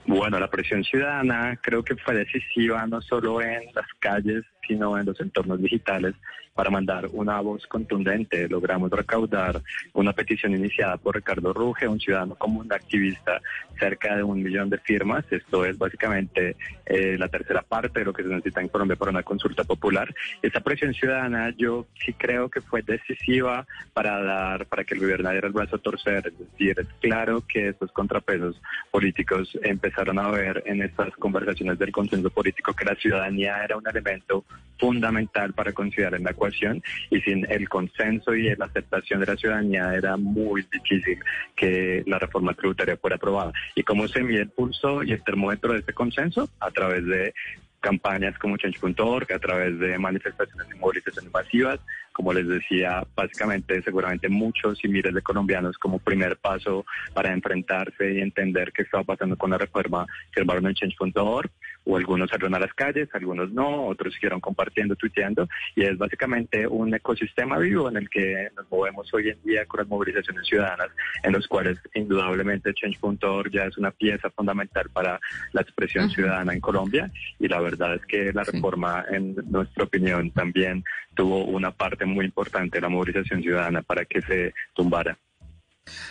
Bueno, 0.06 0.40
la 0.40 0.50
presión 0.50 0.82
ciudadana 0.82 1.56
creo 1.62 1.84
que 1.84 1.94
fue 1.94 2.14
decisiva 2.16 2.84
no 2.86 3.00
solo 3.02 3.42
en 3.42 3.66
las 3.74 3.86
calles, 4.00 4.42
sino 4.66 4.98
en 4.98 5.06
los 5.06 5.20
entornos 5.20 5.60
digitales 5.60 6.14
para 6.58 6.70
mandar 6.70 7.08
una 7.12 7.40
voz 7.40 7.68
contundente. 7.68 8.48
Logramos 8.48 8.90
recaudar 8.90 9.62
una 9.92 10.12
petición 10.12 10.56
iniciada 10.56 10.96
por 10.96 11.14
Ricardo 11.14 11.52
Ruge, 11.52 11.86
un 11.86 12.00
ciudadano 12.00 12.34
común 12.34 12.66
activista, 12.72 13.40
cerca 13.78 14.16
de 14.16 14.24
un 14.24 14.42
millón 14.42 14.68
de 14.68 14.78
firmas. 14.78 15.24
Esto 15.30 15.64
es 15.64 15.78
básicamente 15.78 16.56
eh, 16.84 17.16
la 17.16 17.28
tercera 17.28 17.62
parte 17.62 18.00
de 18.00 18.06
lo 18.06 18.12
que 18.12 18.24
se 18.24 18.28
necesita 18.28 18.60
en 18.60 18.70
Colombia 18.70 18.96
para 18.96 19.12
una 19.12 19.22
consulta 19.22 19.62
popular. 19.62 20.12
Esa 20.42 20.58
presión 20.58 20.92
ciudadana 20.94 21.54
yo 21.56 21.86
sí 22.04 22.12
creo 22.12 22.48
que 22.48 22.60
fue 22.60 22.82
decisiva 22.82 23.64
para 23.92 24.20
dar, 24.20 24.66
para 24.66 24.82
que 24.82 24.94
el 24.94 25.00
gobierno 25.00 25.30
diera 25.30 25.46
el 25.46 25.52
brazo 25.52 25.76
a 25.76 25.78
torcer. 25.78 26.26
Es 26.26 26.38
decir, 26.40 26.74
es 26.76 26.88
claro 27.00 27.44
que 27.46 27.68
estos 27.68 27.92
contrapesos 27.92 28.60
políticos 28.90 29.56
empezaron 29.62 30.18
a 30.18 30.28
ver 30.32 30.64
en 30.66 30.82
estas 30.82 31.14
conversaciones 31.18 31.78
del 31.78 31.92
consenso 31.92 32.30
político 32.30 32.74
que 32.74 32.84
la 32.84 32.96
ciudadanía 32.96 33.62
era 33.62 33.76
un 33.76 33.86
elemento 33.86 34.44
fundamental 34.78 35.52
para 35.52 35.72
considerar 35.72 36.14
en 36.14 36.24
la 36.24 36.30
ecuación 36.30 36.82
y 37.10 37.20
sin 37.20 37.50
el 37.50 37.68
consenso 37.68 38.34
y 38.34 38.54
la 38.56 38.66
aceptación 38.66 39.20
de 39.20 39.26
la 39.26 39.36
ciudadanía 39.36 39.94
era 39.94 40.16
muy 40.16 40.66
difícil 40.72 41.18
que 41.56 42.02
la 42.06 42.18
reforma 42.18 42.54
tributaria 42.54 42.96
fuera 42.96 43.16
aprobada. 43.16 43.52
¿Y 43.74 43.82
cómo 43.82 44.08
se 44.08 44.22
mide 44.22 44.42
el 44.42 44.50
pulso 44.50 45.02
y 45.02 45.12
el 45.12 45.22
termómetro 45.22 45.72
de 45.72 45.80
este 45.80 45.92
consenso? 45.92 46.48
A 46.60 46.70
través 46.70 47.04
de 47.06 47.34
campañas 47.80 48.36
como 48.38 48.56
Change.org, 48.56 49.32
a 49.32 49.38
través 49.38 49.78
de 49.78 49.98
manifestaciones 49.98 50.66
y 50.74 50.78
movilizaciones 50.78 51.32
masivas, 51.32 51.80
como 52.12 52.32
les 52.32 52.48
decía, 52.48 53.06
básicamente 53.14 53.80
seguramente 53.82 54.28
muchos 54.28 54.84
y 54.84 54.88
miles 54.88 55.14
de 55.14 55.22
colombianos 55.22 55.78
como 55.78 56.00
primer 56.00 56.36
paso 56.36 56.84
para 57.14 57.32
enfrentarse 57.32 58.14
y 58.14 58.20
entender 58.20 58.72
qué 58.72 58.82
estaba 58.82 59.04
pasando 59.04 59.36
con 59.36 59.50
la 59.50 59.58
reforma 59.58 60.06
firmaron 60.32 60.66
en 60.66 60.74
Change.org. 60.74 61.50
o 61.88 61.96
algunos 61.96 62.28
salieron 62.28 62.54
a 62.54 62.58
las 62.58 62.74
calles, 62.74 63.08
algunos 63.14 63.50
no, 63.50 63.86
otros 63.86 64.12
siguieron 64.14 64.40
compartiendo, 64.40 64.94
tuiteando, 64.94 65.48
y 65.74 65.84
es 65.84 65.96
básicamente 65.96 66.66
un 66.66 66.94
ecosistema 66.94 67.58
vivo 67.58 67.88
en 67.88 67.96
el 67.96 68.10
que 68.10 68.50
nos 68.54 68.70
movemos 68.70 69.12
hoy 69.14 69.30
en 69.30 69.42
día 69.42 69.64
con 69.64 69.78
las 69.78 69.88
movilizaciones 69.88 70.46
ciudadanas, 70.46 70.90
en 71.22 71.32
los 71.32 71.48
cuales 71.48 71.78
indudablemente 71.94 72.74
Change.org 72.74 73.50
ya 73.50 73.64
es 73.64 73.78
una 73.78 73.90
pieza 73.90 74.30
fundamental 74.30 74.90
para 74.92 75.18
la 75.52 75.62
expresión 75.62 76.10
ciudadana 76.10 76.52
en 76.52 76.60
Colombia, 76.60 77.10
y 77.38 77.48
la 77.48 77.60
verdad 77.60 77.94
es 77.94 78.04
que 78.04 78.32
la 78.34 78.44
reforma, 78.44 79.06
en 79.10 79.34
nuestra 79.50 79.84
opinión, 79.84 80.30
también 80.30 80.84
tuvo 81.14 81.44
una 81.46 81.70
parte 81.70 82.04
muy 82.04 82.26
importante 82.26 82.76
de 82.76 82.82
la 82.82 82.90
movilización 82.90 83.42
ciudadana 83.42 83.80
para 83.80 84.04
que 84.04 84.20
se 84.20 84.52
tumbara. 84.74 85.16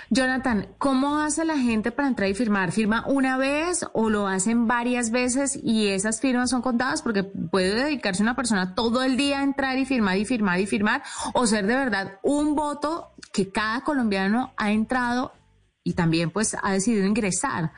Jonathan, 0.10 0.68
¿cómo 0.78 1.20
hace 1.20 1.46
la 1.46 1.58
gente 1.58 1.92
para 1.92 2.08
entrar 2.08 2.30
y 2.30 2.34
firmar? 2.34 2.72
¿Firma 2.72 3.06
una 3.08 3.38
vez 3.38 3.86
o 3.94 4.10
lo 4.10 4.28
hacen 4.28 4.68
varias 4.68 5.12
veces 5.12 5.60
y 5.62 5.88
esas 5.88 6.22
firmas 6.22 6.50
son 6.50 6.62
contadas? 6.62 7.02
Porque 7.02 7.24
puede 7.24 7.76
dedicarse 7.76 8.24
una 8.24 8.36
persona 8.36 8.76
todo 8.76 9.04
el 9.04 9.18
día 9.18 9.40
a 9.40 9.44
entrar 9.44 9.78
y 9.78 9.86
firmar 9.86 10.18
y 10.18 10.26
firmar 10.26 10.60
y 10.60 10.66
firmar 10.66 11.04
o 11.34 11.46
ser 11.48 11.68
de 11.68 11.76
verdad 11.76 12.20
un 12.24 12.56
voto 12.56 13.12
que 13.34 13.50
cada 13.50 13.82
colombiano 13.82 14.54
ha 14.58 14.72
entrado 14.72 15.34
y 15.84 15.94
también 15.94 16.32
pues 16.32 16.56
ha 16.62 16.72
decidido 16.72 17.06
ingresar. 17.06 17.72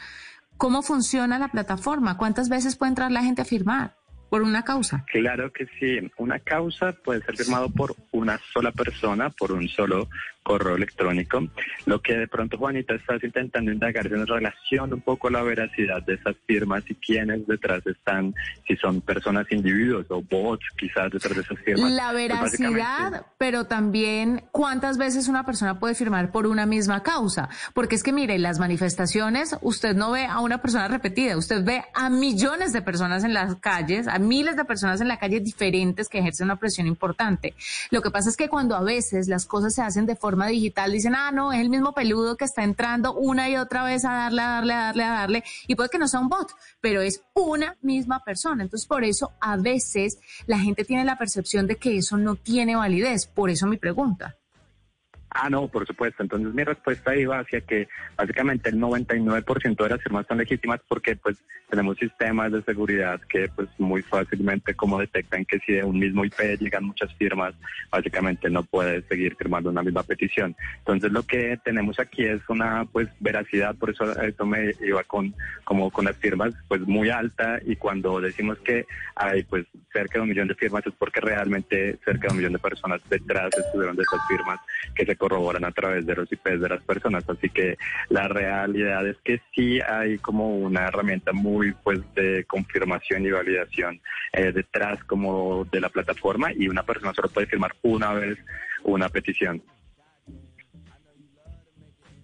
¿Cómo 0.57 0.81
funciona 0.81 1.39
la 1.39 1.47
plataforma? 1.47 2.17
¿Cuántas 2.17 2.49
veces 2.49 2.75
puede 2.75 2.89
entrar 2.89 3.11
la 3.11 3.23
gente 3.23 3.43
a 3.43 3.45
firmar 3.45 3.95
por 4.29 4.41
una 4.41 4.63
causa? 4.63 5.05
Claro 5.11 5.51
que 5.53 5.67
sí. 5.79 6.11
Una 6.17 6.39
causa 6.39 6.91
puede 6.91 7.21
ser 7.21 7.37
firmado 7.37 7.69
por 7.69 7.95
una 8.11 8.39
sola 8.51 8.71
persona, 8.71 9.29
por 9.29 9.51
un 9.51 9.67
solo 9.67 10.09
correo 10.49 10.75
electrónico. 10.75 11.43
Lo 11.85 12.01
que 12.01 12.17
de 12.17 12.27
pronto, 12.27 12.57
Juanita, 12.57 12.95
estás 12.95 13.23
intentando 13.23 13.71
indagar 13.71 14.07
es 14.07 14.11
en 14.13 14.25
relación 14.25 14.91
un 14.91 15.01
poco 15.01 15.27
a 15.27 15.31
la 15.31 15.43
veracidad 15.43 16.01
de 16.01 16.15
esas 16.15 16.35
firmas 16.47 16.83
y 16.89 16.95
quiénes 16.95 17.45
detrás 17.45 17.85
están, 17.85 18.33
si 18.67 18.75
son 18.77 19.01
personas, 19.01 19.45
individuos 19.51 20.07
o 20.09 20.23
bots 20.23 20.65
quizás 20.75 21.11
detrás 21.11 21.35
de 21.35 21.41
esas 21.41 21.59
firmas. 21.59 21.91
La 21.91 22.09
Pues, 22.11 22.29
veracidad, 22.29 23.25
pero 23.37 23.65
también 23.65 24.43
cuántas 24.51 24.97
veces 24.97 25.27
una 25.27 25.45
persona 25.45 25.79
puede 25.79 25.93
firmar 25.93 26.31
por 26.31 26.47
una 26.47 26.65
misma 26.65 27.03
causa. 27.03 27.49
Porque 27.75 27.93
es 27.93 28.01
que, 28.01 28.11
mire, 28.11 28.39
las 28.39 28.57
manifestaciones 28.57 29.55
usted 29.61 29.95
no 29.95 30.11
ve 30.11 30.25
a 30.25 30.39
una 30.39 30.63
persona 30.63 30.87
repetida, 30.87 31.37
usted 31.37 31.63
ve 31.63 31.83
a 31.93 32.09
millones 32.09 32.73
de 32.73 32.81
personas 32.81 33.23
en 33.23 33.35
las 33.35 33.55
calles, 33.57 34.07
a 34.07 34.17
miles 34.17 34.55
de 34.55 34.65
personas 34.65 34.99
en 34.99 35.09
la 35.09 35.19
calle 35.19 35.41
diferentes 35.41 36.09
que 36.09 36.17
ejercen 36.17 36.45
una 36.45 36.55
presión 36.55 36.87
importante. 36.87 37.53
Lo 37.91 38.01
que 38.01 38.09
pasa 38.09 38.29
es 38.29 38.37
que 38.37 38.49
cuando 38.49 38.75
a 38.75 38.81
veces 38.81 39.27
las 39.27 39.45
cosas 39.45 39.75
se 39.75 39.83
hacen 39.83 40.07
de 40.07 40.15
forma 40.15 40.38
digital, 40.47 40.91
dicen, 40.91 41.15
ah, 41.15 41.31
no, 41.31 41.51
es 41.51 41.59
el 41.59 41.69
mismo 41.69 41.93
peludo 41.93 42.37
que 42.37 42.45
está 42.45 42.63
entrando 42.63 43.13
una 43.13 43.49
y 43.49 43.57
otra 43.57 43.83
vez 43.83 44.05
a 44.05 44.11
darle, 44.11 44.41
a 44.41 44.47
darle, 44.47 44.73
a 44.73 44.77
darle, 44.77 45.03
a 45.03 45.11
darle, 45.11 45.43
y 45.67 45.75
puede 45.75 45.89
que 45.89 45.99
no 45.99 46.07
sea 46.07 46.19
un 46.19 46.29
bot, 46.29 46.51
pero 46.81 47.01
es 47.01 47.21
una 47.33 47.77
misma 47.81 48.23
persona. 48.23 48.63
Entonces, 48.63 48.87
por 48.87 49.03
eso 49.03 49.31
a 49.41 49.57
veces 49.57 50.19
la 50.45 50.59
gente 50.59 50.85
tiene 50.85 51.05
la 51.05 51.17
percepción 51.17 51.67
de 51.67 51.77
que 51.77 51.97
eso 51.97 52.17
no 52.17 52.35
tiene 52.35 52.75
validez. 52.75 53.27
Por 53.27 53.49
eso 53.49 53.67
mi 53.67 53.77
pregunta. 53.77 54.35
Ah, 55.31 55.49
no, 55.49 55.67
por 55.67 55.85
supuesto. 55.85 56.23
Entonces 56.23 56.53
mi 56.53 56.63
respuesta 56.63 57.15
iba 57.15 57.39
hacia 57.39 57.61
que 57.61 57.87
básicamente 58.17 58.69
el 58.69 58.77
99% 58.77 59.83
de 59.83 59.89
las 59.89 60.01
firmas 60.01 60.25
son 60.27 60.39
legítimas 60.39 60.79
porque 60.87 61.15
pues 61.15 61.37
tenemos 61.69 61.97
sistemas 61.97 62.51
de 62.51 62.63
seguridad 62.63 63.21
que 63.29 63.47
pues 63.49 63.69
muy 63.77 64.01
fácilmente 64.01 64.73
como 64.73 64.99
detectan 64.99 65.45
que 65.45 65.59
si 65.59 65.73
de 65.73 65.83
un 65.83 65.99
mismo 65.99 66.25
IP 66.25 66.59
llegan 66.59 66.85
muchas 66.85 67.13
firmas, 67.15 67.53
básicamente 67.91 68.49
no 68.49 68.63
puedes 68.63 69.05
seguir 69.05 69.35
firmando 69.35 69.69
una 69.69 69.83
misma 69.83 70.01
petición. 70.01 70.55
Entonces 70.79 71.11
lo 71.11 71.23
que 71.23 71.59
tenemos 71.63 71.99
aquí 71.99 72.25
es 72.25 72.41
una 72.49 72.85
pues 72.85 73.07
veracidad, 73.19 73.75
por 73.75 73.91
eso 73.91 74.19
eso 74.21 74.45
me 74.45 74.71
iba 74.81 75.03
con 75.03 75.35
como 75.63 75.91
con 75.91 76.05
las 76.05 76.17
firmas 76.17 76.53
pues 76.67 76.81
muy 76.81 77.09
alta 77.09 77.59
y 77.63 77.75
cuando 77.75 78.19
decimos 78.19 78.57
que 78.59 78.87
hay 79.15 79.43
pues 79.43 79.67
cerca 79.93 80.17
de 80.17 80.21
un 80.21 80.29
millón 80.29 80.47
de 80.47 80.55
firmas 80.55 80.85
es 80.87 80.93
porque 80.97 81.21
realmente 81.21 81.99
cerca 82.03 82.27
de 82.27 82.31
un 82.31 82.37
millón 82.37 82.53
de 82.53 82.59
personas 82.59 83.01
detrás 83.09 83.49
estuvieron 83.55 83.95
de 83.95 84.01
esas 84.01 84.19
firmas 84.27 84.59
que 84.95 85.05
se 85.05 85.15
corroboran 85.19 85.63
a 85.65 85.71
través 85.71 86.05
de 86.07 86.15
los 86.15 86.31
IPs 86.31 86.61
de 86.61 86.69
las 86.69 86.81
personas. 86.81 87.23
Así 87.29 87.49
que 87.49 87.77
la 88.09 88.27
realidad 88.27 89.07
es 89.07 89.17
que 89.23 89.39
sí 89.53 89.79
hay 89.81 90.17
como 90.17 90.55
una 90.57 90.87
herramienta 90.87 91.31
muy 91.33 91.73
pues 91.83 91.99
de 92.15 92.45
confirmación 92.45 93.25
y 93.25 93.29
validación 93.31 94.01
eh, 94.33 94.51
detrás 94.51 95.03
como 95.03 95.65
de 95.65 95.81
la 95.81 95.89
plataforma 95.89 96.51
y 96.55 96.67
una 96.67 96.81
persona 96.83 97.13
solo 97.13 97.27
puede 97.29 97.45
firmar 97.45 97.75
una 97.83 98.13
vez 98.13 98.39
una 98.83 99.09
petición. 99.09 99.61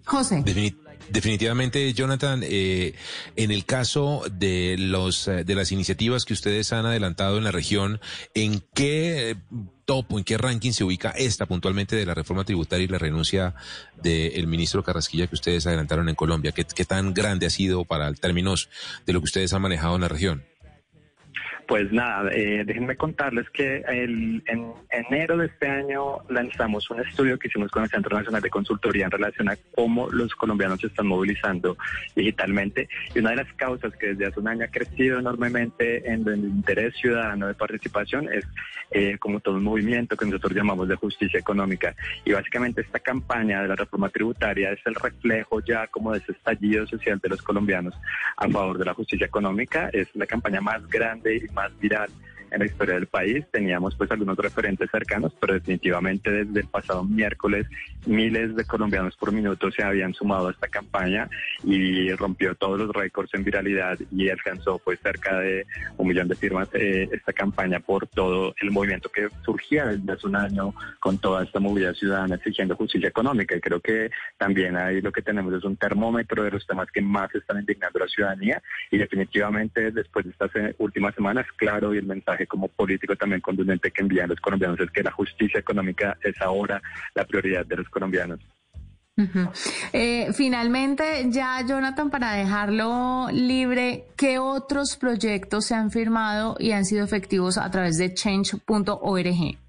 José. 0.04 0.36
Defini- 0.44 0.76
definitivamente, 1.10 1.92
Jonathan, 1.92 2.40
eh, 2.44 2.94
en 3.34 3.50
el 3.50 3.64
caso 3.64 4.22
de 4.30 4.76
los 4.78 5.26
eh, 5.28 5.44
de 5.44 5.54
las 5.54 5.72
iniciativas 5.72 6.24
que 6.24 6.32
ustedes 6.32 6.72
han 6.72 6.86
adelantado 6.86 7.38
en 7.38 7.44
la 7.44 7.50
región, 7.50 8.00
¿en 8.34 8.62
qué 8.74 9.30
eh, 9.30 9.36
top 9.86 10.12
o 10.12 10.18
en 10.18 10.24
qué 10.24 10.36
ranking 10.36 10.72
se 10.72 10.84
ubica 10.84 11.10
esta 11.10 11.46
puntualmente 11.46 11.96
de 11.96 12.04
la 12.04 12.12
reforma 12.12 12.44
tributaria 12.44 12.84
y 12.84 12.88
la 12.88 12.98
renuncia 12.98 13.54
del 14.02 14.46
ministro 14.46 14.82
Carrasquilla 14.82 15.28
que 15.28 15.34
ustedes 15.36 15.66
adelantaron 15.66 16.08
en 16.08 16.14
Colombia? 16.14 16.52
¿Qué, 16.52 16.64
qué 16.64 16.84
tan 16.84 17.14
grande 17.14 17.46
ha 17.46 17.50
sido 17.50 17.84
para 17.84 18.12
términos 18.12 18.68
de 19.06 19.12
lo 19.14 19.20
que 19.20 19.24
ustedes 19.24 19.54
han 19.54 19.62
manejado 19.62 19.94
en 19.94 20.02
la 20.02 20.08
región? 20.08 20.44
Pues 21.66 21.90
nada, 21.90 22.30
eh, 22.32 22.62
déjenme 22.64 22.96
contarles 22.96 23.50
que 23.50 23.78
el- 23.88 24.40
en 24.46 24.72
enero 24.90 25.36
de 25.36 25.46
este 25.46 25.66
año 25.68 26.18
lanzamos 26.28 26.88
un 26.90 27.00
estudio 27.00 27.38
que 27.40 27.48
hicimos 27.48 27.72
con 27.72 27.82
el 27.82 27.90
Centro 27.90 28.16
Nacional 28.16 28.40
de 28.40 28.50
Consultoría 28.50 29.06
en 29.06 29.10
relación 29.10 29.48
a 29.48 29.56
cómo 29.74 30.08
los 30.10 30.32
colombianos 30.36 30.80
se 30.80 30.86
están 30.86 31.08
movilizando 31.08 31.76
digitalmente. 32.14 32.88
Y 33.16 33.18
una 33.18 33.30
de 33.30 33.36
las 33.36 33.52
causas 33.54 33.92
que 33.96 34.08
desde 34.08 34.26
hace 34.26 34.38
un 34.38 34.46
año 34.46 34.64
ha 34.64 34.68
crecido 34.68 35.18
enormemente 35.18 36.08
en 36.08 36.26
el 36.28 36.38
interés 36.44 36.94
ciudadano 36.94 37.48
de 37.48 37.54
participación 37.54 38.32
es 38.32 38.46
eh, 38.92 39.18
como 39.18 39.40
todo 39.40 39.56
un 39.56 39.64
movimiento 39.64 40.16
que 40.16 40.24
nosotros 40.26 40.54
llamamos 40.54 40.86
de 40.86 40.94
justicia 40.94 41.40
económica. 41.40 41.96
Y 42.24 42.30
básicamente 42.32 42.82
esta 42.82 43.00
campaña 43.00 43.60
de 43.60 43.66
la 43.66 43.74
reforma 43.74 44.08
tributaria 44.10 44.70
es 44.70 44.78
el 44.86 44.94
reflejo 44.94 45.60
ya 45.64 45.88
como 45.88 46.12
de 46.12 46.18
ese 46.18 46.30
estallido 46.30 46.86
social 46.86 47.18
de 47.20 47.28
los 47.30 47.42
colombianos 47.42 47.94
a 48.36 48.48
favor 48.48 48.78
de 48.78 48.84
la 48.84 48.94
justicia 48.94 49.26
económica. 49.26 49.90
Es 49.92 50.14
la 50.14 50.26
campaña 50.26 50.60
más 50.60 50.86
grande 50.86 51.34
y 51.34 51.48
más 51.56 51.72
viral 51.80 52.10
en 52.50 52.58
la 52.60 52.66
historia 52.66 52.94
del 52.94 53.06
país. 53.06 53.44
Teníamos 53.50 53.94
pues 53.96 54.10
algunos 54.10 54.36
referentes 54.36 54.90
cercanos, 54.90 55.32
pero 55.40 55.54
definitivamente 55.54 56.30
desde 56.30 56.60
el 56.60 56.68
pasado 56.68 57.04
miércoles 57.04 57.66
miles 58.06 58.54
de 58.54 58.64
colombianos 58.64 59.16
por 59.16 59.32
minuto 59.32 59.70
se 59.70 59.82
habían 59.82 60.14
sumado 60.14 60.48
a 60.48 60.50
esta 60.52 60.68
campaña 60.68 61.28
y 61.64 62.12
rompió 62.12 62.54
todos 62.54 62.78
los 62.78 62.90
récords 62.90 63.34
en 63.34 63.44
viralidad 63.44 63.98
y 64.12 64.28
alcanzó 64.28 64.78
pues 64.78 65.00
cerca 65.00 65.38
de 65.40 65.66
un 65.96 66.08
millón 66.08 66.28
de 66.28 66.36
firmas 66.36 66.68
eh, 66.74 67.08
esta 67.12 67.32
campaña 67.32 67.80
por 67.80 68.06
todo 68.06 68.54
el 68.60 68.70
movimiento 68.70 69.08
que 69.08 69.28
surgía 69.44 69.86
desde 69.86 70.12
hace 70.12 70.26
un 70.26 70.36
año 70.36 70.74
con 71.00 71.18
toda 71.18 71.44
esta 71.44 71.60
movilidad 71.60 71.94
ciudadana 71.94 72.36
exigiendo 72.36 72.76
justicia 72.76 73.08
económica 73.08 73.56
y 73.56 73.60
creo 73.60 73.80
que 73.80 74.10
también 74.38 74.76
ahí 74.76 75.00
lo 75.00 75.12
que 75.12 75.22
tenemos 75.22 75.52
es 75.54 75.64
un 75.64 75.76
termómetro 75.76 76.44
de 76.44 76.50
los 76.50 76.66
temas 76.66 76.88
que 76.92 77.00
más 77.00 77.34
están 77.34 77.58
indignando 77.58 77.98
a 77.98 78.04
la 78.04 78.08
ciudadanía 78.08 78.62
y 78.90 78.98
definitivamente 78.98 79.90
después 79.90 80.24
de 80.24 80.30
estas 80.32 80.54
eh, 80.56 80.74
últimas 80.78 81.14
semanas, 81.14 81.46
claro, 81.56 81.94
y 81.94 81.98
el 81.98 82.06
mensaje 82.06 82.35
como 82.46 82.68
político 82.68 83.16
también 83.16 83.40
contundente 83.40 83.90
que 83.90 84.02
envían 84.02 84.28
los 84.28 84.40
colombianos 84.40 84.78
es 84.80 84.90
que 84.90 85.02
la 85.02 85.12
justicia 85.12 85.60
económica 85.60 86.18
es 86.22 86.38
ahora 86.42 86.82
la 87.14 87.24
prioridad 87.24 87.64
de 87.64 87.76
los 87.76 87.88
colombianos. 87.88 88.40
Eh, 89.94 90.30
finalmente, 90.34 91.24
ya 91.30 91.64
Jonathan, 91.66 92.10
para 92.10 92.34
dejarlo 92.34 93.28
libre, 93.32 94.04
¿qué 94.14 94.38
otros 94.38 94.98
proyectos 94.98 95.66
se 95.66 95.74
han 95.74 95.90
firmado 95.90 96.56
y 96.58 96.72
han 96.72 96.84
sido 96.84 97.02
efectivos 97.02 97.56
a 97.56 97.70
través 97.70 97.96
de 97.96 98.12
change.org? 98.12 99.65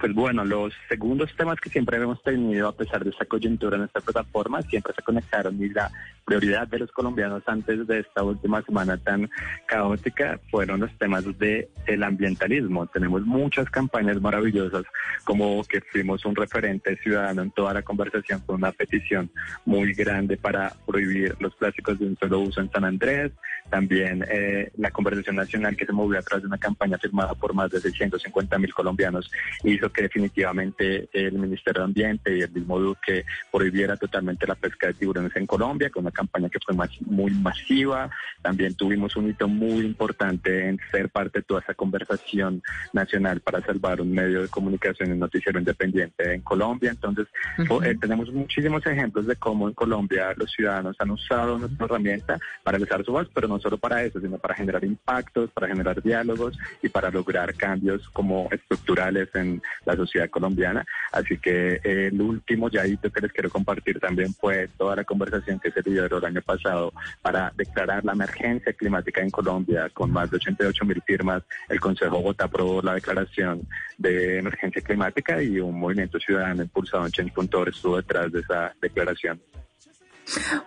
Pues 0.00 0.14
bueno, 0.14 0.46
los 0.46 0.72
segundos 0.88 1.30
temas 1.36 1.60
que 1.60 1.68
siempre 1.68 1.98
hemos 1.98 2.22
tenido 2.22 2.68
a 2.68 2.74
pesar 2.74 3.04
de 3.04 3.10
esta 3.10 3.26
coyuntura 3.26 3.76
en 3.76 3.82
esta 3.82 4.00
plataforma 4.00 4.62
siempre 4.62 4.94
se 4.94 5.02
conectaron 5.02 5.62
y 5.62 5.68
la 5.68 5.90
prioridad 6.24 6.66
de 6.68 6.78
los 6.78 6.90
colombianos 6.90 7.42
antes 7.46 7.86
de 7.86 7.98
esta 7.98 8.22
última 8.22 8.62
semana 8.62 8.96
tan 8.96 9.28
caótica 9.66 10.40
fueron 10.50 10.80
los 10.80 10.96
temas 10.96 11.24
de 11.38 11.68
el 11.86 12.02
ambientalismo. 12.02 12.86
Tenemos 12.86 13.26
muchas 13.26 13.68
campañas 13.68 14.18
maravillosas 14.22 14.84
como 15.24 15.62
que 15.64 15.82
fuimos 15.82 16.24
un 16.24 16.34
referente 16.34 16.96
ciudadano 17.02 17.42
en 17.42 17.50
toda 17.50 17.74
la 17.74 17.82
conversación 17.82 18.40
con 18.46 18.56
una 18.56 18.72
petición 18.72 19.30
muy 19.66 19.92
grande 19.92 20.38
para 20.38 20.72
prohibir 20.86 21.36
los 21.40 21.54
plásticos 21.56 21.98
de 21.98 22.06
un 22.06 22.16
solo 22.16 22.40
uso 22.40 22.62
en 22.62 22.70
San 22.70 22.84
Andrés. 22.84 23.32
También 23.68 24.24
eh, 24.30 24.70
la 24.78 24.90
conversación 24.90 25.36
nacional 25.36 25.76
que 25.76 25.84
se 25.84 25.92
movió 25.92 26.18
a 26.18 26.22
través 26.22 26.44
de 26.44 26.48
una 26.48 26.58
campaña 26.58 26.96
firmada 26.96 27.34
por 27.34 27.52
más 27.52 27.70
de 27.70 27.80
650 27.80 28.58
mil 28.58 28.72
colombianos 28.72 29.30
hizo 29.64 29.89
que 29.90 30.02
definitivamente 30.02 31.08
el 31.12 31.32
Ministerio 31.32 31.82
de 31.82 31.86
Ambiente 31.86 32.36
y 32.36 32.40
el 32.42 32.50
mismo 32.50 32.78
Duque 32.78 33.24
prohibiera 33.50 33.96
totalmente 33.96 34.46
la 34.46 34.54
pesca 34.54 34.88
de 34.88 34.94
tiburones 34.94 35.34
en 35.36 35.46
Colombia, 35.46 35.90
con 35.90 36.04
una 36.04 36.10
campaña 36.10 36.48
que 36.48 36.58
fue 36.64 36.74
más, 36.74 36.90
muy 37.02 37.30
masiva. 37.32 38.10
También 38.42 38.74
tuvimos 38.74 39.16
un 39.16 39.30
hito 39.30 39.48
muy 39.48 39.84
importante 39.84 40.68
en 40.68 40.78
ser 40.90 41.08
parte 41.10 41.40
de 41.40 41.42
toda 41.44 41.60
esa 41.60 41.74
conversación 41.74 42.62
nacional 42.92 43.40
para 43.40 43.60
salvar 43.62 44.00
un 44.00 44.12
medio 44.12 44.42
de 44.42 44.48
comunicación 44.48 45.14
y 45.14 45.18
noticiero 45.18 45.58
independiente 45.58 46.34
en 46.34 46.40
Colombia. 46.42 46.90
Entonces, 46.90 47.26
eh, 47.58 47.96
tenemos 48.00 48.32
muchísimos 48.32 48.84
ejemplos 48.86 49.26
de 49.26 49.36
cómo 49.36 49.68
en 49.68 49.74
Colombia 49.74 50.34
los 50.36 50.50
ciudadanos 50.50 50.96
han 50.98 51.10
usado 51.10 51.58
nuestra 51.58 51.86
herramienta 51.86 52.38
para 52.62 52.76
alzar 52.76 53.04
su 53.04 53.12
voz, 53.12 53.28
pero 53.34 53.48
no 53.48 53.58
solo 53.58 53.78
para 53.78 54.02
eso, 54.02 54.20
sino 54.20 54.38
para 54.38 54.54
generar 54.54 54.84
impactos, 54.84 55.50
para 55.50 55.68
generar 55.68 56.02
diálogos 56.02 56.58
y 56.82 56.88
para 56.88 57.10
lograr 57.10 57.54
cambios 57.54 58.08
como 58.10 58.48
estructurales 58.50 59.28
en 59.34 59.62
la 59.84 59.96
sociedad 59.96 60.30
colombiana. 60.30 60.84
Así 61.12 61.38
que 61.38 61.80
eh, 61.82 62.08
el 62.12 62.20
último 62.20 62.68
yadito 62.68 63.10
que 63.10 63.20
les 63.20 63.32
quiero 63.32 63.50
compartir 63.50 63.98
también 63.98 64.34
fue 64.34 64.68
toda 64.76 64.96
la 64.96 65.04
conversación 65.04 65.58
que 65.58 65.70
se 65.70 65.82
lideró 65.82 66.18
el 66.18 66.24
año 66.24 66.42
pasado 66.42 66.92
para 67.22 67.52
declarar 67.56 68.04
la 68.04 68.12
emergencia 68.12 68.72
climática 68.72 69.20
en 69.20 69.30
Colombia 69.30 69.88
con 69.92 70.10
más 70.10 70.30
de 70.30 70.36
88 70.36 70.84
mil 70.84 71.02
firmas. 71.06 71.42
El 71.68 71.80
Consejo 71.80 72.16
Bogotá 72.16 72.44
aprobó 72.44 72.82
la 72.82 72.94
declaración 72.94 73.66
de 73.98 74.38
emergencia 74.38 74.82
climática 74.82 75.42
y 75.42 75.60
un 75.60 75.78
movimiento 75.78 76.18
ciudadano 76.18 76.62
impulsado 76.62 77.06
en 77.06 77.12
Change.org 77.12 77.68
estuvo 77.68 77.96
detrás 77.96 78.32
de 78.32 78.40
esa 78.40 78.74
declaración. 78.80 79.40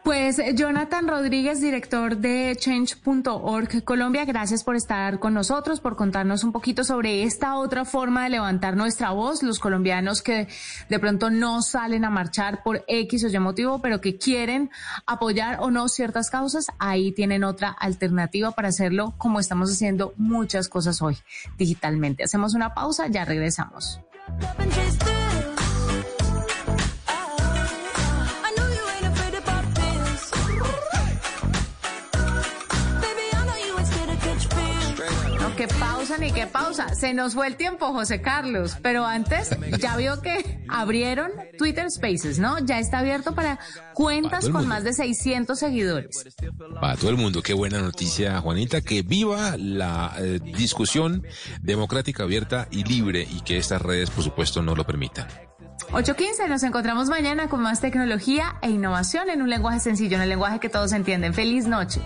Pues 0.04 0.42
Jonathan 0.56 1.08
Rodríguez, 1.08 1.62
director 1.62 2.18
de 2.18 2.56
Change.org 2.60 3.84
Colombia, 3.84 4.26
gracias 4.26 4.64
por 4.64 4.76
estar 4.76 5.20
con 5.20 5.34
nosotros, 5.34 5.80
por 5.80 5.96
contarnos 5.96 6.44
un 6.44 6.52
poquito 6.52 6.84
sobre 6.84 7.24
esta 7.24 7.56
otra 7.56 7.86
forma 7.86 8.24
de 8.24 8.32
levantar 8.32 8.76
nuestra 8.76 9.12
voz, 9.12 9.44
los 9.44 9.60
colombianos 9.60 10.22
que 10.22 10.48
de 10.90 11.00
pronto 11.00 11.30
no 11.30 11.62
salen 11.62 12.06
a 12.06 12.10
marchar 12.10 12.64
por 12.64 12.84
X 12.88 13.24
o 13.24 13.28
Y 13.28 13.40
motivo, 13.40 13.80
pero 13.82 14.02
que 14.02 14.18
quieren 14.18 14.70
apoyar 15.06 15.58
o 15.60 15.72
no 15.72 15.88
ciertas 15.88 16.30
causas, 16.30 16.68
ahí 16.80 17.12
tienen 17.12 17.44
otra 17.44 17.70
alternativa 17.70 18.52
para 18.52 18.70
hacerlo 18.70 19.14
como 19.18 19.40
estamos 19.40 19.72
haciendo 19.72 20.14
muchas 20.18 20.68
cosas 20.68 21.02
hoy 21.02 21.18
digitalmente. 21.58 22.24
Hacemos 22.24 22.54
una 22.54 22.74
pausa, 22.74 23.08
ya 23.08 23.26
regresamos. 23.26 24.00
Pausa 36.14 36.18
ni 36.18 36.32
qué 36.32 36.48
pausa. 36.48 36.96
Se 36.96 37.14
nos 37.14 37.34
fue 37.34 37.48
el 37.48 37.56
tiempo, 37.56 37.88
José 37.92 38.22
Carlos. 38.22 38.78
Pero 38.82 39.06
antes, 39.06 39.50
ya 39.80 39.96
vio 39.98 40.22
que 40.22 40.64
abrieron 40.70 41.32
Twitter 41.58 41.90
Spaces, 41.90 42.40
¿no? 42.40 42.60
Ya 42.60 42.80
está 42.80 43.00
abierto 43.00 43.34
para 43.36 43.60
cuentas 43.94 44.50
con 44.50 44.68
más 44.68 44.84
de 44.84 44.94
600 44.94 45.58
seguidores. 45.58 46.26
Para 46.80 46.96
todo 46.96 47.10
el 47.10 47.18
mundo, 47.18 47.42
qué 47.42 47.54
buena 47.54 47.80
noticia, 47.80 48.40
Juanita, 48.40 48.82
que 48.82 49.02
viva 49.02 49.56
la 49.58 50.14
eh, 50.20 50.40
discusión 50.44 51.26
democrática, 51.62 52.24
abierta 52.24 52.68
y 52.72 52.84
libre 52.84 53.28
y 53.30 53.42
que 53.42 53.58
estas 53.58 53.82
redes, 53.82 54.10
por 54.10 54.24
supuesto, 54.24 54.62
no 54.62 54.76
lo 54.76 54.86
permitan. 54.86 55.28
8.15, 55.90 56.48
nos 56.48 56.64
encontramos 56.64 57.10
mañana 57.10 57.50
con 57.50 57.62
más 57.62 57.82
tecnología 57.82 58.56
e 58.62 58.70
innovación 58.70 59.30
en 59.30 59.42
un 59.42 59.50
lenguaje 59.50 59.80
sencillo, 59.80 60.16
en 60.16 60.24
el 60.24 60.30
lenguaje 60.30 60.60
que 60.60 60.70
todos 60.70 60.92
entienden. 60.94 61.34
Feliz 61.34 61.68
noche. 61.68 62.02